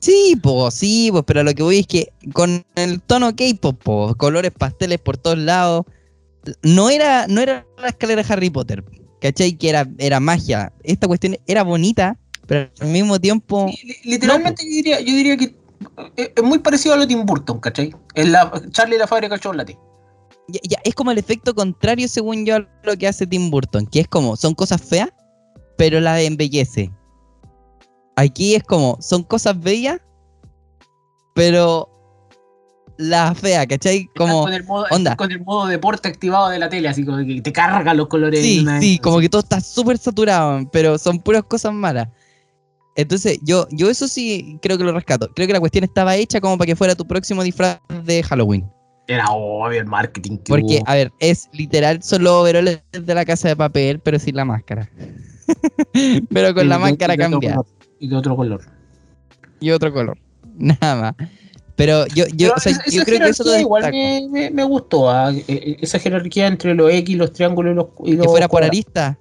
Sí, 0.00 0.38
pues, 0.40 0.74
sí, 0.74 1.08
pues, 1.10 1.24
pero 1.26 1.42
lo 1.42 1.52
que 1.54 1.62
voy 1.62 1.78
es 1.78 1.86
que 1.86 2.12
con 2.32 2.64
el 2.76 3.00
tono 3.00 3.34
K-pop, 3.34 3.82
po, 3.82 4.14
colores 4.16 4.52
pasteles 4.52 5.00
por 5.00 5.16
todos 5.16 5.38
lados, 5.38 5.86
no 6.62 6.88
era, 6.88 7.26
no 7.26 7.40
era 7.40 7.66
la 7.80 7.88
escalera 7.88 8.22
de 8.22 8.32
Harry 8.32 8.50
Potter, 8.50 8.84
¿cachai? 9.20 9.54
Que 9.54 9.70
era, 9.70 9.88
era 9.98 10.20
magia. 10.20 10.72
Esta 10.84 11.08
cuestión 11.08 11.36
era 11.48 11.64
bonita, 11.64 12.16
pero 12.46 12.70
al 12.80 12.88
mismo 12.88 13.18
tiempo, 13.18 13.66
Li- 13.82 13.96
Literalmente 14.04 14.62
yo, 14.64 14.70
diría, 14.70 15.00
yo 15.00 15.12
diría 15.12 15.36
que 15.36 15.56
eh, 16.16 16.32
es 16.36 16.42
muy 16.42 16.58
parecido 16.58 16.94
a 16.94 16.96
lo 16.96 17.02
de 17.02 17.08
Tim 17.08 17.24
Burton, 17.24 17.60
¿cachai? 17.60 17.94
Es 18.14 18.28
la 18.28 18.50
Charlie 18.70 18.98
la 18.98 19.06
fábrica 19.06 19.34
de 19.34 19.40
chocolate. 19.40 19.78
ya, 20.48 20.60
ya, 20.68 20.78
es 20.84 20.94
como 20.94 21.10
el 21.10 21.18
efecto 21.18 21.54
contrario, 21.54 22.08
según 22.08 22.44
yo, 22.44 22.56
a 22.56 22.68
lo 22.82 22.96
que 22.96 23.08
hace 23.08 23.26
Tim 23.26 23.50
Burton, 23.50 23.86
que 23.86 24.00
es 24.00 24.08
como, 24.08 24.36
son 24.36 24.54
cosas 24.54 24.82
feas, 24.82 25.10
pero 25.76 26.00
las 26.00 26.20
embellece. 26.20 26.90
Aquí 28.16 28.54
es 28.54 28.64
como, 28.64 28.98
son 29.00 29.22
cosas 29.22 29.60
bellas, 29.60 30.00
pero 31.34 31.88
la 32.98 33.32
fea, 33.34 33.66
¿cachai? 33.66 34.08
Como, 34.16 34.42
con 34.42 34.52
el 34.52 34.64
modo, 34.64 34.86
onda. 34.90 35.16
con 35.16 35.30
el 35.30 35.40
modo 35.44 35.66
deporte 35.66 36.08
activado 36.08 36.48
de 36.48 36.58
la 36.58 36.68
tele, 36.68 36.88
así 36.88 37.04
como 37.04 37.18
que 37.18 37.40
te 37.40 37.52
carga 37.52 37.94
los 37.94 38.08
colores. 38.08 38.42
Sí, 38.42 38.58
sí, 38.58 38.64
vez. 38.64 39.00
como 39.00 39.20
que 39.20 39.28
todo 39.28 39.40
está 39.40 39.60
súper 39.60 39.98
saturado, 39.98 40.68
pero 40.72 40.98
son 40.98 41.20
puras 41.20 41.44
cosas 41.44 41.72
malas. 41.72 42.08
Entonces, 42.96 43.38
yo, 43.42 43.66
yo 43.70 43.88
eso 43.90 44.08
sí 44.08 44.58
creo 44.60 44.76
que 44.76 44.84
lo 44.84 44.92
rescato. 44.92 45.30
Creo 45.34 45.46
que 45.46 45.52
la 45.52 45.60
cuestión 45.60 45.84
estaba 45.84 46.16
hecha 46.16 46.40
como 46.40 46.58
para 46.58 46.66
que 46.66 46.76
fuera 46.76 46.94
tu 46.96 47.06
próximo 47.06 47.42
disfraz 47.44 47.78
de 48.04 48.22
Halloween. 48.22 48.68
Era 49.06 49.26
obvio 49.30 49.80
el 49.80 49.86
marketing 49.86 50.36
que 50.38 50.44
Porque, 50.48 50.82
a 50.84 50.94
ver, 50.94 51.12
es 51.20 51.48
literal 51.52 52.02
solo 52.02 52.40
overoles 52.40 52.80
de 52.92 53.14
la 53.14 53.24
casa 53.24 53.48
de 53.48 53.56
papel, 53.56 54.00
pero 54.00 54.18
sin 54.18 54.36
la 54.36 54.44
máscara. 54.44 54.90
pero 56.32 56.54
con 56.54 56.66
Y 56.66 56.68
la 56.68 56.74
de- 56.76 56.80
máscara 56.82 57.12
de 57.14 57.18
cambiada. 57.18 57.56
color, 57.56 57.66
Y 58.00 58.08
de 58.08 58.16
otro 58.16 58.36
color. 58.36 58.60
Y 59.60 59.70
otro 59.70 59.92
color. 59.92 60.18
Nada 60.58 60.96
más. 60.96 61.28
Pero 61.76 62.06
yo, 62.08 62.26
yo, 62.34 62.48
Pero 62.48 62.54
o 62.56 62.60
sea, 62.60 62.72
esa- 62.72 62.84
yo 62.86 63.02
esa 63.02 63.04
creo 63.04 63.18
que 63.20 63.28
eso 63.28 63.58
igual 63.60 63.90
me, 63.92 64.26
me, 64.30 64.50
me 64.50 64.64
gustó. 64.64 65.08
ah, 65.08 65.32
eh, 65.32 65.44
eh, 65.46 65.76
Esa 65.80 65.98
jerarquía 66.00 66.48
entre 66.48 66.74
los 66.74 66.90
X, 66.92 67.16
los 67.16 67.32
triángulos 67.32 67.72
y 67.72 67.76
los. 67.76 67.86
y 68.04 68.10
Que 68.10 68.16
los 68.16 68.26
fuera 68.26 68.48
por 68.48 68.58
cuadrados. 68.60 68.70
arista. 68.76 69.18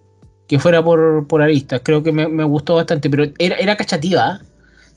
Que 0.48 0.60
fuera 0.60 0.84
por, 0.84 1.28
por 1.28 1.42
aristas. 1.42 1.82
Creo 1.84 2.02
que 2.04 2.12
me, 2.12 2.28
me 2.28 2.44
gustó 2.44 2.76
bastante, 2.76 3.10
pero 3.10 3.26
era, 3.38 3.56
era 3.58 3.76
cachativa. 3.76 4.26
¿ah? 4.26 4.42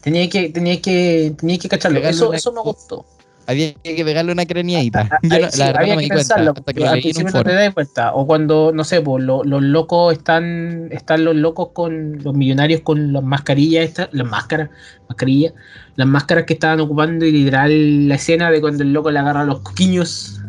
Tenía 0.01 0.28
que, 0.28 0.48
tenía 0.51 0.80
que, 0.80 1.34
tenía 1.38 1.59
que 1.59 1.68
cacharlo. 1.68 1.98
Eso, 2.01 2.28
una- 2.28 2.38
eso 2.38 2.53
me 2.53 2.61
gustó. 2.62 3.05
Había 3.46 3.74
que 3.74 4.05
pegarle 4.05 4.30
una 4.30 4.46
no- 5.40 5.51
sí, 5.51 5.59
la 5.59 5.66
había 5.70 5.94
no 5.94 5.96
me 5.96 6.03
que 6.09 6.14
pensarlo, 6.14 6.53
Hasta 6.57 6.72
que 6.72 6.86
al 6.86 7.01
principio 7.01 7.32
no 7.32 7.42
te 7.42 7.53
das 7.53 7.74
cuenta. 7.74 8.14
O 8.14 8.24
cuando, 8.24 8.70
no 8.72 8.84
sé, 8.84 9.01
pues, 9.01 9.24
lo- 9.24 9.42
los 9.42 9.61
locos 9.62 10.12
están, 10.12 10.88
están 10.92 11.24
los 11.24 11.34
locos 11.34 11.70
con 11.72 12.22
los 12.22 12.32
millonarios 12.34 12.82
con 12.82 13.12
las 13.12 13.24
mascarillas, 13.24 13.86
estas, 13.86 14.09
las 14.12 14.28
máscaras, 14.28 14.70
mascarillas, 15.09 15.53
las 15.96 16.07
máscaras 16.07 16.44
que 16.44 16.53
estaban 16.53 16.78
ocupando 16.78 17.24
y 17.24 17.32
literal 17.32 18.07
la 18.09 18.14
escena 18.14 18.53
de 18.53 18.61
cuando 18.61 18.84
el 18.84 18.92
loco 18.92 19.11
le 19.11 19.18
agarra 19.18 19.44
los 19.44 19.61
coquiños, 19.61 20.40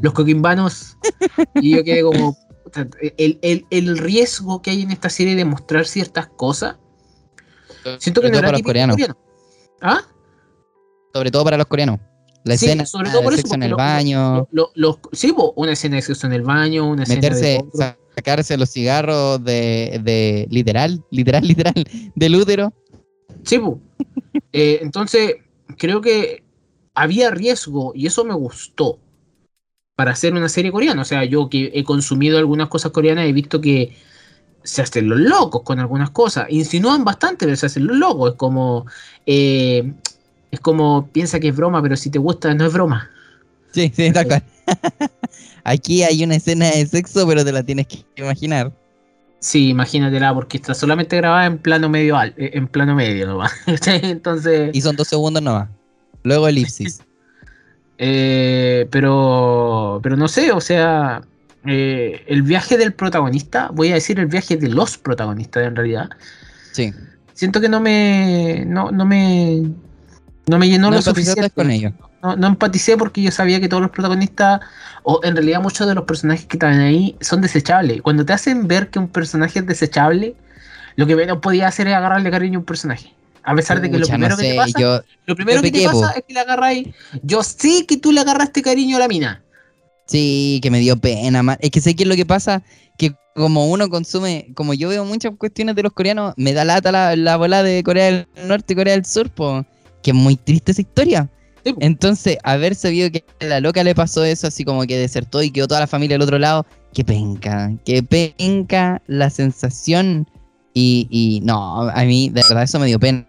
los 0.00 0.14
coquimbanos, 0.14 0.96
y 1.56 1.76
yo 1.76 1.84
quedé 1.84 2.02
como, 2.02 2.38
el, 3.16 3.38
el, 3.42 3.66
el 3.70 3.98
riesgo 3.98 4.62
que 4.62 4.70
hay 4.70 4.82
en 4.82 4.90
esta 4.90 5.10
serie 5.10 5.34
de 5.34 5.44
mostrar 5.44 5.86
ciertas 5.86 6.26
cosas, 6.28 6.76
siento 7.98 8.20
que 8.20 8.28
Sobre 8.28 8.30
no 8.30 8.38
era 8.38 8.48
para 8.48 8.58
los 8.58 8.62
coreanos. 8.62 8.94
coreano. 8.96 9.16
¿Ah? 9.80 10.00
Sobre 11.12 11.30
todo 11.30 11.44
para 11.44 11.56
los 11.56 11.66
coreanos. 11.66 12.00
La 12.44 12.56
Sí, 12.56 12.66
escena 12.66 12.86
sobre 12.86 13.10
todo 13.10 13.22
por 13.22 13.32
de 13.32 13.40
eso, 13.40 13.42
sexo 13.48 13.54
en 13.56 13.62
el 13.64 13.70
lo- 13.70 13.76
baño, 13.76 14.48
Lo- 14.52 14.70
lo- 14.74 15.00
sí, 15.12 15.34
una 15.56 15.72
escena 15.72 15.96
de 15.96 16.02
sexo 16.02 16.26
en 16.28 16.32
el 16.32 16.42
baño, 16.42 16.88
una 16.88 17.02
escena 17.02 17.20
meterse, 17.20 17.60
de 17.74 17.96
sacarse 18.14 18.56
los 18.56 18.70
cigarros 18.70 19.42
de, 19.42 20.00
de 20.04 20.46
literal, 20.50 21.02
literal, 21.10 21.42
literal, 21.46 21.74
del 22.14 22.36
útero. 22.36 22.72
Sí. 23.42 23.60
Eh, 24.52 24.78
entonces, 24.80 25.34
creo 25.76 26.00
que 26.00 26.44
había 26.94 27.30
riesgo 27.30 27.92
y 27.96 28.06
eso 28.06 28.24
me 28.24 28.34
gustó 28.34 29.00
para 29.96 30.12
hacer 30.12 30.34
una 30.34 30.48
serie 30.48 30.70
coreana. 30.70 31.02
O 31.02 31.04
sea, 31.04 31.24
yo 31.24 31.48
que 31.48 31.72
he 31.74 31.82
consumido 31.82 32.38
algunas 32.38 32.68
cosas 32.68 32.92
coreanas 32.92 33.26
he 33.26 33.32
visto 33.32 33.60
que 33.60 33.96
se 34.62 34.82
hacen 34.82 35.08
los 35.08 35.18
locos 35.18 35.62
con 35.62 35.80
algunas 35.80 36.10
cosas. 36.10 36.46
Insinúan 36.50 37.04
bastante, 37.04 37.46
pero 37.46 37.56
se 37.56 37.66
hacen 37.66 37.86
los 37.86 37.96
locos. 37.96 38.32
Es 38.32 38.36
como, 38.36 38.86
eh, 39.24 39.92
es 40.50 40.60
como, 40.60 41.08
piensa 41.08 41.40
que 41.40 41.48
es 41.48 41.56
broma, 41.56 41.82
pero 41.82 41.96
si 41.96 42.10
te 42.10 42.18
gusta 42.18 42.54
no 42.54 42.66
es 42.66 42.72
broma. 42.72 43.10
Sí, 43.72 43.90
sí, 43.94 44.12
tal 44.12 44.26
cual. 44.26 44.42
Aquí 45.64 46.02
hay 46.02 46.22
una 46.22 46.36
escena 46.36 46.70
de 46.70 46.86
sexo, 46.86 47.26
pero 47.26 47.44
te 47.44 47.52
la 47.52 47.62
tienes 47.62 47.86
que 47.86 48.04
imaginar. 48.16 48.72
Sí, 49.40 49.68
imagínatela, 49.68 50.34
porque 50.34 50.56
está 50.56 50.74
solamente 50.74 51.16
grabada 51.16 51.46
en 51.46 51.58
plano 51.58 51.88
medio 51.88 52.20
eh, 52.22 52.32
en 52.36 52.68
plano 52.68 52.94
medio 52.94 53.26
nomás. 53.26 53.52
Entonces, 53.86 54.70
Y 54.74 54.80
son 54.80 54.96
dos 54.96 55.08
segundos 55.08 55.42
nomás. 55.42 55.68
Luego 56.22 56.48
elipsis. 56.48 57.00
Eh, 57.98 58.86
pero, 58.90 60.00
pero 60.02 60.16
no 60.16 60.28
sé, 60.28 60.52
o 60.52 60.60
sea, 60.60 61.22
eh, 61.64 62.24
el 62.26 62.42
viaje 62.42 62.76
del 62.76 62.92
protagonista, 62.92 63.70
voy 63.72 63.90
a 63.90 63.94
decir 63.94 64.20
el 64.20 64.26
viaje 64.26 64.56
de 64.56 64.68
los 64.68 64.98
protagonistas 64.98 65.66
en 65.66 65.76
realidad, 65.76 66.10
Sí. 66.72 66.92
siento 67.32 67.60
que 67.60 67.68
no 67.70 67.80
me, 67.80 68.64
no, 68.66 68.90
no 68.90 69.06
me, 69.06 69.62
no 70.46 70.58
me 70.58 70.68
llenó 70.68 70.90
No 70.90 70.96
lo 70.96 71.02
suficiente. 71.02 71.48
con 71.50 71.70
ellos. 71.70 71.92
No, 72.22 72.36
no 72.36 72.46
empaticé 72.48 72.96
porque 72.96 73.22
yo 73.22 73.30
sabía 73.30 73.60
que 73.60 73.68
todos 73.68 73.82
los 73.82 73.90
protagonistas, 73.90 74.60
o 75.02 75.20
en 75.22 75.34
realidad 75.36 75.60
muchos 75.62 75.86
de 75.88 75.94
los 75.94 76.04
personajes 76.04 76.44
que 76.46 76.56
estaban 76.56 76.80
ahí, 76.80 77.16
son 77.20 77.40
desechables. 77.40 78.02
Cuando 78.02 78.24
te 78.26 78.32
hacen 78.32 78.66
ver 78.68 78.88
que 78.88 78.98
un 78.98 79.08
personaje 79.08 79.60
es 79.60 79.66
desechable, 79.66 80.34
lo 80.96 81.06
que 81.06 81.14
menos 81.16 81.38
podía 81.38 81.68
hacer 81.68 81.88
es 81.88 81.94
agarrarle 81.94 82.30
cariño 82.30 82.58
a 82.58 82.60
un 82.60 82.64
personaje. 82.66 83.14
A 83.46 83.54
pesar 83.54 83.80
de 83.80 83.88
que 83.88 83.96
lo 83.96 84.06
primero 84.06 84.34
no 84.34 84.42
que 84.42 84.50
te 84.50 84.56
pasa, 84.56 84.78
yo, 84.78 85.00
lo 85.26 85.36
primero 85.36 85.62
que 85.62 85.70
te 85.70 85.78
pequé, 85.78 85.86
pasa 85.86 86.14
es 86.16 86.24
que 86.26 86.34
le 86.34 86.40
agarráis. 86.40 86.88
Yo 87.22 87.44
sé 87.44 87.86
que 87.86 87.96
tú 87.96 88.10
le 88.10 88.20
agarraste 88.20 88.60
cariño 88.60 88.96
a 88.96 89.00
la 89.00 89.08
mina. 89.08 89.44
Sí, 90.06 90.58
que 90.62 90.70
me 90.70 90.80
dio 90.80 90.96
pena, 90.96 91.44
man. 91.44 91.56
Es 91.60 91.70
que 91.70 91.80
sé 91.80 91.94
que 91.94 92.02
es 92.02 92.08
lo 92.08 92.16
que 92.16 92.26
pasa, 92.26 92.64
que 92.98 93.14
como 93.36 93.70
uno 93.70 93.88
consume, 93.88 94.48
como 94.54 94.74
yo 94.74 94.88
veo 94.88 95.04
muchas 95.04 95.32
cuestiones 95.38 95.76
de 95.76 95.84
los 95.84 95.92
coreanos, 95.92 96.34
me 96.36 96.54
da 96.54 96.64
lata 96.64 96.90
la, 96.90 97.14
la 97.14 97.36
bola 97.36 97.62
de 97.62 97.84
Corea 97.84 98.06
del 98.06 98.26
Norte 98.46 98.72
y 98.72 98.76
Corea 98.76 98.94
del 98.94 99.04
Sur, 99.04 99.30
po, 99.30 99.64
que 100.02 100.10
es 100.10 100.16
muy 100.16 100.34
triste 100.34 100.72
esa 100.72 100.80
historia. 100.80 101.30
Sí. 101.64 101.74
Entonces, 101.78 102.38
haber 102.42 102.74
sabido 102.74 103.12
que 103.12 103.24
a 103.40 103.44
la 103.44 103.60
loca 103.60 103.84
le 103.84 103.94
pasó 103.94 104.24
eso, 104.24 104.48
así 104.48 104.64
como 104.64 104.82
que 104.86 104.96
desertó 104.98 105.42
y 105.42 105.50
quedó 105.50 105.68
toda 105.68 105.80
la 105.80 105.86
familia 105.86 106.16
al 106.16 106.22
otro 106.22 106.38
lado, 106.38 106.66
que 106.92 107.04
penca, 107.04 107.72
que 107.84 108.02
penca 108.02 109.02
la 109.06 109.30
sensación. 109.30 110.28
Y, 110.74 111.08
y 111.10 111.40
no, 111.44 111.88
a 111.88 112.04
mí 112.04 112.28
de 112.28 112.42
verdad 112.42 112.64
eso 112.64 112.78
me 112.78 112.86
dio 112.86 112.98
pena. 113.00 113.25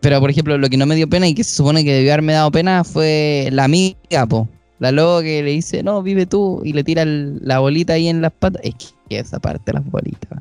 Pero, 0.00 0.20
por 0.20 0.30
ejemplo, 0.30 0.56
lo 0.56 0.68
que 0.68 0.76
no 0.76 0.86
me 0.86 0.96
dio 0.96 1.08
pena 1.08 1.28
y 1.28 1.34
que 1.34 1.44
se 1.44 1.54
supone 1.54 1.84
que 1.84 1.92
debió 1.92 2.12
haberme 2.12 2.32
dado 2.32 2.50
pena 2.50 2.84
fue 2.84 3.48
la 3.52 3.64
amiga, 3.64 4.26
po. 4.28 4.48
La 4.78 4.92
loca 4.92 5.24
que 5.24 5.42
le 5.42 5.50
dice, 5.50 5.82
no, 5.82 6.02
vive 6.02 6.24
tú, 6.24 6.62
y 6.64 6.72
le 6.72 6.82
tira 6.82 7.04
la 7.04 7.58
bolita 7.58 7.92
ahí 7.92 8.08
en 8.08 8.22
las 8.22 8.32
patas. 8.32 8.62
Es 8.64 8.74
que 9.08 9.18
esa 9.18 9.38
parte 9.38 9.72
las 9.74 9.84
bolitas. 9.84 10.40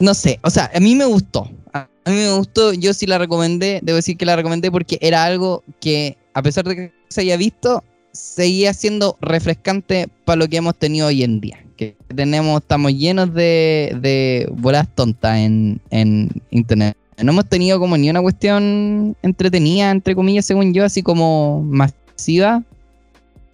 No 0.00 0.12
sé, 0.12 0.40
o 0.42 0.50
sea, 0.50 0.70
a 0.74 0.80
mí 0.80 0.96
me 0.96 1.04
gustó. 1.04 1.48
A 1.72 1.88
mí 2.10 2.16
me 2.16 2.32
gustó, 2.36 2.72
yo 2.74 2.92
sí 2.92 3.06
la 3.06 3.16
recomendé, 3.16 3.80
debo 3.82 3.96
decir 3.96 4.16
que 4.16 4.26
la 4.26 4.36
recomendé 4.36 4.70
porque 4.70 4.98
era 5.00 5.24
algo 5.24 5.62
que, 5.80 6.18
a 6.34 6.42
pesar 6.42 6.64
de 6.64 6.76
que 6.76 6.92
se 7.08 7.22
haya 7.22 7.36
visto, 7.36 7.82
seguía 8.12 8.74
siendo 8.74 9.16
refrescante 9.20 10.08
para 10.24 10.36
lo 10.36 10.48
que 10.48 10.56
hemos 10.56 10.76
tenido 10.76 11.06
hoy 11.06 11.22
en 11.22 11.40
día. 11.40 11.64
Que 11.76 11.96
tenemos, 12.14 12.60
estamos 12.60 12.92
llenos 12.92 13.32
de, 13.34 13.96
de 14.00 14.48
bolas 14.52 14.86
tontas 14.94 15.38
en, 15.38 15.80
en 15.90 16.28
internet. 16.50 16.96
No 17.22 17.32
hemos 17.32 17.48
tenido 17.48 17.78
como 17.78 17.96
ni 17.96 18.10
una 18.10 18.20
cuestión 18.20 19.16
entretenida, 19.22 19.90
entre 19.90 20.14
comillas, 20.14 20.46
según 20.46 20.74
yo, 20.74 20.84
así 20.84 21.02
como 21.02 21.62
masiva. 21.62 22.62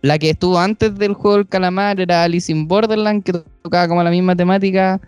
La 0.02 0.18
que 0.18 0.30
estuvo 0.30 0.58
antes 0.58 0.96
del 0.96 1.12
juego 1.12 1.36
del 1.36 1.46
calamar 1.46 2.00
era 2.00 2.24
Alice 2.24 2.50
in 2.50 2.66
Borderland, 2.66 3.22
que 3.22 3.34
tocaba 3.62 3.86
como 3.86 4.02
la 4.02 4.10
misma 4.10 4.34
temática. 4.34 5.00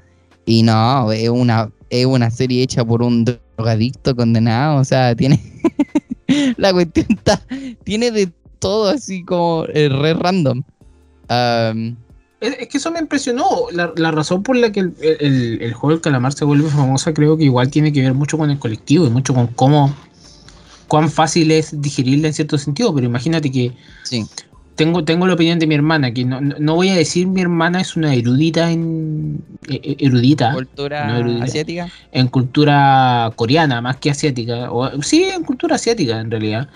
Y 0.44 0.62
no, 0.62 1.10
es 1.12 1.28
una, 1.30 1.70
es 1.88 2.04
una 2.04 2.30
serie 2.30 2.62
hecha 2.62 2.84
por 2.84 3.02
un 3.02 3.24
drogadicto 3.24 4.14
condenado. 4.14 4.80
O 4.80 4.84
sea, 4.84 5.14
tiene. 5.14 5.40
la 6.58 6.72
cuestión 6.72 7.06
está. 7.08 7.40
Tiene 7.84 8.10
de 8.10 8.30
todo 8.58 8.90
así 8.90 9.24
como 9.24 9.64
eh, 9.72 9.88
re 9.88 10.14
random. 10.14 10.62
Am, 11.28 11.96
Es, 12.42 12.56
es 12.60 12.68
que 12.68 12.78
eso 12.78 12.90
me 12.90 12.98
impresionó. 13.00 13.44
La, 13.72 13.92
la 13.96 14.10
razón 14.10 14.42
por 14.42 14.56
la 14.56 14.70
que 14.72 14.80
el, 14.80 14.94
el- 15.00 15.62
el 15.62 15.72
juego 15.74 15.92
del 15.94 16.00
calamar 16.02 16.32
se 16.32 16.44
vuelve 16.44 16.68
famosa 16.70 17.14
creo 17.14 17.36
que 17.36 17.44
igual 17.44 17.70
tiene 17.70 17.92
que 17.92 18.02
ver 18.02 18.14
mucho 18.14 18.36
con 18.38 18.50
el 18.50 18.58
colectivo 18.58 19.06
y 19.06 19.10
mucho 19.10 19.34
con 19.34 19.46
cómo 19.48 19.94
cuán 20.88 21.10
fácil 21.10 21.50
es 21.50 21.80
digerirla 21.80 22.28
en 22.28 22.34
cierto 22.34 22.58
sentido. 22.58 22.94
Pero 22.94 23.06
imagínate 23.06 23.50
que 23.50 23.72
sí. 24.04 24.26
tengo, 24.74 25.04
tengo 25.04 25.26
la 25.26 25.34
opinión 25.34 25.58
de 25.58 25.66
mi 25.66 25.74
hermana, 25.74 26.12
que 26.12 26.24
no, 26.24 26.40
no, 26.40 26.74
voy 26.74 26.88
a 26.90 26.94
decir 26.96 27.26
mi 27.26 27.40
hermana 27.40 27.80
es 27.80 27.96
una 27.96 28.14
erudita 28.14 28.70
en 28.70 29.38
eh, 29.68 29.80
eh, 29.82 29.96
erudita 30.00 30.52
Cultura 30.52 31.06
no 31.06 31.16
erudita. 31.18 31.44
asiática. 31.44 31.88
en 32.10 32.28
cultura 32.28 33.32
coreana 33.36 33.80
más 33.80 33.96
que 33.98 34.10
asiática, 34.10 34.70
o 34.72 35.02
sí, 35.02 35.24
en 35.24 35.44
cultura 35.44 35.76
asiática 35.76 36.20
en 36.20 36.30
realidad. 36.30 36.68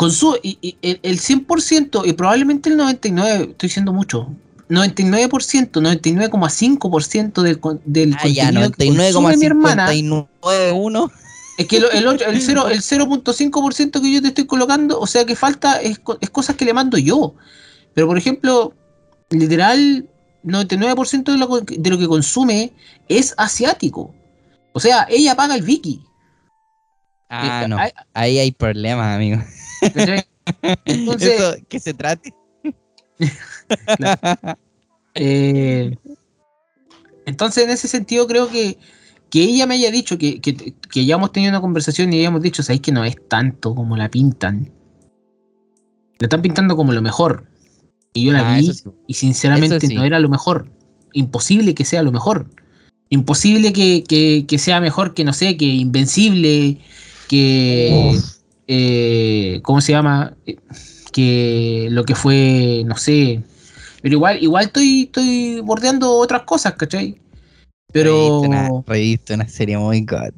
Con 0.00 0.10
su, 0.12 0.34
y- 0.42 0.56
y 0.62 0.76
el, 0.80 0.98
el 1.02 1.20
100% 1.20 2.06
y 2.06 2.14
probablemente 2.14 2.70
el 2.70 2.78
99%, 2.78 3.50
estoy 3.50 3.66
diciendo 3.68 3.92
mucho, 3.92 4.28
99%, 4.70 5.70
99,5% 5.72 7.42
del, 7.42 7.60
del 7.84 8.14
Ah, 8.18 8.26
ya, 8.28 8.44
contenido 8.46 8.70
que 8.72 8.86
consume 9.12 9.36
mi 9.36 9.44
hermana, 9.46 9.88
99,5991. 9.92 11.10
es 11.58 11.66
que 11.66 11.76
el, 11.76 11.84
el, 11.92 12.06
el 12.22 12.40
0.5% 12.40 14.00
que 14.00 14.12
yo 14.12 14.22
te 14.22 14.28
estoy 14.28 14.46
colocando, 14.46 14.98
o 14.98 15.06
sea 15.06 15.26
que 15.26 15.36
falta 15.36 15.80
es, 15.82 16.00
es 16.22 16.30
cosas 16.30 16.56
que 16.56 16.64
le 16.64 16.72
mando 16.72 16.96
yo. 16.96 17.34
Pero 17.94 18.06
por 18.06 18.16
ejemplo, 18.16 18.72
literal, 19.28 20.06
99% 20.44 21.24
de 21.32 21.36
lo, 21.36 21.60
de 21.60 21.90
lo 21.90 21.98
que 21.98 22.08
consume 22.08 22.72
es 23.08 23.34
asiático. 23.36 24.14
O 24.72 24.80
sea, 24.80 25.06
ella 25.10 25.34
paga 25.34 25.56
el 25.56 25.62
Viki. 25.62 26.00
Ah, 27.28 27.62
Eh, 27.64 27.68
no. 27.68 27.76
hay- 27.78 27.90
Ahí 28.14 28.38
hay 28.38 28.50
problemas, 28.52 29.14
amigo. 29.14 29.42
Entonces, 29.80 31.30
Eso, 31.40 31.54
que 31.68 31.80
se 31.80 31.94
trate. 31.94 32.34
eh, 35.14 35.96
entonces, 37.26 37.64
en 37.64 37.70
ese 37.70 37.88
sentido, 37.88 38.26
creo 38.26 38.48
que, 38.48 38.78
que 39.30 39.42
ella 39.42 39.66
me 39.66 39.74
haya 39.74 39.90
dicho 39.90 40.18
que, 40.18 40.40
que, 40.40 40.74
que 40.90 41.04
ya 41.04 41.14
hemos 41.16 41.32
tenido 41.32 41.50
una 41.50 41.60
conversación 41.60 42.12
y 42.12 42.18
hayamos 42.20 42.42
dicho, 42.42 42.62
sabéis 42.62 42.82
que 42.82 42.92
no 42.92 43.04
es 43.04 43.16
tanto 43.28 43.74
como 43.74 43.96
la 43.96 44.10
pintan. 44.10 44.72
La 46.18 46.26
están 46.26 46.42
pintando 46.42 46.76
como 46.76 46.92
lo 46.92 47.02
mejor. 47.02 47.46
Y 48.12 48.24
yo 48.26 48.32
la 48.32 48.54
Ah, 48.54 48.58
vi 48.58 48.72
sí. 48.72 48.82
y 49.06 49.14
sinceramente 49.14 49.80
sí. 49.80 49.94
no 49.94 50.04
era 50.04 50.18
lo 50.18 50.28
mejor. 50.28 50.70
Imposible 51.12 51.74
que 51.74 51.84
sea 51.84 52.02
lo 52.02 52.12
mejor. 52.12 52.50
Imposible 53.08 53.72
que, 53.72 54.04
que- 54.06 54.44
que 54.46 54.58
sea 54.58 54.80
mejor 54.80 55.14
que, 55.14 55.24
no 55.24 55.32
sé, 55.32 55.56
que 55.56 55.64
Invencible, 55.66 56.78
que... 57.28 58.16
eh, 58.72 59.60
¿Cómo 59.62 59.80
se 59.80 59.92
llama? 59.92 60.34
Eh, 60.46 60.56
Que 61.12 61.88
lo 61.90 62.04
que 62.04 62.14
fue, 62.14 62.84
no 62.86 62.96
sé. 62.96 63.42
Pero 64.00 64.14
igual, 64.14 64.40
igual 64.40 64.66
estoy, 64.66 65.02
estoy 65.02 65.60
bordeando 65.60 66.16
otras 66.16 66.42
cosas, 66.42 66.74
¿cachai? 66.74 67.16
Pero... 67.92 68.42
Reviste 68.86 69.34
una, 69.34 69.48
serie 69.48 69.76
muy 69.76 70.02
god. 70.02 70.30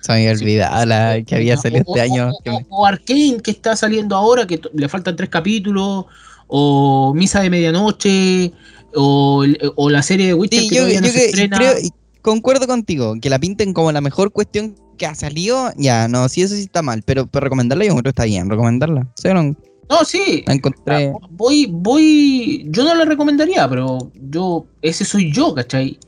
Se 0.00 0.12
me 0.12 0.18
había 0.20 0.34
Sí. 0.36 0.44
olvidado 0.44 0.86
la 0.86 1.22
que 1.26 1.34
había 1.36 1.58
salido 1.58 1.84
o- 1.86 1.94
este 1.94 2.00
año. 2.00 2.30
O, 2.46 2.80
o- 2.80 2.86
Arcane 2.86 3.36
que 3.44 3.50
está 3.50 3.76
saliendo 3.76 4.16
ahora, 4.16 4.46
que 4.46 4.58
le 4.72 4.88
faltan 4.88 5.14
tres 5.14 5.28
capítulos, 5.28 6.06
o 6.46 7.12
Misa 7.14 7.40
de 7.42 7.50
Medianoche, 7.50 8.52
o, 8.94 9.44
o 9.76 9.90
la 9.90 10.02
serie 10.02 10.28
de 10.28 10.34
Witcher 10.34 10.60
Sí, 10.62 10.68
que 10.70 10.74
yo, 10.74 10.80
todavía 10.82 11.00
no 11.02 11.06
se 11.08 11.12
que- 11.12 11.24
estrena. 11.26 11.56
creo, 11.58 11.74
concuerdo 12.22 12.66
contigo, 12.66 13.14
que 13.20 13.28
la 13.28 13.38
pinten 13.38 13.74
como 13.74 13.92
la 13.92 14.00
mejor 14.00 14.32
cuestión 14.32 14.74
que 15.00 15.06
ha 15.06 15.14
salido. 15.14 15.72
Ya, 15.76 16.06
no, 16.06 16.28
sí, 16.28 16.42
eso 16.42 16.54
sí 16.54 16.60
está 16.62 16.82
mal, 16.82 17.02
pero, 17.04 17.26
pero 17.26 17.44
recomendarla 17.44 17.86
yo 17.86 17.92
creo 17.92 18.02
que 18.04 18.08
está 18.10 18.24
bien, 18.24 18.50
recomendarla. 18.50 19.08
O 19.24 19.34
no, 19.34 19.56
No, 19.88 20.04
sí. 20.04 20.44
la 20.46 20.52
encontré. 20.54 21.12
Voy, 21.30 21.66
voy. 21.72 22.66
Yo 22.68 22.84
no 22.84 22.94
la 22.94 23.06
recomendaría, 23.06 23.66
pero 23.68 24.12
yo, 24.14 24.66
ese 24.82 25.04
soy 25.06 25.32
yo, 25.32 25.54
¿cachai? 25.54 25.98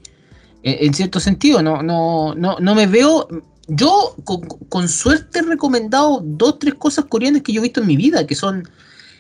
En, 0.63 0.87
en 0.87 0.95
cierto 0.95 1.19
sentido, 1.21 1.63
no, 1.63 1.83
no, 1.83 2.35
no, 2.35 2.59
no 2.61 2.75
me 2.75 2.87
veo. 2.87 3.27
Yo, 3.69 4.15
con, 4.25 4.43
con 4.69 4.89
suerte, 4.89 5.39
he 5.39 5.43
recomendado 5.43 6.21
dos, 6.23 6.59
tres 6.59 6.75
cosas 6.75 7.07
coreanas 7.07 7.43
que 7.43 7.53
yo 7.53 7.61
he 7.61 7.63
visto 7.63 7.81
en 7.81 7.87
mi 7.87 7.97
vida, 7.97 8.27
que 8.27 8.35
son 8.35 8.69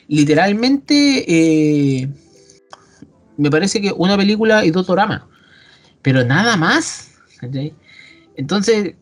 literalmente. 0.09 1.25
eh, 1.27 2.09
me 3.39 3.51
parece 3.51 3.81
que 3.81 3.93
una 3.97 4.17
película 4.17 4.65
y 4.65 4.71
dos 4.71 4.87
doramas. 4.87 5.23
Pero 6.03 6.25
nada 6.25 6.57
más. 6.57 7.09
¿cachai? 7.41 7.73
Entonces, 8.37 8.95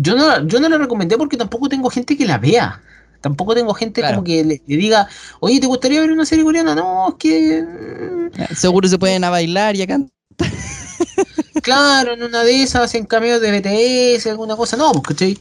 yo 0.00 0.16
no, 0.16 0.46
yo 0.46 0.60
no 0.60 0.68
la 0.68 0.78
recomendé 0.78 1.16
porque 1.18 1.36
tampoco 1.36 1.68
tengo 1.68 1.90
gente 1.90 2.16
que 2.16 2.26
la 2.26 2.38
vea. 2.38 2.80
Tampoco 3.20 3.54
tengo 3.54 3.74
gente 3.74 4.00
Claro. 4.00 4.16
como 4.16 4.24
que 4.24 4.44
le, 4.44 4.62
le 4.64 4.76
diga, 4.76 5.08
oye, 5.40 5.58
¿te 5.60 5.66
gustaría 5.66 6.00
ver 6.00 6.12
una 6.12 6.24
serie 6.24 6.44
coreana? 6.44 6.74
No, 6.74 7.08
es 7.08 7.14
que. 7.18 7.62
mm, 7.62 8.54
Seguro 8.54 8.86
se 8.88 8.98
pueden 8.98 9.24
a 9.24 9.30
bailar 9.30 9.74
y 9.76 9.82
acá. 9.82 9.98
Claro, 11.62 12.12
en 12.14 12.22
una 12.22 12.44
de 12.44 12.62
esas 12.62 12.82
hacen 12.82 13.04
cameos 13.04 13.40
de 13.40 13.50
BTS, 13.50 14.30
alguna 14.30 14.56
cosa, 14.56 14.76
no, 14.76 14.92
pues, 14.92 15.02
¿cachai? 15.08 15.38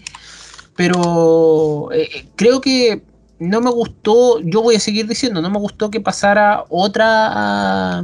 Pero 0.75 1.89
eh, 1.91 2.09
eh, 2.13 2.25
creo 2.35 2.59
que 2.61 3.01
no 3.39 3.61
me 3.61 3.69
gustó, 3.69 4.39
yo 4.41 4.61
voy 4.61 4.75
a 4.75 4.79
seguir 4.79 5.07
diciendo, 5.07 5.41
no 5.41 5.49
me 5.49 5.59
gustó 5.59 5.89
que 5.91 6.01
pasara 6.01 6.65
otra 6.69 7.27
a, 7.31 7.99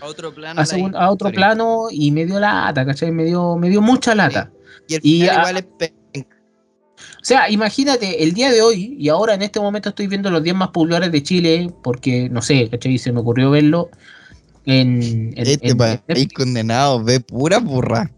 A 0.00 0.06
otro 0.06 0.34
plano. 0.34 0.60
a 0.60 0.64
segun- 0.66 0.94
a 0.94 1.10
otro 1.10 1.30
plano 1.32 1.86
y 1.90 2.10
me 2.12 2.26
dio 2.26 2.38
lata, 2.38 2.84
¿cachai? 2.84 3.10
Me 3.10 3.24
dio, 3.24 3.56
me 3.56 3.68
dio 3.70 3.80
mucha 3.80 4.14
lata. 4.14 4.50
Y 4.92 4.94
el 4.94 5.00
y 5.02 5.20
final 5.20 5.36
a- 5.36 5.40
igual 5.40 5.56
es 5.56 5.64
pe- 5.78 5.94
O 6.14 7.24
sea, 7.24 7.48
imagínate, 7.50 8.22
el 8.22 8.32
día 8.32 8.50
de 8.50 8.62
hoy, 8.62 8.96
y 8.98 9.08
ahora 9.08 9.34
en 9.34 9.42
este 9.42 9.60
momento 9.60 9.88
estoy 9.90 10.06
viendo 10.08 10.30
los 10.30 10.42
10 10.42 10.54
más 10.56 10.68
populares 10.70 11.10
de 11.12 11.22
Chile, 11.22 11.70
porque, 11.82 12.28
no 12.28 12.42
sé, 12.42 12.68
¿cachai? 12.68 12.98
Se 12.98 13.12
me 13.12 13.20
ocurrió 13.20 13.50
verlo 13.50 13.90
en... 14.66 15.02
en- 15.02 15.34
Este 15.36 15.68
en- 15.68 15.76
país 15.76 16.00
en- 16.08 16.28
condenado, 16.30 17.02
ve 17.02 17.20
pura 17.20 17.58
burra. 17.58 18.10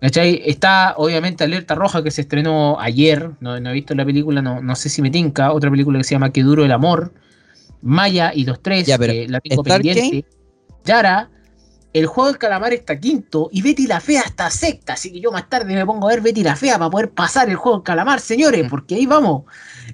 ¿Cachai? 0.00 0.42
Está 0.46 0.94
obviamente 0.96 1.44
Alerta 1.44 1.74
Roja 1.74 2.02
que 2.02 2.10
se 2.10 2.22
estrenó 2.22 2.78
ayer, 2.80 3.30
no, 3.40 3.60
no 3.60 3.70
he 3.70 3.72
visto 3.74 3.94
la 3.94 4.04
película, 4.04 4.40
no, 4.40 4.62
no 4.62 4.74
sé 4.76 4.88
si 4.88 5.02
me 5.02 5.10
tinca, 5.10 5.52
otra 5.52 5.70
película 5.70 5.98
que 5.98 6.04
se 6.04 6.14
llama 6.14 6.32
Que 6.32 6.42
duro 6.42 6.64
el 6.64 6.72
amor, 6.72 7.12
Maya 7.82 8.32
y 8.34 8.44
los 8.44 8.62
tres, 8.62 8.86
Ya, 8.86 8.96
pero, 8.98 9.12
que 9.12 9.28
la 9.28 9.40
tengo 9.40 9.62
¿está 9.62 9.74
pendiente, 9.74 10.24
Yara, 10.84 11.30
el 11.92 12.06
juego 12.06 12.28
del 12.28 12.38
calamar 12.38 12.72
está 12.72 12.98
quinto 12.98 13.48
y 13.52 13.62
Betty 13.62 13.86
la 13.86 14.00
Fea 14.00 14.22
está 14.22 14.48
sexta, 14.50 14.92
así 14.92 15.12
que 15.12 15.20
yo 15.20 15.32
más 15.32 15.48
tarde 15.48 15.74
me 15.74 15.84
pongo 15.84 16.06
a 16.08 16.10
ver 16.10 16.20
Betty 16.20 16.42
la 16.42 16.56
Fea 16.56 16.78
para 16.78 16.90
poder 16.90 17.10
pasar 17.10 17.48
el 17.48 17.56
juego 17.56 17.78
del 17.78 17.84
calamar, 17.84 18.20
señores, 18.20 18.66
porque 18.70 18.94
ahí 18.94 19.06
vamos. 19.06 19.44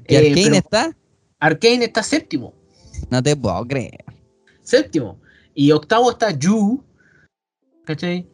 ¿Y 0.06 0.14
Eh, 0.14 0.18
Arcane 0.18 0.42
pero 0.42 0.56
está? 0.56 0.96
Arcane 1.40 1.84
está 1.84 2.02
séptimo, 2.02 2.52
No 3.10 3.22
te 3.22 3.34
puedo 3.36 3.64
creer. 3.66 4.04
séptimo, 4.62 5.18
y 5.54 5.70
octavo 5.72 6.10
está 6.10 6.30
You, 6.32 6.84
¿cachai? 7.84 8.26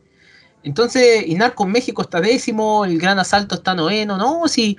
Entonces, 0.65 1.25
y 1.27 1.35
Narcos 1.35 1.67
México 1.69 2.03
está 2.03 2.21
décimo, 2.21 2.85
el 2.85 2.99
Gran 2.99 3.19
Asalto 3.19 3.57
está 3.57 3.75
noveno, 3.75 4.17
no, 4.17 4.47
sí, 4.47 4.79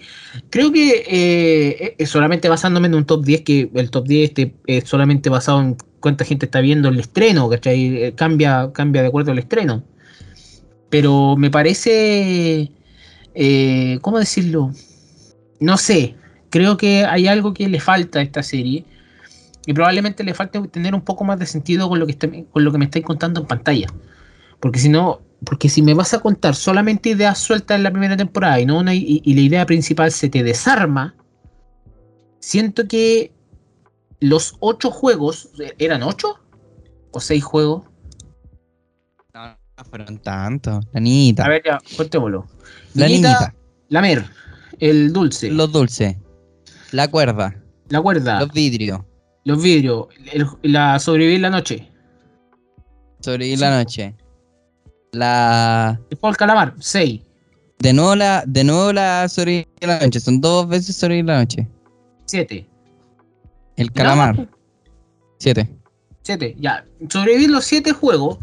creo 0.50 0.72
que 0.72 1.96
eh, 2.00 2.06
solamente 2.06 2.48
basándome 2.48 2.88
en 2.88 2.96
un 2.96 3.06
top 3.06 3.26
10, 3.26 3.42
que 3.42 3.70
el 3.74 3.92
top 3.92 4.08
10 4.08 4.30
este, 4.30 4.56
es 4.66 4.86
solamente 4.86 5.30
basado 5.30 5.62
en 5.62 5.78
cuánta 6.00 6.26
gente 6.26 6.46
está 6.46 6.62
viendo 6.62 6.90
el 6.90 7.00
estreno, 7.00 7.50
¿cachai? 7.50 8.04
Eh, 8.04 8.14
Cambia, 8.14 8.72
cambia 8.74 9.02
de 9.02 9.08
acuerdo 9.08 9.32
al 9.32 9.40
estreno. 9.40 9.84
Pero 10.90 11.36
me 11.38 11.50
parece, 11.50 12.72
eh, 13.34 14.00
¿cómo 14.02 14.20
decirlo? 14.20 14.72
No 15.60 15.78
sé, 15.78 16.16
creo 16.50 16.78
que 16.78 17.06
hay 17.06 17.28
algo 17.28 17.54
que 17.54 17.68
le 17.68 17.80
falta 17.80 18.20
a 18.20 18.22
esta 18.22 18.44
serie 18.44 18.86
y 19.66 19.74
probablemente 19.74 20.24
le 20.24 20.34
falte 20.34 20.62
tener 20.68 20.94
un 20.94 21.02
poco 21.02 21.24
más 21.24 21.40
de 21.40 21.46
sentido 21.46 21.90
con 21.90 22.00
lo 22.00 22.06
que, 22.06 22.46
con 22.52 22.64
lo 22.64 22.72
que 22.72 22.78
me 22.78 22.86
estáis 22.86 23.06
contando 23.06 23.42
en 23.42 23.48
pantalla. 23.48 23.88
Porque 24.60 24.80
si 24.80 24.90
no, 24.90 25.22
porque 25.46 25.70
si 25.70 25.82
me 25.82 25.94
vas 25.94 26.14
a 26.14 26.20
contar 26.20 26.56
solamente 26.56 27.10
ideas 27.10 27.38
sueltas 27.40 27.76
en 27.78 27.84
la 27.84 27.92
primera 27.92 28.16
temporada 28.18 28.60
y 28.60 28.66
no 28.66 28.80
una 28.80 28.94
y, 28.94 29.22
y 29.24 29.34
la 29.34 29.42
idea 29.42 29.66
principal 29.66 30.12
se 30.12 30.30
te 30.30 30.44
desarma, 30.44 31.16
siento 32.40 32.88
que 32.88 33.32
los 34.20 34.56
ocho 34.60 34.90
juegos, 34.92 35.50
¿eran 35.78 36.04
ocho? 36.04 36.40
¿O 37.12 37.20
seis 37.20 37.44
juegos? 37.44 37.84
No, 39.34 39.48
no 39.78 39.84
fueron 39.90 40.18
tantos. 40.20 40.86
La 40.94 41.00
niñita. 41.00 41.46
A 41.46 41.50
ver, 41.50 41.62
ya, 41.66 41.80
contémoslo. 41.98 42.46
la 42.96 43.08
Niñita, 43.08 43.30
niñita. 43.30 43.56
La 43.90 44.02
mer, 44.02 44.26
el 44.80 45.12
dulce, 45.12 45.52
Los 45.52 45.72
dulces. 45.72 46.16
La 46.92 47.10
cuerda. 47.10 47.56
la 47.90 48.02
cuerda, 48.02 48.40
Los 48.40 48.48
los, 48.48 48.54
vidrios. 48.54 49.02
vidrios, 49.46 50.08
el- 50.32 50.48
la 50.72 50.98
sobrevivir 51.00 51.42
la 51.42 51.50
noche, 51.50 51.90
Sobrevivir 53.20 53.60
la 53.60 53.84
noche. 53.84 54.16
La. 55.14 56.00
el 56.10 56.18
juego 56.18 56.32
del 56.32 56.38
calamar, 56.38 56.76
seis. 56.80 57.22
De 57.80 57.94
nuevo 57.94 58.16
la. 58.16 58.44
De 58.46 58.64
nuevo 58.64 58.92
la 58.92 59.30
sobrevivir 59.30 59.68
la 59.82 60.00
noche. 60.00 60.20
Son 60.20 60.42
dos 60.42 60.68
veces 60.68 60.96
sobrevivir 60.96 61.26
la 61.26 61.40
noche. 61.40 61.68
Siete. 62.26 62.68
El 63.78 63.92
calamar. 63.92 64.50
Siete. 65.40 65.70
Siete, 66.24 66.56
ya. 66.60 66.86
Sobrevivir 67.10 67.50
los 67.50 67.66
siete 67.66 67.92
juegos. 67.92 68.40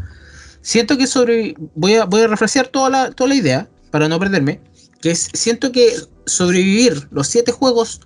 Siento 0.61 0.97
que 0.97 1.07
sobre. 1.07 1.55
Voy 1.75 1.95
a, 1.95 2.05
voy 2.05 2.21
a 2.21 2.27
refrescar 2.27 2.67
toda 2.67 2.89
la, 2.89 3.11
toda 3.11 3.29
la 3.29 3.35
idea 3.35 3.69
para 3.91 4.07
no 4.07 4.19
perderme. 4.19 4.61
Que 5.01 5.11
es, 5.11 5.29
siento 5.33 5.71
que 5.71 5.91
sobrevivir 6.25 7.07
los 7.11 7.27
siete 7.27 7.51
juegos 7.51 8.01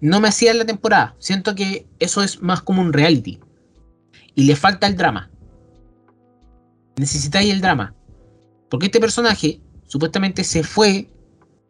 no 0.00 0.18
me 0.18 0.28
hacía 0.28 0.50
en 0.50 0.58
la 0.58 0.64
temporada. 0.64 1.14
Siento 1.18 1.54
que 1.54 1.86
eso 2.00 2.22
es 2.22 2.42
más 2.42 2.62
como 2.62 2.82
un 2.82 2.92
reality. 2.92 3.38
Y 4.34 4.44
le 4.44 4.56
falta 4.56 4.86
el 4.86 4.96
drama. 4.96 5.30
Necesitáis 6.96 7.52
el 7.52 7.60
drama. 7.60 7.94
Porque 8.70 8.86
este 8.86 9.00
personaje 9.00 9.60
supuestamente 9.86 10.44
se 10.44 10.62
fue 10.62 11.08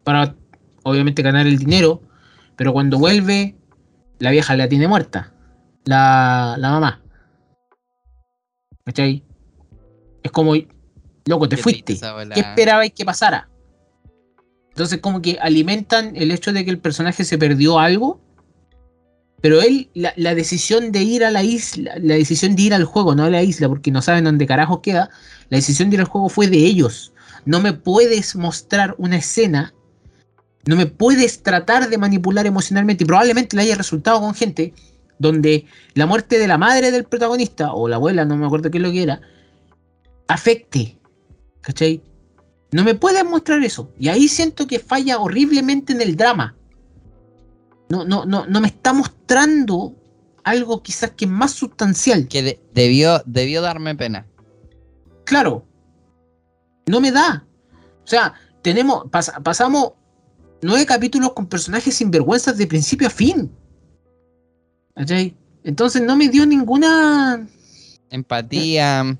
para 0.04 0.34
obviamente 0.84 1.22
ganar 1.22 1.46
el 1.46 1.58
dinero. 1.58 2.02
Pero 2.56 2.72
cuando 2.72 2.98
vuelve, 2.98 3.56
la 4.18 4.30
vieja 4.30 4.56
la 4.56 4.68
tiene 4.68 4.88
muerta. 4.88 5.32
La, 5.84 6.56
la 6.58 6.70
mamá. 6.70 7.02
¿Cachai? 8.84 9.24
Es 10.22 10.30
como, 10.30 10.54
loco, 11.26 11.48
te 11.48 11.56
fuiste. 11.56 11.98
¿Qué 12.34 12.40
esperabais 12.40 12.92
que 12.92 13.04
pasara? 13.04 13.48
Entonces, 14.70 15.00
como 15.00 15.20
que 15.20 15.38
alimentan 15.40 16.16
el 16.16 16.30
hecho 16.30 16.52
de 16.52 16.64
que 16.64 16.70
el 16.70 16.78
personaje 16.78 17.24
se 17.24 17.36
perdió 17.36 17.78
algo. 17.78 18.21
Pero 19.42 19.60
él, 19.60 19.90
la, 19.94 20.34
decisión 20.36 20.92
de 20.92 21.02
ir 21.02 21.24
a 21.24 21.32
la 21.32 21.42
isla, 21.42 21.94
la 22.00 22.14
decisión 22.14 22.54
de 22.54 22.62
ir 22.62 22.74
al 22.74 22.84
juego, 22.84 23.16
no 23.16 23.24
a 23.24 23.30
la 23.30 23.42
isla, 23.42 23.68
porque 23.68 23.90
no 23.90 24.00
saben 24.00 24.22
dónde 24.22 24.46
carajo 24.46 24.80
queda, 24.80 25.10
la 25.50 25.56
decisión 25.56 25.90
de 25.90 25.96
ir 25.96 26.00
al 26.00 26.06
juego 26.06 26.28
fue 26.28 26.46
de 26.46 26.58
ellos. 26.58 27.12
No 27.44 27.60
me 27.60 27.72
puedes 27.72 28.36
mostrar 28.36 28.94
una 28.98 29.16
escena, 29.16 29.74
no 30.64 30.76
me 30.76 30.86
puedes 30.86 31.42
tratar 31.42 31.90
de 31.90 31.98
manipular 31.98 32.46
emocionalmente, 32.46 33.02
y 33.02 33.06
probablemente 33.08 33.56
le 33.56 33.62
haya 33.62 33.74
resultado 33.74 34.20
con 34.20 34.32
gente 34.32 34.74
donde 35.18 35.66
la 35.94 36.06
muerte 36.06 36.38
de 36.38 36.46
la 36.46 36.56
madre 36.56 36.92
del 36.92 37.04
protagonista, 37.04 37.74
o 37.74 37.88
la 37.88 37.96
abuela, 37.96 38.24
no 38.24 38.36
me 38.36 38.46
acuerdo 38.46 38.70
qué 38.70 38.78
es 38.78 38.82
lo 38.82 38.92
que 38.92 39.02
era, 39.02 39.20
afecte. 40.28 41.00
¿Cachai? 41.62 42.00
No 42.70 42.84
me 42.84 42.94
puedes 42.94 43.24
mostrar 43.24 43.62
eso. 43.64 43.92
Y 43.98 44.08
ahí 44.08 44.28
siento 44.28 44.68
que 44.68 44.78
falla 44.78 45.18
horriblemente 45.18 45.92
en 45.92 46.00
el 46.00 46.16
drama. 46.16 46.56
No, 47.92 48.04
no, 48.06 48.24
no, 48.24 48.46
no 48.46 48.60
me 48.62 48.68
está 48.68 48.94
mostrando 48.94 49.94
algo 50.44 50.82
quizás 50.82 51.10
que 51.10 51.26
es 51.26 51.30
más 51.30 51.52
sustancial. 51.52 52.26
Que 52.26 52.42
de- 52.42 52.60
debió, 52.72 53.22
debió 53.26 53.60
darme 53.60 53.94
pena. 53.94 54.26
Claro. 55.24 55.66
No 56.86 57.02
me 57.02 57.12
da. 57.12 57.46
O 58.02 58.06
sea, 58.06 58.32
tenemos, 58.62 59.04
pas- 59.10 59.42
pasamos 59.42 59.92
nueve 60.62 60.86
capítulos 60.86 61.34
con 61.34 61.46
personajes 61.46 61.94
sinvergüenzas 61.94 62.56
de 62.56 62.66
principio 62.66 63.08
a 63.08 63.10
fin. 63.10 63.52
¿Cachai? 64.94 65.36
Entonces 65.62 66.00
no 66.00 66.16
me 66.16 66.28
dio 66.30 66.46
ninguna 66.46 67.46
Empatía. 68.08 69.16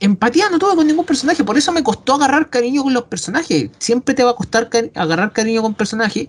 empatía 0.00 0.50
no 0.50 0.58
tuve 0.58 0.74
con 0.74 0.86
ningún 0.86 1.04
personaje, 1.06 1.44
por 1.44 1.56
eso 1.56 1.72
me 1.72 1.82
costó 1.84 2.14
agarrar 2.14 2.50
cariño 2.50 2.82
con 2.82 2.92
los 2.92 3.04
personajes. 3.04 3.70
Siempre 3.78 4.14
te 4.16 4.24
va 4.24 4.32
a 4.32 4.36
costar 4.36 4.68
agarrar 4.94 5.32
cariño 5.32 5.62
con 5.62 5.74
personajes, 5.74 6.28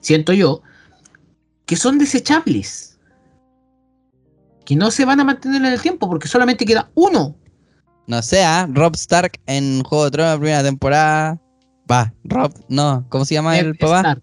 siento 0.00 0.32
yo, 0.32 0.62
que 1.74 1.80
son 1.80 1.98
desechables. 1.98 2.96
Que 4.64 4.76
no 4.76 4.92
se 4.92 5.04
van 5.04 5.18
a 5.18 5.24
mantener 5.24 5.60
en 5.64 5.72
el 5.72 5.82
tiempo, 5.82 6.08
porque 6.08 6.28
solamente 6.28 6.64
queda 6.64 6.88
uno. 6.94 7.34
No 8.06 8.22
sé, 8.22 8.44
¿ah? 8.44 8.68
Rob 8.70 8.94
Stark 8.94 9.40
en 9.46 9.82
Juego 9.82 10.04
de 10.04 10.10
Tronos, 10.12 10.32
la 10.34 10.38
primera 10.38 10.62
temporada. 10.62 11.40
Va, 11.90 12.14
Rob, 12.22 12.52
no, 12.68 13.04
¿cómo 13.08 13.24
se 13.24 13.34
llama 13.34 13.58
el 13.58 13.72
Ned 13.72 13.76
papá? 13.80 13.98
Stark. 13.98 14.22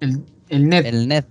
El, 0.00 0.24
el 0.50 0.68
Ned. 0.68 0.84
El 0.86 1.08
Ned. 1.08 1.24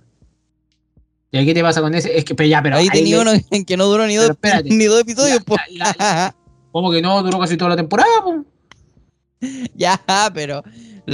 ¿Y 1.31 1.37
ahí 1.37 1.45
qué 1.45 1.53
te 1.53 1.61
pasa 1.61 1.79
con 1.81 1.93
ese? 1.93 2.17
Es 2.17 2.25
que, 2.25 2.33
pero 2.33 2.49
ya, 2.49 2.63
pero. 2.63 2.77
Ahí 2.77 2.85
ahí 2.85 2.89
tenía 2.89 3.17
le- 3.17 3.21
uno 3.21 3.31
en 3.51 3.63
que 3.65 3.77
no 3.77 3.85
duró 3.85 4.07
ni 4.07 4.15
dos, 4.15 4.31
ni 4.65 4.85
dos 4.85 5.01
episodios, 5.01 5.37
La- 5.37 5.43
po. 5.45 5.55
la- 5.69 5.95
la- 5.99 6.35
¿Cómo 6.71 6.89
que 6.91 6.99
no? 7.03 7.21
Duró 7.21 7.37
casi 7.39 7.57
toda 7.57 7.69
la 7.69 7.75
temporada, 7.75 8.09
po. 8.23 8.43
ya, 9.75 10.01
pero 10.33 10.63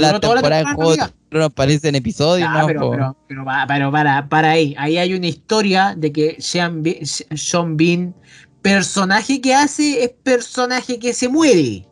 la 0.00 0.20
temporada 0.20 0.64
de 0.64 0.74
Juego 0.74 0.96
de. 0.96 1.12
Tronos 1.28 1.52
parecen 1.52 1.94
episodios, 1.94 2.48
pero, 2.66 2.90
pero, 2.90 3.16
pero, 3.28 3.44
pa- 3.44 3.64
pero 3.66 3.90
para, 3.92 4.28
para 4.28 4.50
ahí. 4.50 4.74
Ahí 4.78 4.96
hay 4.98 5.12
una 5.14 5.26
historia 5.26 5.94
de 5.96 6.12
que 6.12 6.36
Sean 6.38 6.82
Be- 6.82 7.00
Sean 7.04 7.76
Bean, 7.76 8.14
personaje 8.62 9.40
que 9.40 9.54
hace, 9.54 10.04
es 10.04 10.10
personaje 10.22 10.98
que 10.98 11.12
se 11.12 11.28
muere. 11.28 11.86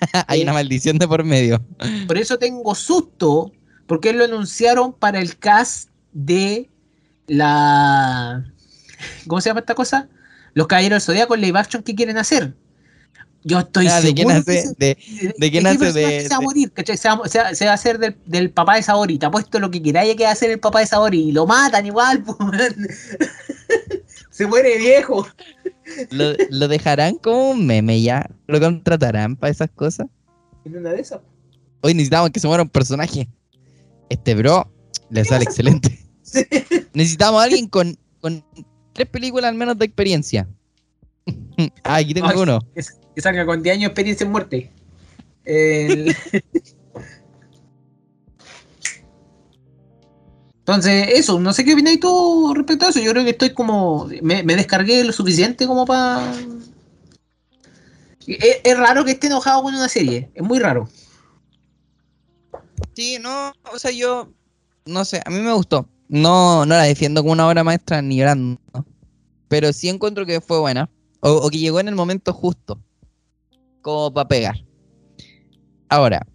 Hay 0.28 0.42
una 0.42 0.52
maldición 0.52 0.96
de 0.98 1.08
por 1.08 1.24
medio. 1.24 1.60
Por 2.06 2.16
eso 2.18 2.38
tengo 2.38 2.74
susto, 2.76 3.50
porque 3.86 4.12
lo 4.12 4.24
anunciaron 4.24 4.92
para 4.92 5.18
el 5.18 5.36
cast 5.38 5.90
de 6.12 6.70
la. 7.26 8.44
¿Cómo 9.26 9.40
se 9.40 9.50
llama 9.50 9.60
esta 9.60 9.74
cosa? 9.74 10.08
Los 10.54 10.66
Caballeros 10.68 11.04
del 11.04 11.14
Zodíaco 11.14 11.36
live 11.36 11.58
action 11.58 11.82
que 11.82 11.94
quieren 11.94 12.16
hacer. 12.18 12.54
Yo 13.44 13.60
estoy 13.60 13.86
Ah, 13.86 14.00
¿De 14.00 14.12
quién 14.14 14.30
hace? 14.30 14.62
se- 14.62 14.74
De, 14.78 14.98
¿De 15.38 15.50
quién 15.50 15.66
hace? 15.66 15.92
De- 15.92 16.22
se 16.22 16.28
va 16.28 16.36
a 16.36 16.40
morir, 16.40 16.72
¿cachai? 16.72 16.96
Se 16.96 17.08
va, 17.08 17.20
se 17.28 17.38
va- 17.38 17.54
se 17.54 17.64
va 17.64 17.70
a 17.70 17.74
hacer 17.74 17.98
del, 17.98 18.16
del 18.26 18.50
papá 18.50 18.74
de 18.76 18.82
Saori. 18.82 19.18
Te 19.18 19.26
apuesto 19.26 19.58
lo 19.60 19.70
que 19.70 19.80
queráis 19.82 20.16
que 20.16 20.24
va 20.24 20.30
a 20.30 20.32
hacer 20.32 20.50
el 20.50 20.58
papá 20.60 20.80
de 20.80 20.86
Saori. 20.86 21.28
Y 21.28 21.32
lo 21.32 21.46
matan 21.46 21.86
igual, 21.86 22.22
pues. 22.24 22.74
Se 24.30 24.46
muere 24.46 24.76
viejo. 24.78 25.26
lo, 26.10 26.32
lo 26.50 26.68
dejarán 26.68 27.16
como 27.16 27.50
un 27.50 27.66
meme 27.66 28.02
ya. 28.02 28.28
Lo 28.46 28.60
contratarán 28.60 29.36
para 29.36 29.50
esas 29.50 29.70
cosas. 29.70 30.06
En 30.64 30.76
una 30.76 30.90
de 30.90 31.00
esas. 31.00 31.20
Hoy 31.80 31.94
necesitamos 31.94 32.30
que 32.30 32.40
se 32.40 32.48
muera 32.48 32.62
un 32.62 32.68
personaje. 32.68 33.28
Este 34.10 34.34
bro 34.34 34.70
le 35.10 35.24
sale 35.24 35.44
excelente. 35.44 35.98
Necesitamos 36.92 37.40
a 37.40 37.44
alguien 37.44 37.68
con, 37.68 37.96
con 38.20 38.44
tres 38.92 39.08
películas 39.08 39.48
al 39.48 39.54
menos 39.56 39.78
de 39.78 39.84
experiencia. 39.86 40.48
ah, 41.84 41.96
aquí 41.96 42.14
tengo 42.14 42.28
Ay. 42.28 42.36
uno. 42.36 42.58
Que, 42.74 42.82
que 43.18 43.22
salga 43.22 43.44
con 43.44 43.60
10 43.64 43.74
años 43.74 43.82
de 43.82 43.86
experiencia 43.88 44.24
en 44.24 44.30
muerte. 44.30 44.70
El- 45.44 46.14
Entonces, 50.60 51.08
eso, 51.14 51.40
no 51.40 51.52
sé 51.52 51.64
qué 51.64 51.72
opináis 51.72 51.98
tú 51.98 52.52
respecto 52.54 52.86
a 52.86 52.90
eso. 52.90 53.00
Yo 53.00 53.10
creo 53.10 53.24
que 53.24 53.30
estoy 53.30 53.50
como. 53.54 54.08
Me, 54.22 54.44
me 54.44 54.54
descargué 54.54 55.02
lo 55.02 55.12
suficiente 55.12 55.66
como 55.66 55.84
para. 55.84 56.32
Es, 58.24 58.60
es 58.62 58.78
raro 58.78 59.04
que 59.04 59.12
esté 59.12 59.26
enojado 59.26 59.62
con 59.64 59.74
una 59.74 59.88
serie. 59.88 60.30
Es 60.32 60.42
muy 60.44 60.60
raro. 60.60 60.88
Sí, 62.94 63.18
no, 63.20 63.52
o 63.72 63.78
sea, 63.80 63.90
yo, 63.90 64.30
no 64.86 65.04
sé, 65.04 65.22
a 65.24 65.30
mí 65.30 65.40
me 65.40 65.52
gustó. 65.54 65.88
No, 66.08 66.66
no 66.66 66.74
la 66.76 66.82
defiendo 66.84 67.22
como 67.22 67.32
una 67.32 67.48
obra 67.48 67.64
maestra 67.64 68.00
ni 68.00 68.18
llorando, 68.18 68.60
pero 69.48 69.72
sí 69.72 69.88
encuentro 69.88 70.24
que 70.24 70.40
fue 70.40 70.60
buena, 70.60 70.88
o, 71.20 71.32
o 71.32 71.50
que 71.50 71.58
llegó 71.58 71.80
en 71.80 71.88
el 71.88 71.94
momento 71.94 72.32
justo, 72.32 72.78
como 73.80 74.12
para 74.12 74.28
pegar. 74.28 74.56
Ahora, 75.88 76.26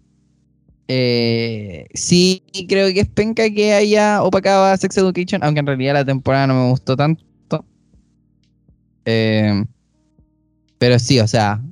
eh, 0.88 1.86
sí 1.94 2.42
creo 2.68 2.92
que 2.92 3.00
es 3.00 3.08
penca 3.08 3.48
que 3.50 3.72
haya 3.72 4.22
opacado 4.22 4.76
Sex 4.76 4.96
Education, 4.98 5.42
aunque 5.42 5.60
en 5.60 5.66
realidad 5.66 5.94
la 5.94 6.04
temporada 6.04 6.46
no 6.46 6.54
me 6.54 6.70
gustó 6.70 6.96
tanto. 6.96 7.24
Eh, 9.06 9.64
pero 10.78 10.98
sí, 10.98 11.20
o 11.20 11.26
sea, 11.26 11.62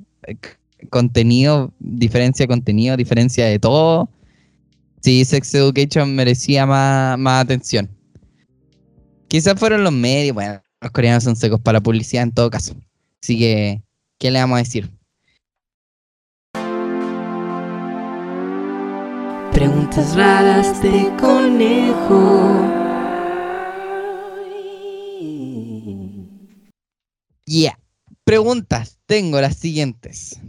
contenido, 0.89 1.73
diferencia 1.79 2.43
de 2.43 2.47
contenido, 2.47 2.97
diferencia 2.97 3.45
de 3.45 3.59
todo. 3.59 4.09
Sí, 5.01 5.25
Sex 5.25 5.53
Education 5.53 6.15
merecía 6.15 6.65
más, 6.65 7.17
más 7.19 7.43
atención. 7.43 7.89
Quizás 9.27 9.59
fueron 9.59 9.83
los 9.83 9.93
medios, 9.93 10.33
bueno, 10.33 10.61
los 10.81 10.91
coreanos 10.91 11.23
son 11.23 11.35
secos 11.35 11.59
para 11.59 11.81
publicidad 11.81 12.23
en 12.23 12.31
todo 12.31 12.49
caso. 12.49 12.75
Así 13.21 13.37
que, 13.37 13.81
¿qué 14.19 14.31
le 14.31 14.39
vamos 14.39 14.55
a 14.55 14.59
decir? 14.59 14.89
Raras 19.95 20.81
de 20.81 21.15
conejo. 21.19 22.49
Yeah. 27.45 27.77
Preguntas. 28.23 28.97
Tengo 29.05 29.39
las 29.39 29.57
siguientes. 29.57 30.39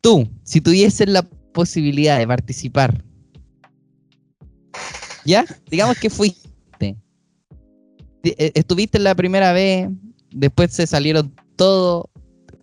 Tú, 0.00 0.28
si 0.42 0.60
tuvieses 0.60 1.08
la 1.08 1.22
posibilidad 1.52 2.18
de 2.18 2.26
participar, 2.26 3.04
¿ya? 5.24 5.44
Digamos 5.70 5.96
que 6.00 6.10
fuiste. 6.10 6.96
Eh, 8.24 8.50
Estuviste 8.54 8.98
la 8.98 9.14
primera 9.14 9.52
vez, 9.52 9.88
después 10.32 10.72
se 10.72 10.88
salieron 10.88 11.32
todo, 11.54 12.10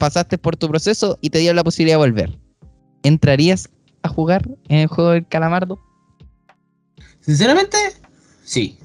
pasaste 0.04 0.38
por 0.38 0.58
tu 0.58 0.68
proceso 0.68 1.18
y 1.22 1.30
te 1.30 1.38
dieron 1.40 1.56
la 1.56 1.64
posibilidad 1.64 1.94
de 1.94 2.00
volver. 2.00 2.38
¿Entrarías 3.04 3.70
a 4.02 4.10
jugar 4.10 4.46
en 4.68 4.80
el 4.80 4.88
juego 4.88 5.12
del 5.12 5.26
calamardo? 5.26 5.80
Sinceramente, 7.22 7.78
sí. 8.44 8.78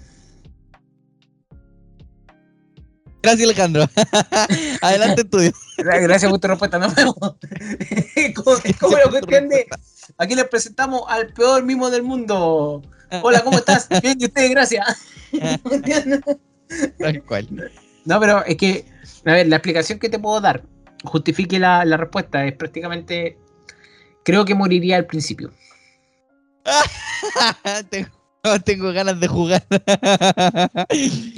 Gracias, 3.20 3.48
Alejandro. 3.48 3.88
Adelante, 4.80 5.22
estudio. 5.22 5.50
Gra- 5.78 6.00
Gracias 6.02 6.30
por 6.30 6.38
tu 6.40 6.46
respuesta, 6.46 6.78
como, 6.78 8.56
es 8.62 8.76
como 8.78 8.96
la 8.96 9.10
cuestión 9.10 9.48
de. 9.48 9.66
Aquí 10.18 10.36
les 10.36 10.44
presentamos 10.48 11.02
al 11.08 11.32
peor 11.32 11.64
mimo 11.64 11.90
del 11.90 12.04
mundo. 12.04 12.80
Hola, 13.22 13.42
¿cómo 13.42 13.58
estás? 13.58 13.88
Bien, 14.00 14.16
y 14.20 14.26
ustedes, 14.26 14.50
gracias. 14.50 14.86
Tal 17.00 17.24
cual. 17.24 17.72
No, 18.04 18.20
pero 18.20 18.44
es 18.44 18.56
que, 18.56 18.84
a 19.26 19.32
ver, 19.32 19.48
la 19.48 19.56
explicación 19.56 19.98
que 19.98 20.08
te 20.08 20.20
puedo 20.20 20.40
dar 20.40 20.62
justifique 21.04 21.58
la, 21.58 21.84
la 21.84 21.96
respuesta. 21.96 22.44
Es 22.46 22.54
prácticamente. 22.54 23.36
Creo 24.24 24.44
que 24.44 24.54
moriría 24.54 24.96
al 24.96 25.06
principio. 25.06 25.50
tengo, 27.90 28.08
tengo 28.64 28.92
ganas 28.92 29.18
de 29.20 29.28
jugar. 29.28 29.64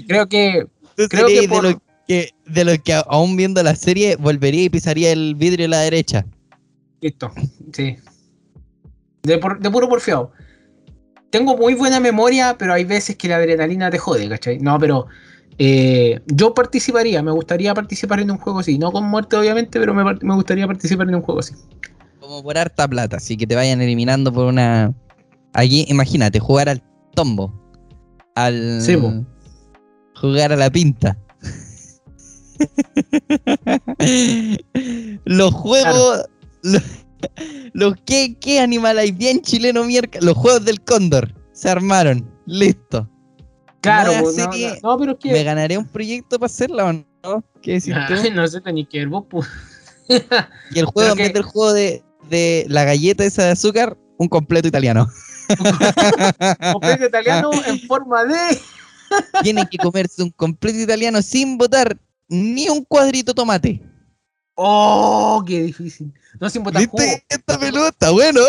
Creo 0.06 0.28
que. 0.28 0.66
Creo 1.08 1.26
que 1.28 1.48
por- 1.48 1.62
de, 1.62 1.72
los 1.72 1.80
que, 2.06 2.34
de 2.46 2.64
los 2.64 2.78
que 2.78 2.94
aún 2.94 3.36
viendo 3.36 3.62
la 3.62 3.74
serie 3.74 4.16
volvería 4.16 4.64
y 4.64 4.68
pisaría 4.68 5.12
el 5.12 5.34
vidrio 5.34 5.66
a 5.66 5.70
la 5.70 5.80
derecha. 5.80 6.26
Listo, 7.00 7.32
sí. 7.72 7.96
De, 9.22 9.38
por- 9.38 9.60
de 9.60 9.70
puro 9.70 9.88
porfiado. 9.88 10.32
Tengo 11.30 11.56
muy 11.56 11.74
buena 11.74 12.00
memoria, 12.00 12.56
pero 12.58 12.74
hay 12.74 12.84
veces 12.84 13.16
que 13.16 13.28
la 13.28 13.36
adrenalina 13.36 13.88
te 13.88 13.98
jode, 13.98 14.28
¿cachai? 14.28 14.58
No, 14.58 14.78
pero 14.78 15.06
eh, 15.62 16.22
yo 16.24 16.54
participaría, 16.54 17.22
me 17.22 17.32
gustaría 17.32 17.74
participar 17.74 18.18
en 18.20 18.30
un 18.30 18.38
juego 18.38 18.60
así. 18.60 18.78
No 18.78 18.90
con 18.90 19.04
muerte, 19.04 19.36
obviamente, 19.36 19.78
pero 19.78 19.92
me, 19.92 20.34
gustaría 20.34 20.66
participar 20.66 21.06
en 21.06 21.16
un 21.16 21.20
juego 21.20 21.40
así. 21.40 21.52
Como 22.18 22.42
por 22.42 22.56
harta 22.56 22.88
plata, 22.88 23.18
así 23.18 23.36
que 23.36 23.46
te 23.46 23.54
vayan 23.54 23.82
eliminando 23.82 24.32
por 24.32 24.46
una. 24.46 24.94
Aquí, 25.52 25.84
imagínate, 25.88 26.40
jugar 26.40 26.70
al 26.70 26.82
tombo. 27.14 27.52
Al. 28.36 28.80
Sí, 28.80 28.96
po. 28.96 29.12
Jugar 30.18 30.50
a 30.50 30.56
la 30.56 30.70
pinta. 30.70 31.18
los 35.26 35.52
juegos. 35.52 36.24
Los, 36.62 36.82
los 37.74 37.94
¿qué, 38.06 38.34
¿Qué 38.40 38.60
animal 38.60 38.98
hay 38.98 39.12
bien 39.12 39.42
chileno 39.42 39.84
mierda? 39.84 40.20
Los 40.22 40.38
juegos 40.38 40.64
del 40.64 40.80
cóndor. 40.80 41.34
Se 41.52 41.68
armaron. 41.68 42.26
Listo. 42.46 43.06
Claro, 43.80 44.12
pues, 44.20 44.36
no, 44.36 44.44
serie, 44.44 44.78
no, 44.82 44.90
no, 44.90 44.98
pero. 44.98 45.18
¿Me 45.24 45.44
ganaré 45.44 45.78
un 45.78 45.86
proyecto 45.86 46.38
para 46.38 46.50
hacerla 46.50 46.84
o 46.86 46.92
no? 46.92 47.44
¿Qué 47.62 47.72
decís 47.72 47.94
tú? 48.06 48.14
Ay, 48.14 48.30
no 48.30 48.46
sé, 48.46 48.60
tenéis 48.60 48.88
que 48.88 48.98
ver 48.98 49.08
vos, 49.08 49.24
pues. 49.28 49.46
Y 50.70 50.78
el 50.78 50.86
juego, 50.86 51.12
en 51.12 51.18
vez 51.18 51.32
del 51.32 51.44
juego 51.44 51.72
de, 51.72 52.02
de 52.28 52.66
la 52.68 52.84
galleta 52.84 53.24
esa 53.24 53.44
de 53.44 53.50
azúcar, 53.52 53.96
un 54.18 54.28
completo 54.28 54.68
italiano. 54.68 55.08
Completo 56.72 57.06
italiano 57.06 57.50
en 57.66 57.80
forma 57.80 58.24
de. 58.24 58.60
Tienen 59.42 59.66
que 59.66 59.78
comerse 59.78 60.22
un 60.22 60.30
completo 60.30 60.78
italiano 60.78 61.22
sin 61.22 61.56
botar 61.56 61.96
ni 62.28 62.68
un 62.68 62.84
cuadrito 62.84 63.34
tomate. 63.34 63.82
¡Oh! 64.54 65.42
¡Qué 65.46 65.62
difícil! 65.62 66.12
No 66.38 66.50
sin 66.50 66.62
botar 66.62 66.84
jugo. 66.86 67.02
¿Viste? 67.02 67.24
Esta 67.28 67.58
pelota, 67.58 68.10
bueno. 68.10 68.40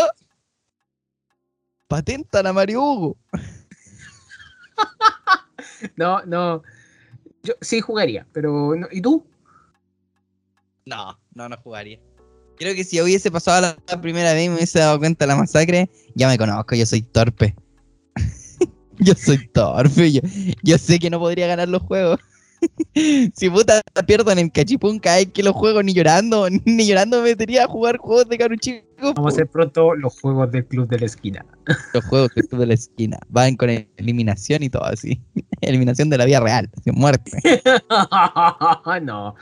Patenta 1.87 2.43
la 2.43 2.53
Mario 2.53 2.83
Hugo. 2.83 3.17
No, 5.95 6.23
no. 6.25 6.63
Yo 7.43 7.53
sí 7.61 7.81
jugaría, 7.81 8.25
pero. 8.33 8.75
no- 8.75 8.87
¿Y 8.91 9.01
tú? 9.01 9.25
No, 10.85 11.17
no, 11.33 11.49
no 11.49 11.57
jugaría. 11.57 11.99
Creo 12.57 12.75
que 12.75 12.83
si 12.83 13.01
hubiese 13.01 13.31
pasado 13.31 13.61
la, 13.61 13.77
la 13.87 14.01
primera 14.01 14.33
vez 14.33 14.45
y 14.45 14.49
me 14.49 14.55
hubiese 14.55 14.79
dado 14.79 14.99
cuenta 14.99 15.25
de 15.25 15.29
la 15.29 15.35
masacre, 15.35 15.89
ya 16.15 16.27
me 16.27 16.37
conozco, 16.37 16.75
yo 16.75 16.85
soy 16.85 17.01
torpe. 17.01 17.55
yo 18.99 19.13
soy 19.15 19.47
torpe, 19.47 20.11
yo, 20.11 20.21
yo 20.61 20.77
sé 20.77 20.99
que 20.99 21.09
no 21.09 21.19
podría 21.19 21.47
ganar 21.47 21.69
los 21.69 21.81
juegos. 21.81 22.19
si 23.35 23.49
puta 23.49 23.81
pierdo 24.05 24.31
en 24.31 24.39
el 24.39 24.51
cachipún 24.51 24.99
cada 24.99 25.17
vez 25.17 25.29
que 25.33 25.41
los 25.43 25.55
juego, 25.55 25.81
ni 25.81 25.93
llorando, 25.93 26.47
ni 26.65 26.85
llorando 26.87 27.17
me 27.17 27.29
metería 27.29 27.63
a 27.63 27.67
jugar 27.67 27.97
juegos 27.97 28.29
de 28.29 28.37
caruchico. 28.37 28.85
Vamos 29.01 29.25
a 29.25 29.35
hacer 29.35 29.47
pronto 29.47 29.95
los 29.95 30.19
juegos 30.19 30.51
del 30.51 30.65
club 30.65 30.87
de 30.87 30.99
la 30.99 31.05
esquina. 31.05 31.45
Los 31.93 32.05
juegos 32.05 32.29
que 32.29 32.43
tú 32.43 32.57
de 32.57 32.67
la 32.67 32.73
esquina. 32.75 33.17
Van 33.29 33.55
con 33.55 33.69
eliminación 33.69 34.63
y 34.63 34.69
todo 34.69 34.85
así. 34.85 35.21
eliminación 35.61 36.09
de 36.09 36.17
la 36.17 36.25
vida 36.25 36.39
real, 36.39 36.69
así, 36.77 36.91
muerte. 36.91 37.31
no, 39.01 39.35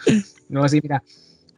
no, 0.50 0.70
sí, 0.70 0.80
mira. 0.82 1.04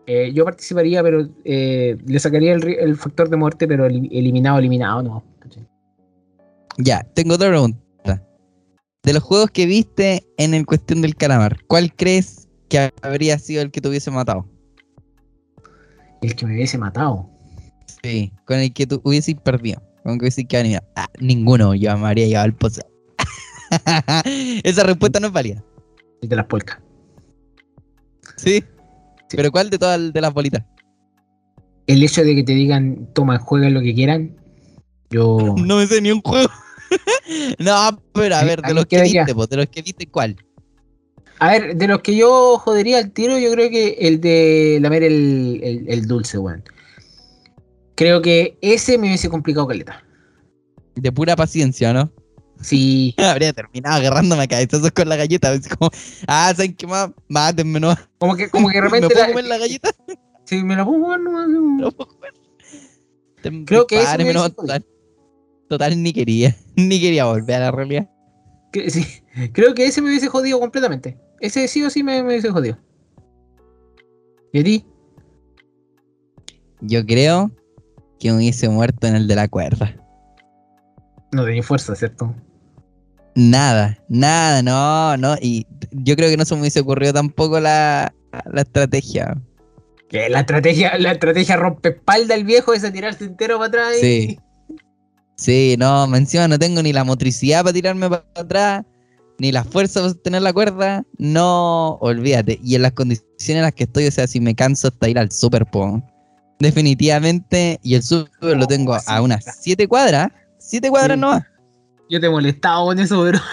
eh, 0.07 0.31
yo 0.33 0.43
participaría, 0.45 1.03
pero 1.03 1.27
eh, 1.45 1.97
le 2.05 2.19
sacaría 2.19 2.53
el, 2.53 2.67
el 2.67 2.95
factor 2.97 3.29
de 3.29 3.37
muerte, 3.37 3.67
pero 3.67 3.85
eli- 3.85 4.09
eliminado, 4.11 4.57
eliminado, 4.59 5.03
no. 5.03 5.23
Ya, 6.77 7.03
tengo 7.13 7.35
otra 7.35 7.49
pregunta. 7.49 7.79
De 9.03 9.13
los 9.13 9.23
juegos 9.23 9.49
que 9.51 9.65
viste 9.65 10.25
en 10.37 10.53
el 10.53 10.65
cuestión 10.65 11.01
del 11.01 11.15
calamar, 11.15 11.57
¿cuál 11.67 11.93
crees 11.93 12.47
que 12.69 12.91
habría 13.01 13.37
sido 13.39 13.61
el 13.63 13.71
que 13.71 13.81
te 13.81 13.89
hubiese 13.89 14.11
matado? 14.11 14.45
El 16.21 16.35
que 16.35 16.45
me 16.45 16.53
hubiese 16.53 16.77
matado. 16.77 17.27
Sí, 18.03 18.33
con 18.45 18.59
el 18.59 18.73
que 18.73 18.87
tú 18.87 19.01
hubieses 19.03 19.35
perdido. 19.35 19.81
Con 20.03 20.13
el 20.13 20.17
que 20.19 20.23
hubieses 20.23 20.45
quedado 20.47 20.61
eliminado. 20.61 20.87
Ah, 20.95 21.09
ninguno, 21.19 21.75
yo 21.75 21.97
me 21.97 22.07
habría 22.07 22.27
llevado 22.27 22.45
al 22.45 22.55
pozo. 22.55 22.81
Esa 24.63 24.83
respuesta 24.83 25.19
no 25.19 25.27
es 25.27 25.33
válida. 25.33 25.63
El 26.21 26.29
de 26.29 26.35
las 26.35 26.45
polcas. 26.45 26.79
¿Sí? 28.37 28.63
¿Pero 29.29 29.51
cuál 29.51 29.69
de 29.69 29.77
todas 29.77 30.11
de 30.11 30.21
las 30.21 30.33
bolitas? 30.33 30.63
El 31.87 32.03
hecho 32.03 32.23
de 32.23 32.35
que 32.35 32.43
te 32.43 32.53
digan, 32.53 33.07
toma, 33.13 33.39
jueguen 33.39 33.73
lo 33.73 33.81
que 33.81 33.93
quieran. 33.93 34.35
Yo. 35.09 35.55
No 35.57 35.77
me 35.77 35.87
sé 35.87 36.01
ni 36.01 36.11
un 36.11 36.21
juego. 36.21 36.49
no, 37.59 38.01
pero 38.13 38.35
a 38.35 38.43
ver, 38.43 38.61
de 38.61 38.73
los 38.73 38.85
que 38.85 39.01
viste, 39.01 39.33
pues, 39.33 39.49
de 39.49 39.57
los 39.57 39.67
que 39.67 39.81
viste, 39.81 40.07
¿cuál? 40.07 40.35
A 41.39 41.51
ver, 41.51 41.75
de 41.75 41.87
los 41.87 42.01
que 42.01 42.15
yo 42.15 42.57
jodería 42.59 42.99
al 42.99 43.11
tiro, 43.11 43.37
yo 43.39 43.51
creo 43.51 43.69
que 43.69 43.97
el 43.99 44.21
de 44.21 44.79
lamer 44.81 45.03
el, 45.03 45.59
el, 45.63 45.85
el 45.87 46.07
dulce, 46.07 46.37
weón. 46.37 46.63
Creo 47.95 48.21
que 48.21 48.57
ese 48.61 48.97
me 48.97 49.07
hubiese 49.07 49.29
complicado 49.29 49.67
caleta. 49.67 50.03
De 50.95 51.11
pura 51.11 51.35
paciencia, 51.35 51.93
¿no? 51.93 52.11
Sí, 52.61 53.15
Habría 53.17 53.53
terminado 53.53 53.95
agarrándome 53.97 54.43
a 54.43 54.47
cabezazos 54.47 54.91
con 54.91 55.09
la 55.09 55.15
galleta. 55.15 55.51
como, 55.77 55.89
ah, 56.27 56.53
¿saben 56.55 56.75
qué 56.75 56.87
más? 56.87 57.11
Mátenme, 57.27 57.79
¿no? 57.79 57.95
como 58.19 58.35
que, 58.35 58.49
como 58.49 58.69
que 58.69 58.75
de 58.75 58.81
¿Me 58.81 58.87
repente. 58.87 59.07
puedo 59.07 59.19
la- 59.21 59.27
comer 59.29 59.45
la 59.45 59.57
galleta? 59.57 59.89
si 60.45 60.63
me 60.63 60.75
la 60.75 60.85
pongo, 60.85 61.07
weón, 61.07 61.23
no, 61.23 61.47
no. 61.47 61.61
No 61.85 61.91
puedo 61.91 62.09
comer. 62.11 62.33
Creo 63.65 63.87
que 63.87 63.95
ese 63.95 64.03
dispáreme, 64.03 64.29
me 64.29 64.33
no, 64.35 64.49
total, 64.51 64.85
total, 65.67 66.03
ni 66.03 66.13
quería. 66.13 66.55
Ni 66.75 67.01
quería 67.01 67.25
volver 67.25 67.55
a 67.55 67.59
la 67.59 67.71
realidad. 67.71 68.07
Que- 68.71 68.89
sí, 68.91 69.05
creo 69.53 69.73
que 69.73 69.85
ese 69.85 70.01
me 70.01 70.09
hubiese 70.09 70.27
jodido 70.27 70.59
completamente. 70.59 71.17
Ese 71.39 71.67
sí 71.67 71.83
o 71.83 71.89
sí 71.89 72.03
me, 72.03 72.21
me 72.21 72.29
hubiese 72.29 72.51
jodido. 72.51 72.77
¿Y 74.53 74.59
a 74.59 74.63
ti? 74.63 74.85
Yo 76.81 77.03
creo 77.05 77.49
que 78.21 78.31
hubiese 78.31 78.69
muerto 78.69 79.07
en 79.07 79.15
el 79.15 79.27
de 79.27 79.35
la 79.35 79.47
cuerda. 79.49 79.95
No 81.33 81.43
tenía 81.43 81.63
fuerza, 81.63 81.95
¿cierto? 81.95 82.33
Nada, 83.35 83.97
nada, 84.09 84.61
no, 84.61 85.17
no. 85.17 85.35
Y 85.41 85.65
yo 85.91 86.15
creo 86.15 86.29
que 86.29 86.37
no 86.37 86.45
se 86.45 86.53
me 86.53 86.61
hubiese 86.61 86.81
ocurrido 86.81 87.13
tampoco 87.13 87.59
la, 87.59 88.13
la 88.51 88.61
estrategia. 88.61 89.41
Que 90.09 90.29
la 90.29 90.41
estrategia, 90.41 90.97
la 90.99 91.13
estrategia 91.13 91.55
rompe 91.55 91.89
espalda 91.89 92.35
el 92.35 92.43
viejo 92.43 92.73
es 92.73 92.83
a 92.83 92.91
tirarse 92.91 93.23
entero 93.25 93.55
para 93.57 93.67
atrás. 93.67 93.97
y- 93.97 94.01
Sí. 94.01 94.39
Sí, 95.37 95.75
no, 95.79 96.15
encima 96.15 96.47
no 96.47 96.59
tengo 96.59 96.83
ni 96.83 96.93
la 96.93 97.03
motricidad 97.03 97.61
para 97.63 97.73
tirarme 97.73 98.07
para 98.07 98.23
atrás, 98.35 98.85
ni 99.39 99.51
la 99.51 99.63
fuerza 99.63 100.01
para 100.01 100.11
sostener 100.13 100.43
la 100.43 100.53
cuerda. 100.53 101.03
No, 101.17 101.93
olvídate. 102.01 102.59
Y 102.63 102.75
en 102.75 102.83
las 102.83 102.91
condiciones 102.91 103.49
en 103.49 103.61
las 103.63 103.73
que 103.73 103.85
estoy, 103.85 104.05
o 104.05 104.11
sea, 104.11 104.27
si 104.27 104.39
me 104.39 104.53
canso 104.53 104.89
hasta 104.89 105.09
ir 105.09 105.17
al 105.17 105.31
super, 105.31 105.65
po. 105.65 105.99
Definitivamente, 106.61 107.79
y 107.83 107.95
el 107.95 108.03
super 108.03 108.57
lo 108.57 108.67
tengo 108.67 108.95
a 109.05 109.21
unas 109.21 109.43
claro. 109.43 109.57
7 109.61 109.87
cuadras. 109.87 110.31
7 110.59 110.89
cuadras 110.89 111.15
Sí. 111.15 111.21
nomás. 111.21 111.43
Yo 112.09 112.19
te 112.19 112.27
he 112.27 112.29
molestado 112.29 112.85
con 112.85 112.99
eso, 112.99 113.23
pero. 113.23 113.39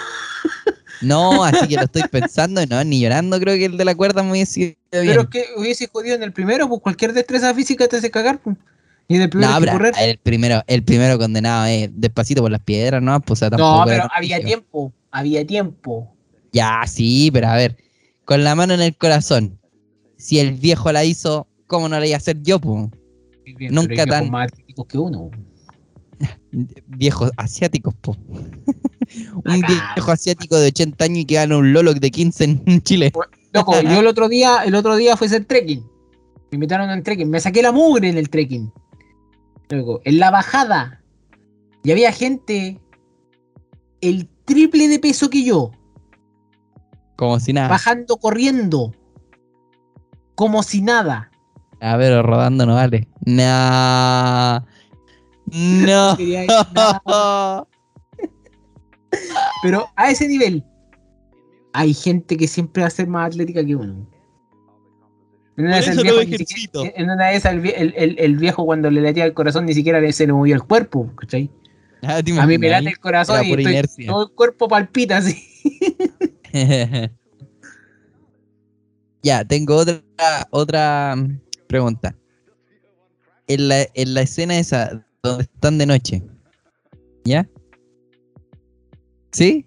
No, 1.01 1.45
así 1.45 1.69
que 1.69 1.77
lo 1.77 1.83
estoy 1.83 2.03
pensando, 2.11 2.61
y 2.61 2.67
no, 2.67 2.83
ni 2.83 3.01
llorando 3.01 3.39
creo 3.39 3.55
que 3.57 3.67
el 3.67 3.77
de 3.77 3.85
la 3.85 3.95
cuerda 3.95 4.23
me 4.25 4.33
hubiese 4.33 4.61
ido 4.61 4.75
bien. 4.91 5.07
Pero 5.07 5.23
es 5.23 5.29
que 5.29 5.45
hubiese 5.57 5.87
jodido 5.87 6.17
en 6.17 6.25
el 6.25 6.33
primero, 6.33 6.69
pues 6.69 6.81
cualquier 6.83 7.13
destreza 7.13 7.55
física 7.55 7.87
te 7.87 7.99
hace 7.99 8.11
cagar, 8.11 8.41
pues. 8.41 8.57
Y 9.07 9.15
en 9.15 9.23
el 9.23 9.31
primero 9.31 9.53
No, 9.53 9.61
pero 9.61 9.91
el 9.97 10.19
primero, 10.19 10.63
el 10.67 10.83
primero 10.83 11.17
condenado 11.19 11.67
es 11.67 11.89
despacito 11.95 12.43
por 12.43 12.51
las 12.51 12.61
piedras, 12.63 13.01
¿no? 13.01 13.21
Pues 13.21 13.39
o 13.39 13.41
sea, 13.41 13.51
No, 13.51 13.57
tampoco 13.57 13.85
pero 13.87 14.09
había 14.13 14.41
tiempo. 14.45 14.93
Había 15.13 15.47
tiempo. 15.47 16.15
Ya, 16.53 16.83
sí, 16.87 17.31
pero 17.33 17.49
a 17.49 17.55
ver, 17.55 17.77
con 18.25 18.43
la 18.45 18.55
mano 18.55 18.75
en 18.75 18.81
el 18.81 18.97
corazón, 18.97 19.59
si 20.17 20.41
el 20.41 20.53
viejo 20.53 20.91
la 20.93 21.05
hizo, 21.05 21.47
¿cómo 21.69 21.89
no 21.89 21.99
la 22.01 22.07
iba 22.07 22.17
a 22.17 22.19
hacer 22.19 22.43
yo, 22.43 22.59
po? 22.59 22.91
Bien, 23.45 23.73
Nunca 23.73 24.05
tan- 24.05 24.31
más 24.31 24.49
atléticos 24.51 24.87
que 24.87 24.99
uno. 24.99 25.31
Viejos 26.87 27.31
asiáticos, 27.37 27.95
po. 27.95 28.17
un 29.45 29.61
viejo 29.95 30.11
asiático 30.11 30.57
de 30.57 30.67
80 30.69 31.05
años 31.05 31.19
y 31.19 31.25
que 31.25 31.35
gana 31.37 31.57
un 31.57 31.73
Lolo 31.73 31.95
de 31.95 32.11
15 32.11 32.45
en 32.45 32.83
Chile. 32.83 33.13
Loco, 33.55 33.81
yo 33.81 34.01
el 34.01 34.07
otro 34.07 34.29
día, 34.29 34.65
el 34.65 34.75
otro 34.75 34.97
día 34.97 35.17
fui 35.17 35.27
a 35.27 35.31
hacer 35.31 35.45
trekking. 35.45 35.81
Me 36.51 36.57
invitaron 36.57 36.91
al 36.91 37.03
trekking. 37.03 37.31
Me 37.31 37.41
saqué 37.41 37.63
la 37.63 37.73
mugre 37.73 38.09
en 38.09 38.19
el 38.19 38.29
trekking. 38.29 38.73
Luego, 39.71 40.01
en 40.05 40.19
la 40.19 40.31
bajada. 40.31 41.03
Y 41.85 41.93
había 41.93 42.13
gente 42.13 42.81
el 44.01 44.29
triple 44.45 44.89
de 44.89 44.99
peso 44.99 45.31
que 45.31 45.45
yo. 45.45 45.71
Como 47.17 47.41
si 47.41 47.53
nada. 47.53 47.69
Bajando 47.69 48.17
corriendo. 48.19 48.93
Como 50.35 50.63
si 50.63 50.83
nada. 50.83 51.28
A 51.81 51.97
ver, 51.97 52.23
rodando 52.25 52.67
no 52.67 52.75
vale. 52.75 53.07
No. 53.25 54.65
No. 55.47 56.17
Pero 59.63 59.87
a 59.97 60.11
ese 60.11 60.29
nivel. 60.29 60.65
Hay 61.73 61.95
gente 61.95 62.37
que 62.37 62.47
siempre 62.49 62.83
va 62.83 62.89
a 62.89 62.91
ser 62.91 63.07
más 63.07 63.29
atlética 63.29 63.65
que 63.65 63.77
uno. 63.77 64.07
En 65.57 65.67
una, 65.67 65.81
de 65.81 66.03
viejo 66.03 66.21
ejercito. 66.21 66.83
siquiera- 66.85 67.03
en 67.03 67.11
una 67.11 67.27
de 67.29 67.37
esas 67.37 67.53
el, 67.55 67.67
el- 67.67 67.95
el- 67.97 68.17
el 68.19 68.37
viejo 68.37 68.65
cuando 68.65 68.91
le 68.91 69.01
latía 69.01 69.25
el 69.25 69.35
corazón 69.35 69.67
ni 69.67 69.75
siquiera 69.75 70.01
le- 70.01 70.13
se 70.13 70.27
le 70.27 70.33
movió 70.33 70.55
el 70.55 70.63
cuerpo, 70.63 71.11
¿cachai? 71.17 71.51
Ah, 72.03 72.23
¿te 72.23 72.39
A 72.39 72.47
mí 72.47 72.59
me 72.59 72.69
late 72.69 72.91
el 72.91 72.99
corazón 72.99 73.45
y 73.45 73.53
estoy- 73.53 74.07
todo 74.07 74.27
el 74.29 74.33
cuerpo 74.35 74.69
palpita 74.69 75.17
así. 75.17 75.37
ya, 79.23 79.45
tengo 79.45 79.77
otra, 79.77 80.01
otra 80.51 81.17
pregunta. 81.69 82.17
En 83.47 83.69
la, 83.69 83.87
en 83.95 84.15
la 84.15 84.23
escena 84.23 84.59
esa 84.59 85.05
donde 85.23 85.45
están 85.45 85.79
de 85.79 85.87
noche, 85.87 86.23
¿ya? 87.25 87.49
¿Sí? 89.33 89.67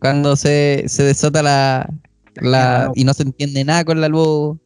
Cuando 0.00 0.34
se, 0.36 0.84
se 0.88 1.02
desata 1.04 1.42
la, 1.42 1.92
la 2.36 2.90
y 2.94 3.04
no 3.04 3.14
se 3.14 3.22
entiende 3.24 3.64
nada 3.64 3.84
con 3.84 4.00
la 4.00 4.08
luz. 4.08 4.58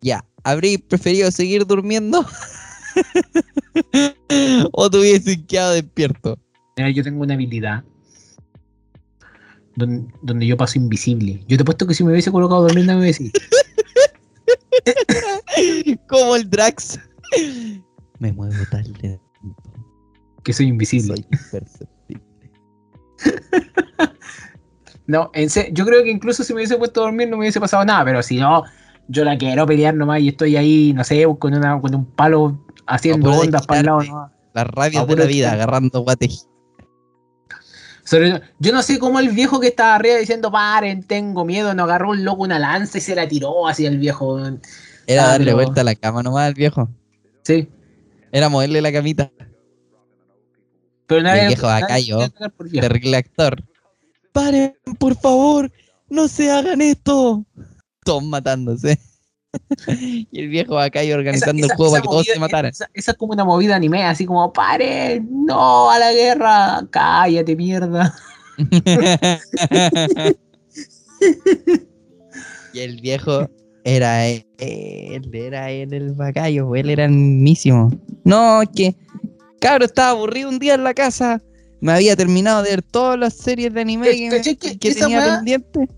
Ya, 0.00 0.24
¿habréis 0.44 0.80
preferido 0.82 1.30
seguir 1.30 1.66
durmiendo? 1.66 2.24
¿O 4.72 4.90
te 4.90 4.98
hubieses 4.98 5.38
quedado 5.46 5.72
despierto? 5.72 6.38
Mira, 6.76 6.90
yo 6.90 7.02
tengo 7.02 7.22
una 7.22 7.34
habilidad 7.34 7.84
donde, 9.76 10.12
donde 10.22 10.46
yo 10.46 10.56
paso 10.56 10.78
invisible. 10.78 11.42
Yo 11.48 11.56
te 11.56 11.62
he 11.62 11.64
puesto 11.64 11.86
que 11.86 11.94
si 11.94 12.04
me 12.04 12.12
hubiese 12.12 12.30
colocado 12.30 12.62
durmiendo 12.62 12.94
me 12.94 13.00
hubiese. 13.00 13.32
Como 16.08 16.36
el 16.36 16.48
Drax. 16.50 16.98
Me 18.18 18.32
muevo 18.32 18.52
lento. 19.02 19.22
que 20.42 20.52
soy 20.52 20.66
invisible. 20.66 21.16
Soy 21.16 21.26
imperceptible. 21.30 22.22
No, 25.06 25.30
en 25.34 25.50
se- 25.50 25.70
yo 25.72 25.84
creo 25.84 26.04
que 26.04 26.10
incluso 26.10 26.44
si 26.44 26.52
me 26.52 26.58
hubiese 26.58 26.76
puesto 26.76 27.00
a 27.00 27.04
dormir 27.06 27.28
no 27.28 27.36
me 27.36 27.42
hubiese 27.42 27.58
pasado 27.58 27.84
nada, 27.84 28.04
pero 28.04 28.22
si 28.22 28.36
no, 28.38 28.62
yo 29.08 29.24
la 29.24 29.36
quiero 29.36 29.66
pelear 29.66 29.92
nomás 29.94 30.20
y 30.20 30.28
estoy 30.28 30.56
ahí, 30.56 30.92
no 30.92 31.02
sé, 31.02 31.26
con, 31.38 31.52
una, 31.52 31.80
con 31.80 31.92
un 31.96 32.04
palo 32.06 32.64
haciendo 32.86 33.32
ondas 33.32 33.66
para 33.66 33.80
el 33.80 33.86
lado. 33.86 34.02
¿no? 34.04 34.32
Las 34.54 34.66
rabias 34.68 35.02
Ah, 35.02 35.06
de 35.06 35.16
la 35.16 35.24
vida, 35.24 35.50
agarrando 35.52 36.00
guates. 36.02 36.48
Sobre- 38.04 38.40
yo 38.60 38.72
no 38.72 38.82
sé 38.82 39.00
cómo 39.00 39.18
el 39.18 39.30
viejo 39.30 39.58
que 39.58 39.66
estaba 39.68 39.96
arriba 39.96 40.16
diciendo 40.16 40.52
paren, 40.52 41.02
tengo 41.02 41.44
miedo, 41.44 41.74
no 41.74 41.82
agarró 41.84 42.10
un 42.10 42.24
loco 42.24 42.44
una 42.44 42.60
lanza 42.60 42.98
y 42.98 43.00
se 43.00 43.16
la 43.16 43.26
tiró 43.26 43.66
hacia 43.66 43.88
el 43.88 43.98
viejo. 43.98 44.38
Era 45.10 45.24
Ah, 45.24 45.28
darle 45.32 45.52
vuelta 45.54 45.80
a 45.80 45.84
la 45.84 45.96
cama 45.96 46.22
nomás 46.22 46.46
al 46.46 46.54
viejo. 46.54 46.88
Sí. 47.42 47.68
Era 48.30 48.48
moverle 48.48 48.80
la 48.80 48.92
camita. 48.92 49.32
Pero 51.08 51.22
nadie, 51.22 51.42
el 51.42 51.48
viejo 51.48 51.66
nadie 51.66 52.14
por 52.56 52.68
viejo. 52.68 52.86
Terrible 52.86 53.16
actor. 53.16 53.64
¡Paren, 54.30 54.72
por 55.00 55.16
favor! 55.16 55.72
¡No 56.08 56.28
se 56.28 56.48
hagan 56.52 56.80
esto! 56.80 57.44
Todos 58.04 58.22
matándose. 58.22 59.00
y 60.30 60.40
el 60.40 60.48
viejo 60.48 60.78
acá 60.78 61.02
y 61.02 61.10
organizando 61.10 61.64
Esa- 61.64 61.72
el 61.72 61.76
juego 61.76 61.90
para 61.90 62.02
que 62.02 62.08
todos 62.08 62.26
se 62.26 62.38
mataran. 62.38 62.70
Esa, 62.70 62.88
esa 62.94 63.10
es 63.10 63.16
como 63.16 63.32
una 63.32 63.44
movida 63.44 63.74
anime, 63.74 64.04
así 64.04 64.24
como 64.26 64.52
paren, 64.52 65.28
no 65.44 65.90
a 65.90 65.98
la 65.98 66.12
guerra, 66.12 66.86
cállate 66.88 67.56
mierda. 67.56 68.14
y 72.72 72.78
el 72.78 73.00
viejo 73.00 73.50
era 73.84 74.26
él, 74.26 74.44
era 75.32 75.70
él 75.70 75.92
el 75.94 76.12
bacayo, 76.12 76.74
él 76.74 76.90
era 76.90 77.04
el 77.06 77.12
mismísimo. 77.12 77.90
No, 78.24 78.62
es 78.62 78.68
que, 78.74 78.96
cabro, 79.60 79.84
estaba 79.84 80.10
aburrido 80.10 80.48
un 80.48 80.58
día 80.58 80.74
en 80.74 80.84
la 80.84 80.94
casa. 80.94 81.40
Me 81.80 81.92
había 81.92 82.14
terminado 82.14 82.62
de 82.62 82.70
ver 82.70 82.82
todas 82.82 83.18
las 83.18 83.34
series 83.34 83.72
de 83.72 83.80
anime 83.80 84.10
que, 84.10 84.28
me- 84.30 84.36
¿Cachai 84.36 84.56
que 84.56 84.78
que 84.78 84.88
esa 84.88 85.00
tenía 85.06 85.24
pendiente. 85.24 85.88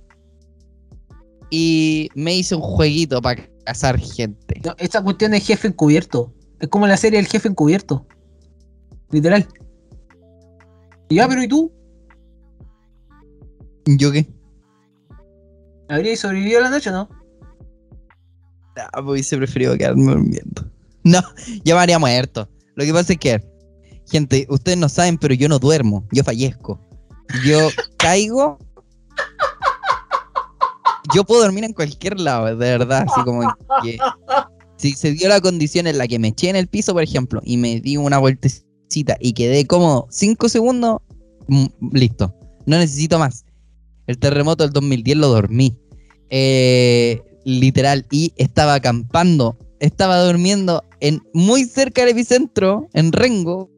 Y 1.51 2.09
me 2.15 2.35
hice 2.37 2.55
un 2.55 2.63
jueguito 2.63 3.21
para 3.21 3.47
cazar 3.65 3.99
gente. 3.99 4.61
No, 4.65 4.75
esta 4.79 5.03
cuestión 5.03 5.35
es 5.35 5.47
jefe 5.47 5.69
encubierto. 5.69 6.33
Es 6.61 6.69
como 6.69 6.87
la 6.87 6.97
serie 6.97 7.19
El 7.19 7.27
jefe 7.27 7.49
encubierto. 7.49 8.07
Literal. 9.11 9.47
Y 11.09 11.17
ya, 11.17 11.29
pero 11.29 11.43
¿y 11.43 11.49
tú? 11.49 11.71
¿Yo 13.85 14.13
qué? 14.13 14.27
¿Habríais 15.89 16.21
sobrevivido 16.21 16.61
a 16.61 16.63
la 16.63 16.71
noche 16.71 16.89
o 16.91 16.93
no? 16.93 17.09
Ah, 18.77 18.91
pues 18.95 19.07
hubiese 19.07 19.37
preferido 19.37 19.77
quedarme 19.77 20.13
durmiendo. 20.13 20.65
No, 21.05 21.21
yo 21.65 21.75
me 21.75 21.81
habría 21.81 21.99
muerto. 21.99 22.49
Lo 22.75 22.85
que 22.85 22.93
pasa 22.93 23.13
es 23.13 23.19
que, 23.19 23.43
gente, 24.11 24.47
ustedes 24.49 24.79
no 24.79 24.89
saben, 24.89 25.19
pero 25.19 25.35
yo 25.35 25.49
no 25.49 25.59
duermo. 25.59 26.07
Yo 26.13 26.25
fallezco. 26.25 26.81
Yo 27.45 27.69
caigo. 27.99 28.59
Yo 31.15 31.25
puedo 31.25 31.43
dormir 31.43 31.65
en 31.65 31.73
cualquier 31.73 32.19
lado, 32.21 32.47
de 32.47 32.55
verdad. 32.55 33.07
Así 33.09 33.21
como 33.25 33.43
que. 33.83 33.99
Si 34.77 34.95
se 34.95 35.13
dio 35.13 35.29
la 35.29 35.41
condición 35.41 35.87
en 35.87 35.99
la 35.99 36.09
que 36.09 36.19
me 36.19 36.29
eché 36.29 36.49
en 36.49 36.57
el 36.57 36.67
piso, 36.67 36.93
por 36.93 37.03
ejemplo, 37.03 37.41
y 37.45 37.57
me 37.57 37.81
di 37.81 37.97
una 37.97 38.19
vueltecita 38.19 39.17
y 39.21 39.33
quedé 39.33 39.65
como 39.67 40.09
5 40.11 40.49
segundos, 40.49 41.01
mm, 41.47 41.67
listo. 41.93 42.35
No 42.67 42.79
necesito 42.79 43.19
más. 43.19 43.45
El 44.07 44.19
terremoto 44.19 44.65
del 44.65 44.73
2010 44.73 45.19
lo 45.19 45.29
dormí. 45.29 45.77
Eh, 46.31 47.23
literal. 47.45 48.07
Y 48.11 48.33
estaba 48.37 48.75
acampando. 48.75 49.57
Estaba 49.81 50.23
durmiendo 50.23 50.85
en 51.01 51.21
muy 51.35 51.65
cerca 51.65 52.03
del 52.03 52.11
epicentro, 52.11 52.89
en 52.95 53.13
Rengo. 53.13 53.71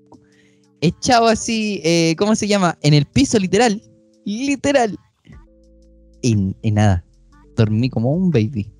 Echado 0.81 1.29
así, 1.29 1.81
eh, 1.83 2.15
¿cómo 2.19 2.35
se 2.37 2.47
llama? 2.47 2.79
En 2.83 2.93
el 2.93 3.07
piso, 3.07 3.39
literal. 3.39 3.83
Literal. 4.25 4.99
Y, 6.21 6.55
nada. 6.71 7.05
Dormí 7.57 7.89
como 7.89 8.13
un 8.13 8.31
baby. 8.31 8.71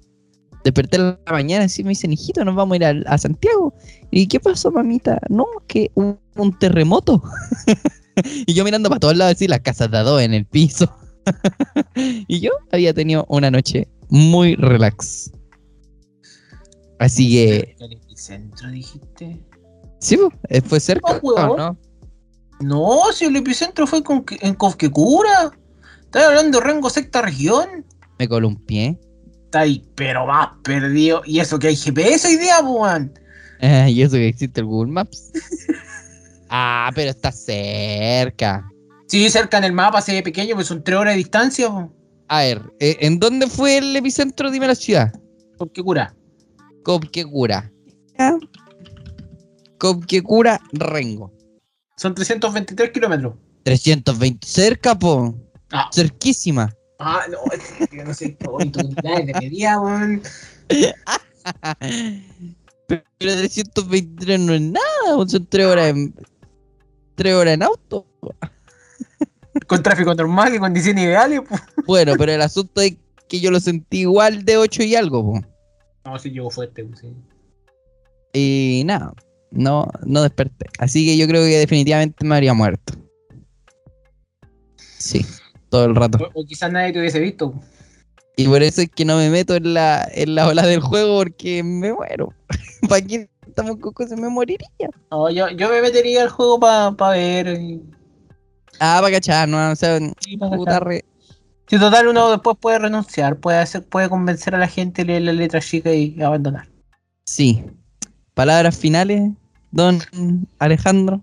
Desperté 0.65 0.97
en 0.97 1.19
la 1.27 1.33
mañana 1.33 1.67
y 1.75 1.83
me 1.83 1.91
dicen, 1.91 2.13
hijito, 2.13 2.45
nos 2.45 2.55
vamos 2.55 2.75
a 2.75 2.77
ir 2.77 3.05
a, 3.07 3.19
Santiago. 3.19 3.75
¿Y 4.11 4.27
qué 4.27 4.41
pasó, 4.41 4.71
mamita? 4.71 5.21
No, 5.29 5.47
que 5.67 5.91
hubo 5.95 6.19
un 6.37 6.59
terremoto. 6.59 7.23
y 8.47 8.53
yo 8.55 8.65
mirando 8.65 8.89
para 8.89 9.01
todos 9.01 9.17
lados 9.17 9.35
así, 9.35 9.47
las 9.47 9.61
casas 9.61 9.91
de 9.91 10.25
en 10.25 10.35
el 10.35 10.47
piso. 10.47 10.91
y 11.97 12.41
yo 12.41 12.51
había 12.73 12.95
tenido 12.95 13.27
una 13.29 13.51
noche 13.51 13.89
muy 14.09 14.55
relax. 14.57 15.31
Así 16.99 17.33
que, 17.33 17.77
¿El 17.81 17.93
epicentro 17.93 18.71
dijiste? 18.71 19.41
sí, 19.99 20.19
eh, 20.49 20.61
fue 20.61 20.81
cerca. 20.81 21.21
¿no? 21.23 21.77
No, 22.61 23.13
si 23.13 23.25
el 23.25 23.37
epicentro 23.37 23.87
fue 23.87 24.03
con, 24.03 24.25
en 24.41 24.55
Cofquecura. 24.55 25.51
¿Estás 26.03 26.25
hablando 26.25 26.61
de 26.61 26.67
Rengo 26.67 26.89
Sexta 26.89 27.23
Región? 27.23 27.85
Me 28.19 28.29
columpié. 28.29 28.99
Está 29.45 29.61
ahí, 29.61 29.85
pero 29.97 30.27
más 30.27 30.51
perdido. 30.63 31.23
Y 31.27 31.41
eso 31.41 31.59
que 31.59 31.69
hay 31.69 31.77
GPS 31.77 32.29
hoy 32.29 32.37
día, 32.37 32.57
pues. 32.63 33.11
Eh, 33.61 33.89
y 33.89 34.03
eso 34.03 34.17
que 34.17 34.29
existe 34.29 34.61
el 34.61 34.67
Google 34.67 34.93
Maps. 34.93 35.33
ah, 36.51 36.91
pero 36.95 37.11
está 37.11 37.33
cerca. 37.33 38.69
Sí, 39.07 39.31
cerca 39.31 39.57
en 39.57 39.65
el 39.65 39.73
mapa 39.73 40.03
se 40.03 40.13
ve 40.13 40.23
pequeño, 40.23 40.55
pues 40.55 40.67
son 40.67 40.83
tres 40.83 40.99
horas 40.99 41.15
de 41.15 41.19
distancia, 41.19 41.71
po. 41.71 41.91
A 42.29 42.43
ver, 42.43 42.63
eh, 42.81 42.97
¿en 43.01 43.19
dónde 43.19 43.47
fue 43.47 43.79
el 43.79 43.95
epicentro? 43.97 44.51
Dime 44.51 44.67
la 44.67 44.75
ciudad. 44.75 45.13
Cofquecura. 45.59 46.15
Copquecura. 46.83 47.71
Copquecura, 49.79 50.61
Rengo. 50.73 51.33
Son 51.97 52.15
323 52.15 52.91
kilómetros. 52.91 53.35
320. 53.65 54.47
Cerca, 54.47 54.99
po. 54.99 55.35
Ah, 55.71 55.91
Cerquísima. 55.93 56.75
ah, 56.99 57.23
no, 57.31 57.39
es 57.53 57.89
que 57.89 57.97
yo 57.97 58.05
no 58.05 58.15
sé 58.15 58.37
unidades 58.49 59.27
de 59.27 59.35
medida, 59.35 59.81
weón. 59.81 60.23
Pero 62.87 63.03
323 63.19 64.41
no 64.41 64.55
es 64.55 64.61
nada, 64.61 65.27
son 65.27 65.47
3 65.47 65.67
horas 65.67 65.89
en, 65.89 66.15
3 67.15 67.35
horas 67.35 67.55
en 67.55 67.63
auto. 67.63 68.07
Con 69.67 69.83
tráfico 69.83 70.15
normal 70.15 70.55
y 70.55 70.59
condiciones 70.59 71.05
ideales. 71.05 71.41
Bueno, 71.87 72.15
pero 72.19 72.33
el 72.33 72.43
asunto 72.43 72.81
es 72.81 72.97
que 73.29 73.41
yo 73.41 73.51
lo 73.51 73.61
sentí 73.61 74.01
igual 74.01 74.45
de 74.45 74.57
8 74.57 74.83
y 74.83 74.95
algo, 74.97 75.25
po. 75.25 75.41
No, 76.05 76.19
sí 76.19 76.31
llegó 76.31 76.51
fuerte, 76.51 76.87
sí. 77.01 77.15
Y 78.33 78.83
nada, 78.85 79.15
no, 79.51 79.89
no 80.05 80.23
desperté. 80.23 80.67
Así 80.79 81.07
que 81.07 81.17
yo 81.17 81.27
creo 81.27 81.45
que 81.45 81.59
definitivamente 81.59 82.25
me 82.25 82.35
habría 82.35 82.53
muerto. 82.55 82.95
Sí, 84.99 85.25
todo 85.69 85.85
el 85.85 85.95
rato. 85.95 86.31
O, 86.35 86.43
o 86.43 86.45
quizás 86.45 86.71
nadie 86.73 86.93
te 86.93 86.99
hubiese 86.99 87.21
visto. 87.21 87.55
Y 88.37 88.49
por 88.49 88.63
eso 88.63 88.83
es 88.83 88.91
que 88.91 89.05
no 89.05 89.17
me 89.17 89.31
meto 89.31 89.55
en 89.55 89.75
la, 89.75 90.09
en 90.13 90.35
la 90.35 90.49
ola 90.49 90.67
del 90.67 90.81
juego 90.81 91.19
porque 91.19 91.63
me 91.63 91.93
muero. 91.93 92.35
¿Para 92.89 93.01
qué 93.01 93.29
estamos 93.47 93.77
con 93.77 93.93
cosas? 93.93 94.19
Me 94.19 94.29
moriría. 94.29 94.67
No, 95.11 95.31
yo, 95.31 95.49
yo 95.51 95.69
me 95.69 95.81
metería 95.81 96.23
al 96.23 96.31
juego 96.31 96.59
para 96.59 97.11
ver. 97.11 97.61
Ah, 98.81 98.99
para 99.01 99.15
cachar, 99.15 99.49
no, 99.49 99.71
o 99.73 99.77
sea, 99.77 99.99
pa' 100.39 100.51
puta 100.51 100.81
re- 100.81 101.05
Si 101.69 101.79
total 101.79 102.09
uno 102.09 102.31
después 102.31 102.57
puede 102.61 102.79
renunciar, 102.79 103.37
puede 103.37 103.59
hacer, 103.59 103.83
puede 103.85 104.09
convencer 104.09 104.55
a 104.55 104.59
la 104.59 104.69
gente, 104.69 105.05
leer 105.05 105.23
la 105.23 105.33
letra 105.33 105.61
chica 105.61 105.93
y 105.93 106.21
abandonar. 106.23 106.69
Sí. 107.25 107.65
Palabras 108.35 108.77
finales, 108.77 109.31
don 109.71 109.99
Alejandro. 110.59 111.23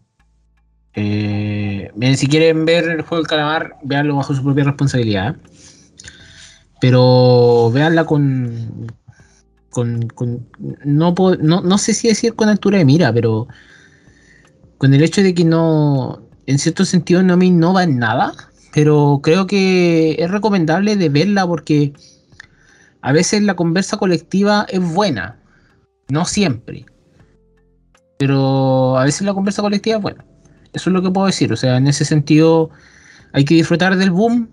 Eh, 0.93 1.91
bien, 1.95 2.17
si 2.17 2.27
quieren 2.27 2.65
ver 2.65 2.85
el 2.89 3.01
juego 3.01 3.17
del 3.17 3.27
calamar, 3.27 3.75
véanlo 3.83 4.15
bajo 4.15 4.33
su 4.33 4.43
propia 4.43 4.63
responsabilidad. 4.65 5.35
¿eh? 5.35 5.39
Pero 6.79 7.69
véanla 7.71 8.05
con. 8.05 8.91
con, 9.69 10.07
con- 10.09 10.47
no, 10.83 11.13
puedo- 11.15 11.37
no, 11.37 11.61
no 11.61 11.77
sé 11.77 11.93
si 11.93 12.07
decir 12.07 12.33
con 12.35 12.49
altura 12.49 12.77
de 12.79 12.85
mira, 12.85 13.13
pero. 13.13 13.47
Con 14.77 14.93
el 14.93 15.03
hecho 15.03 15.21
de 15.21 15.33
que 15.33 15.45
no. 15.45 16.23
En 16.47 16.59
cierto 16.59 16.85
sentido 16.85 17.23
no 17.23 17.37
me 17.37 17.45
innova 17.45 17.83
en 17.83 17.97
nada. 17.99 18.33
Pero 18.73 19.19
creo 19.21 19.47
que 19.47 20.15
es 20.19 20.31
recomendable 20.31 20.95
de 20.95 21.09
verla 21.09 21.45
porque. 21.47 21.93
A 23.03 23.11
veces 23.11 23.41
la 23.41 23.55
conversa 23.55 23.97
colectiva 23.97 24.67
es 24.69 24.79
buena. 24.79 25.39
No 26.09 26.25
siempre. 26.25 26.85
Pero 28.19 28.97
a 28.97 29.05
veces 29.05 29.21
la 29.23 29.33
conversa 29.33 29.63
colectiva 29.63 29.97
es 29.97 30.01
buena. 30.03 30.25
Eso 30.73 30.89
es 30.89 30.93
lo 30.93 31.01
que 31.01 31.09
puedo 31.09 31.25
decir. 31.25 31.51
O 31.51 31.57
sea, 31.57 31.77
en 31.77 31.87
ese 31.87 32.05
sentido 32.05 32.69
hay 33.33 33.43
que 33.45 33.55
disfrutar 33.55 33.97
del 33.97 34.11
boom 34.11 34.49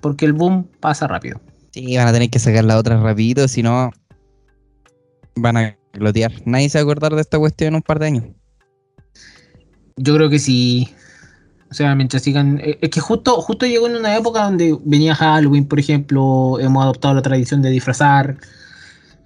porque 0.00 0.24
el 0.24 0.32
boom 0.32 0.68
pasa 0.80 1.06
rápido. 1.06 1.40
Sí, 1.72 1.96
van 1.96 2.08
a 2.08 2.12
tener 2.12 2.30
que 2.30 2.38
sacar 2.38 2.64
la 2.64 2.78
otra 2.78 3.00
rapidito, 3.00 3.48
si 3.48 3.62
no 3.62 3.90
van 5.36 5.56
a 5.56 5.78
glotear. 5.94 6.32
Nadie 6.44 6.68
se 6.68 6.78
va 6.78 6.80
a 6.80 6.84
acordar 6.84 7.14
de 7.14 7.20
esta 7.20 7.38
cuestión 7.38 7.68
en 7.68 7.74
un 7.76 7.82
par 7.82 7.98
de 7.98 8.06
años. 8.06 8.24
Yo 9.96 10.14
creo 10.14 10.28
que 10.28 10.38
sí. 10.38 10.94
O 11.72 11.74
sea, 11.74 11.94
mientras 11.96 12.22
sigan. 12.22 12.60
eh, 12.62 12.78
Es 12.82 12.90
que 12.90 13.00
justo, 13.00 13.40
justo 13.40 13.66
llegó 13.66 13.88
en 13.88 13.96
una 13.96 14.16
época 14.16 14.44
donde 14.44 14.78
venía 14.84 15.14
Halloween, 15.16 15.66
por 15.66 15.80
ejemplo. 15.80 16.58
Hemos 16.60 16.84
adoptado 16.84 17.14
la 17.14 17.22
tradición 17.22 17.62
de 17.62 17.70
disfrazar. 17.70 18.36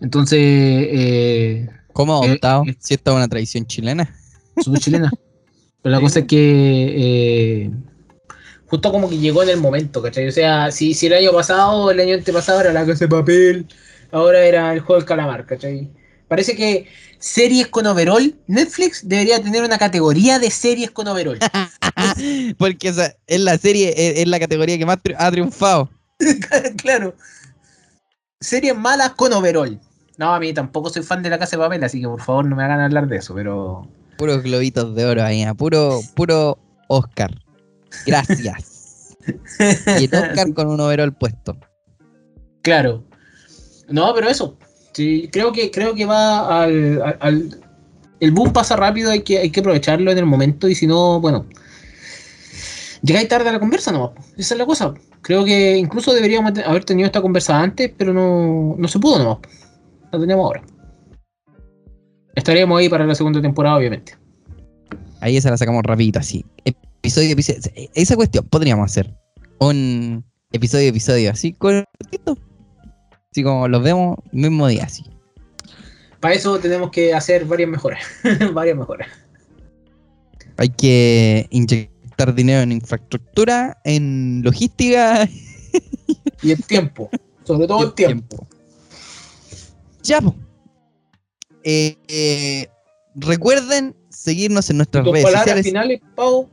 Entonces, 0.00 0.38
eh, 0.40 1.68
¿Cómo 1.92 2.22
Eh, 2.24 2.28
adoptado? 2.28 2.64
eh. 2.66 2.76
Si 2.78 2.94
esta 2.94 3.10
es 3.10 3.16
una 3.16 3.28
tradición 3.28 3.66
chilena. 3.66 4.14
somos 4.58 4.80
chilena. 4.80 5.10
Pero 5.82 5.94
la 5.94 6.00
cosa 6.00 6.20
es 6.20 6.26
que. 6.26 7.64
eh, 7.66 7.70
justo 8.66 8.92
como 8.92 9.08
que 9.08 9.18
llegó 9.18 9.42
en 9.42 9.50
el 9.50 9.58
momento, 9.60 10.02
¿cachai? 10.02 10.28
O 10.28 10.32
sea, 10.32 10.70
si, 10.72 10.94
si 10.94 11.06
el 11.06 11.14
año 11.14 11.32
pasado, 11.32 11.90
el 11.90 12.00
año 12.00 12.14
antepasado 12.14 12.60
era 12.60 12.72
la 12.72 12.86
casa 12.86 13.06
de 13.06 13.08
papel, 13.08 13.66
ahora 14.10 14.44
era 14.44 14.72
el 14.72 14.80
juego 14.80 15.00
del 15.00 15.08
calamar, 15.08 15.46
¿cachai? 15.46 15.90
Parece 16.28 16.56
que 16.56 16.86
series 17.18 17.66
con 17.68 17.86
overall, 17.86 18.34
Netflix 18.46 19.06
debería 19.08 19.42
tener 19.42 19.62
una 19.64 19.78
categoría 19.78 20.38
de 20.38 20.50
series 20.50 20.90
con 20.90 21.08
overall. 21.08 21.38
Porque 22.58 22.88
esa 22.88 23.14
es 23.26 23.40
la 23.40 23.58
serie, 23.58 23.94
es, 23.96 24.18
es 24.20 24.28
la 24.28 24.38
categoría 24.38 24.78
que 24.78 24.86
más 24.86 24.98
tri- 24.98 25.16
ha 25.18 25.30
triunfado. 25.30 25.90
claro. 26.76 27.14
Series 28.40 28.76
malas 28.76 29.10
con 29.12 29.32
overall. 29.32 29.80
No, 30.18 30.34
a 30.34 30.40
mí 30.40 30.52
tampoco 30.52 30.88
soy 30.90 31.02
fan 31.02 31.22
de 31.22 31.30
la 31.30 31.38
casa 31.38 31.56
de 31.56 31.62
papel, 31.62 31.84
así 31.84 32.00
que 32.00 32.06
por 32.08 32.22
favor 32.22 32.44
no 32.46 32.56
me 32.56 32.64
hagan 32.64 32.80
hablar 32.80 33.06
de 33.08 33.16
eso, 33.16 33.34
pero. 33.34 33.86
Puros 34.16 34.42
globitos 34.42 34.94
de 34.94 35.04
oro 35.04 35.22
ahí, 35.22 35.42
ah, 35.42 35.52
puro, 35.54 36.00
puro 36.14 36.58
Oscar. 36.88 37.30
Gracias. 38.06 38.72
Y 39.98 40.04
el 40.04 40.14
Oscar 40.14 40.54
con 40.54 40.68
un 40.68 40.80
overall 40.80 41.12
puesto. 41.12 41.56
Claro. 42.62 43.02
No, 43.88 44.14
pero 44.14 44.28
eso. 44.28 44.56
Sí, 44.96 45.28
creo 45.30 45.52
que, 45.52 45.70
creo 45.70 45.94
que 45.94 46.06
va 46.06 46.62
al, 46.62 47.60
El 48.18 48.30
boom 48.30 48.54
pasa 48.54 48.76
rápido, 48.76 49.10
hay 49.10 49.20
que, 49.20 49.36
hay 49.36 49.50
que 49.50 49.60
aprovecharlo 49.60 50.10
en 50.10 50.16
el 50.16 50.24
momento 50.24 50.70
y 50.70 50.74
si 50.74 50.86
no, 50.86 51.20
bueno. 51.20 51.44
Llegáis 53.02 53.28
tarde 53.28 53.50
a 53.50 53.52
la 53.52 53.60
conversa, 53.60 53.92
no. 53.92 54.14
Esa 54.38 54.54
es 54.54 54.58
la 54.58 54.64
cosa. 54.64 54.94
Creo 55.20 55.44
que 55.44 55.76
incluso 55.76 56.14
deberíamos 56.14 56.58
haber 56.64 56.86
tenido 56.86 57.04
esta 57.04 57.20
conversa 57.20 57.60
antes, 57.60 57.92
pero 57.94 58.14
no, 58.14 58.74
no 58.78 58.88
se 58.88 58.98
pudo 58.98 59.18
nomás. 59.18 59.38
La 60.10 60.18
tenemos 60.18 60.46
ahora. 60.46 60.62
Estaremos 62.34 62.80
ahí 62.80 62.88
para 62.88 63.04
la 63.04 63.14
segunda 63.14 63.42
temporada, 63.42 63.76
obviamente. 63.76 64.16
Ahí 65.20 65.36
esa 65.36 65.50
la 65.50 65.58
sacamos 65.58 65.82
rapidito, 65.82 66.20
así. 66.20 66.42
Episodio, 66.64 67.32
episodio. 67.32 67.60
Esa 67.94 68.16
cuestión 68.16 68.48
podríamos 68.48 68.90
hacer. 68.90 69.14
Un 69.58 70.24
episodio, 70.52 70.88
episodio, 70.88 71.32
así 71.32 71.52
cortito. 71.52 72.38
Así 73.36 73.42
como 73.42 73.68
los 73.68 73.82
vemos 73.82 74.16
mismo 74.32 74.66
día, 74.66 74.84
así. 74.84 75.04
Para 76.20 76.32
eso 76.32 76.58
tenemos 76.58 76.90
que 76.90 77.12
hacer 77.12 77.44
varias 77.44 77.68
mejoras. 77.68 78.02
varias 78.54 78.78
mejoras. 78.78 79.08
Hay 80.56 80.70
que 80.70 81.46
inyectar 81.50 82.34
dinero 82.34 82.62
en 82.62 82.72
infraestructura, 82.72 83.76
en 83.84 84.40
logística 84.42 85.28
Y 86.42 86.52
el 86.52 86.64
tiempo. 86.64 87.10
Sobre 87.44 87.66
todo 87.66 87.84
el 87.84 87.92
tiempo. 87.92 88.48
Ya, 90.02 90.22
po. 90.22 90.34
Eh, 91.62 91.98
eh, 92.08 92.68
recuerden 93.16 93.94
seguirnos 94.08 94.70
en 94.70 94.78
nuestras 94.78 95.04
Tus 95.04 95.12
redes 95.12 95.24
palabras 95.26 95.42
sociales. 95.42 95.66
finales, 95.66 96.00
Pau. 96.14 96.48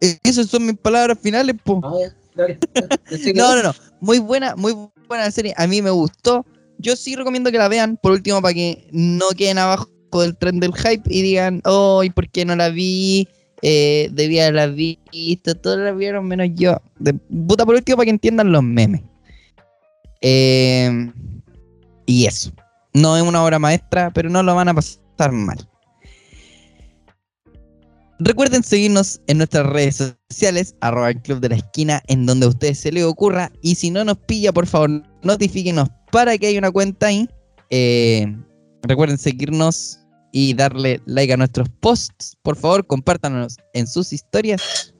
Eh, 0.00 0.18
esas 0.22 0.46
son 0.46 0.64
mis 0.64 0.78
palabras 0.78 1.18
finales, 1.20 1.56
po. 1.62 1.82
Ah, 1.84 2.10
No, 3.34 3.56
no, 3.56 3.62
no. 3.62 3.74
Muy 4.00 4.18
buena, 4.18 4.56
muy 4.56 4.74
buena 5.08 5.30
serie. 5.30 5.54
A 5.56 5.66
mí 5.66 5.82
me 5.82 5.90
gustó. 5.90 6.44
Yo 6.78 6.96
sí 6.96 7.14
recomiendo 7.14 7.50
que 7.50 7.58
la 7.58 7.68
vean, 7.68 7.96
por 7.96 8.12
último, 8.12 8.40
para 8.42 8.54
que 8.54 8.88
no 8.90 9.28
queden 9.36 9.58
abajo 9.58 9.88
del 10.12 10.36
tren 10.36 10.60
del 10.60 10.74
hype 10.74 11.02
y 11.06 11.22
digan, 11.22 11.60
oh, 11.64 12.02
¿y 12.02 12.10
por 12.10 12.28
qué 12.30 12.44
no 12.44 12.56
la 12.56 12.70
vi? 12.70 13.28
Eh, 13.62 14.10
debía 14.12 14.48
haberla 14.48 14.66
visto, 14.66 15.54
todos 15.54 15.78
la 15.78 15.92
vieron 15.92 16.26
menos 16.26 16.48
yo. 16.54 16.80
De, 16.98 17.14
puta, 17.14 17.64
por 17.64 17.76
último, 17.76 17.96
para 17.96 18.06
que 18.06 18.10
entiendan 18.10 18.50
los 18.50 18.62
memes. 18.62 19.02
Eh, 20.20 21.10
y 22.06 22.26
eso. 22.26 22.50
No 22.94 23.16
es 23.16 23.22
una 23.22 23.44
obra 23.44 23.58
maestra, 23.58 24.10
pero 24.12 24.28
no 24.28 24.42
lo 24.42 24.54
van 24.54 24.68
a 24.68 24.74
pasar 24.74 25.32
mal. 25.32 25.58
Recuerden 28.18 28.62
seguirnos 28.62 29.20
en 29.26 29.38
nuestras 29.38 29.66
redes 29.66 30.14
sociales, 30.30 30.74
arroba 30.80 31.10
el 31.10 31.20
club 31.22 31.40
de 31.40 31.48
la 31.48 31.56
esquina, 31.56 32.02
en 32.06 32.26
donde 32.26 32.46
a 32.46 32.50
ustedes 32.50 32.78
se 32.78 32.92
les 32.92 33.04
ocurra. 33.04 33.50
Y 33.62 33.74
si 33.74 33.90
no 33.90 34.04
nos 34.04 34.18
pilla, 34.18 34.52
por 34.52 34.66
favor, 34.66 35.02
notifíquenos 35.22 35.88
para 36.10 36.36
que 36.38 36.46
haya 36.46 36.58
una 36.58 36.70
cuenta 36.70 37.06
ahí. 37.06 37.28
Eh, 37.70 38.26
recuerden 38.82 39.18
seguirnos 39.18 39.98
y 40.30 40.54
darle 40.54 41.00
like 41.06 41.32
a 41.32 41.36
nuestros 41.36 41.68
posts. 41.80 42.36
Por 42.42 42.56
favor, 42.56 42.86
compártanos 42.86 43.56
en 43.74 43.86
sus 43.86 44.12
historias. 44.12 44.94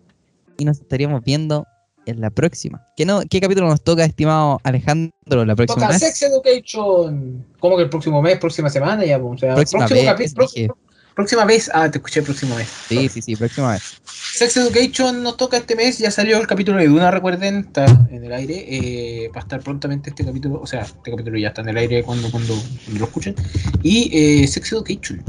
Y 0.59 0.65
nos 0.65 0.81
estaríamos 0.81 1.23
viendo 1.23 1.67
en 2.07 2.21
la 2.21 2.31
próxima. 2.31 2.85
¿Qué, 2.97 3.07
no, 3.07 3.23
¿Qué 3.29 3.41
capítulo 3.41 3.69
nos 3.69 3.83
toca, 3.83 4.05
estimado 4.05 4.61
Alejandro, 4.65 5.45
la 5.45 5.55
próxima 5.55 5.87
Toca? 5.87 5.99
Sex 5.99 6.23
Education. 6.23 7.47
¿Cómo 7.61 7.77
que 7.77 7.85
el 7.85 7.91
próximo 7.91 8.21
mes? 8.23 8.39
¿Próxima 8.39 8.69
semana? 8.69 9.05
Ya, 9.05 9.19
o 9.19 9.39
sea, 9.39 9.55
Próxima 9.55 9.87
próximo 9.87 10.17
dije. 10.39 10.69
Próxima 11.15 11.45
vez. 11.45 11.71
Ah, 11.75 11.91
te 11.91 11.99
escuché 11.99 12.23
próxima 12.23 12.57
vez. 12.57 12.69
Sí, 12.89 13.09
sí, 13.09 13.23
sí, 13.23 13.37
próxima 13.37 13.73
vez. 13.73 14.01
Sex 14.35 14.57
Education 14.57 15.23
nos 15.23 15.37
toca 15.37 15.57
este 15.59 15.77
mes, 15.77 15.99
ya 15.99 16.11
salió 16.11 16.39
el 16.39 16.47
capítulo 16.47 16.79
de 16.79 16.89
Duna, 16.89 17.11
recuerden, 17.11 17.59
está 17.59 17.85
en 18.11 18.25
el 18.25 18.33
aire, 18.33 18.65
eh, 18.69 19.29
va 19.29 19.41
a 19.41 19.43
estar 19.43 19.61
prontamente 19.61 20.11
este 20.11 20.25
capítulo, 20.25 20.61
o 20.61 20.67
sea, 20.67 20.83
este 20.83 21.11
capítulo 21.11 21.39
ya 21.39 21.49
está 21.49 21.61
en 21.61 21.69
el 21.69 21.77
aire 21.77 22.03
cuando, 22.03 22.31
cuando, 22.31 22.55
cuando 22.55 22.99
lo 22.99 23.05
escuchen. 23.05 23.35
Y 23.83 24.11
eh, 24.13 24.47
Sex 24.49 24.73
Education, 24.73 25.23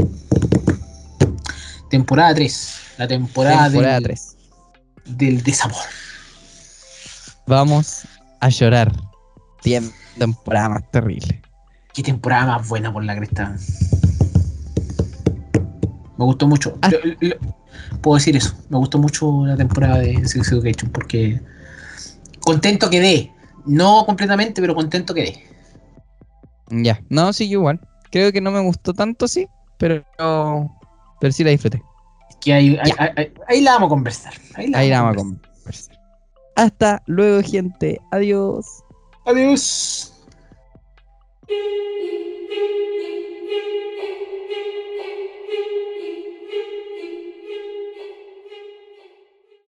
temporada 1.90 2.34
3, 2.34 2.76
la 2.98 3.08
temporada, 3.08 3.66
Temporada 3.66 3.96
del, 3.96 4.04
3. 4.04 4.38
del 5.06 5.44
desamor. 5.44 5.84
Vamos 7.46 8.04
a 8.40 8.50
llorar. 8.50 8.92
Temporada 10.18 10.70
más 10.70 10.92
terrible. 10.92 11.42
Qué 11.94 12.04
temporada 12.04 12.46
más 12.58 12.68
buena 12.68 12.92
por 12.92 13.04
la 13.04 13.16
cresta. 13.16 13.56
Me 16.18 16.26
gustó 16.26 16.48
mucho. 16.48 16.78
Ah. 16.82 16.90
Lo- 16.90 17.00
lo- 17.30 17.36
puedo 18.02 18.16
decir 18.18 18.36
eso. 18.36 18.54
Me 18.70 18.78
gustó 18.78 18.98
mucho 19.00 19.46
la 19.46 19.56
temporada 19.58 20.00
de 20.00 20.28
Sex 20.28 20.52
Education 20.52 20.92
porque 20.92 21.42
contento 22.42 22.90
quedé. 22.90 23.32
No 23.66 24.06
completamente, 24.06 24.62
pero 24.62 24.76
contento 24.76 25.14
quedé. 25.14 25.44
Ya, 26.70 27.00
no, 27.10 27.32
sí, 27.34 27.50
igual. 27.50 27.80
Creo 28.12 28.32
que 28.32 28.42
no 28.42 28.52
me 28.52 28.60
gustó 28.62 28.94
tanto, 28.94 29.28
sí, 29.28 29.48
pero, 29.78 30.04
pero 31.20 31.34
sí 31.34 31.44
la 31.44 31.50
disfruté. 31.52 31.82
Que 32.42 32.54
ahí, 32.54 32.78
ahí, 32.82 32.92
ahí- 32.98 33.10
ahí- 33.16 33.34
ahí 33.48 33.62
la 33.62 33.74
vamos 33.74 33.88
a 33.88 33.90
conversar. 33.90 34.34
Ahí 34.56 34.68
la 34.70 35.02
vamos 35.02 35.16
vamos 35.18 35.38
a 35.38 35.52
conversar. 35.62 36.00
Hasta 36.56 37.02
luego, 37.08 37.42
gente. 37.42 38.00
Adiós. 38.12 38.66
Adiós. 39.26 40.14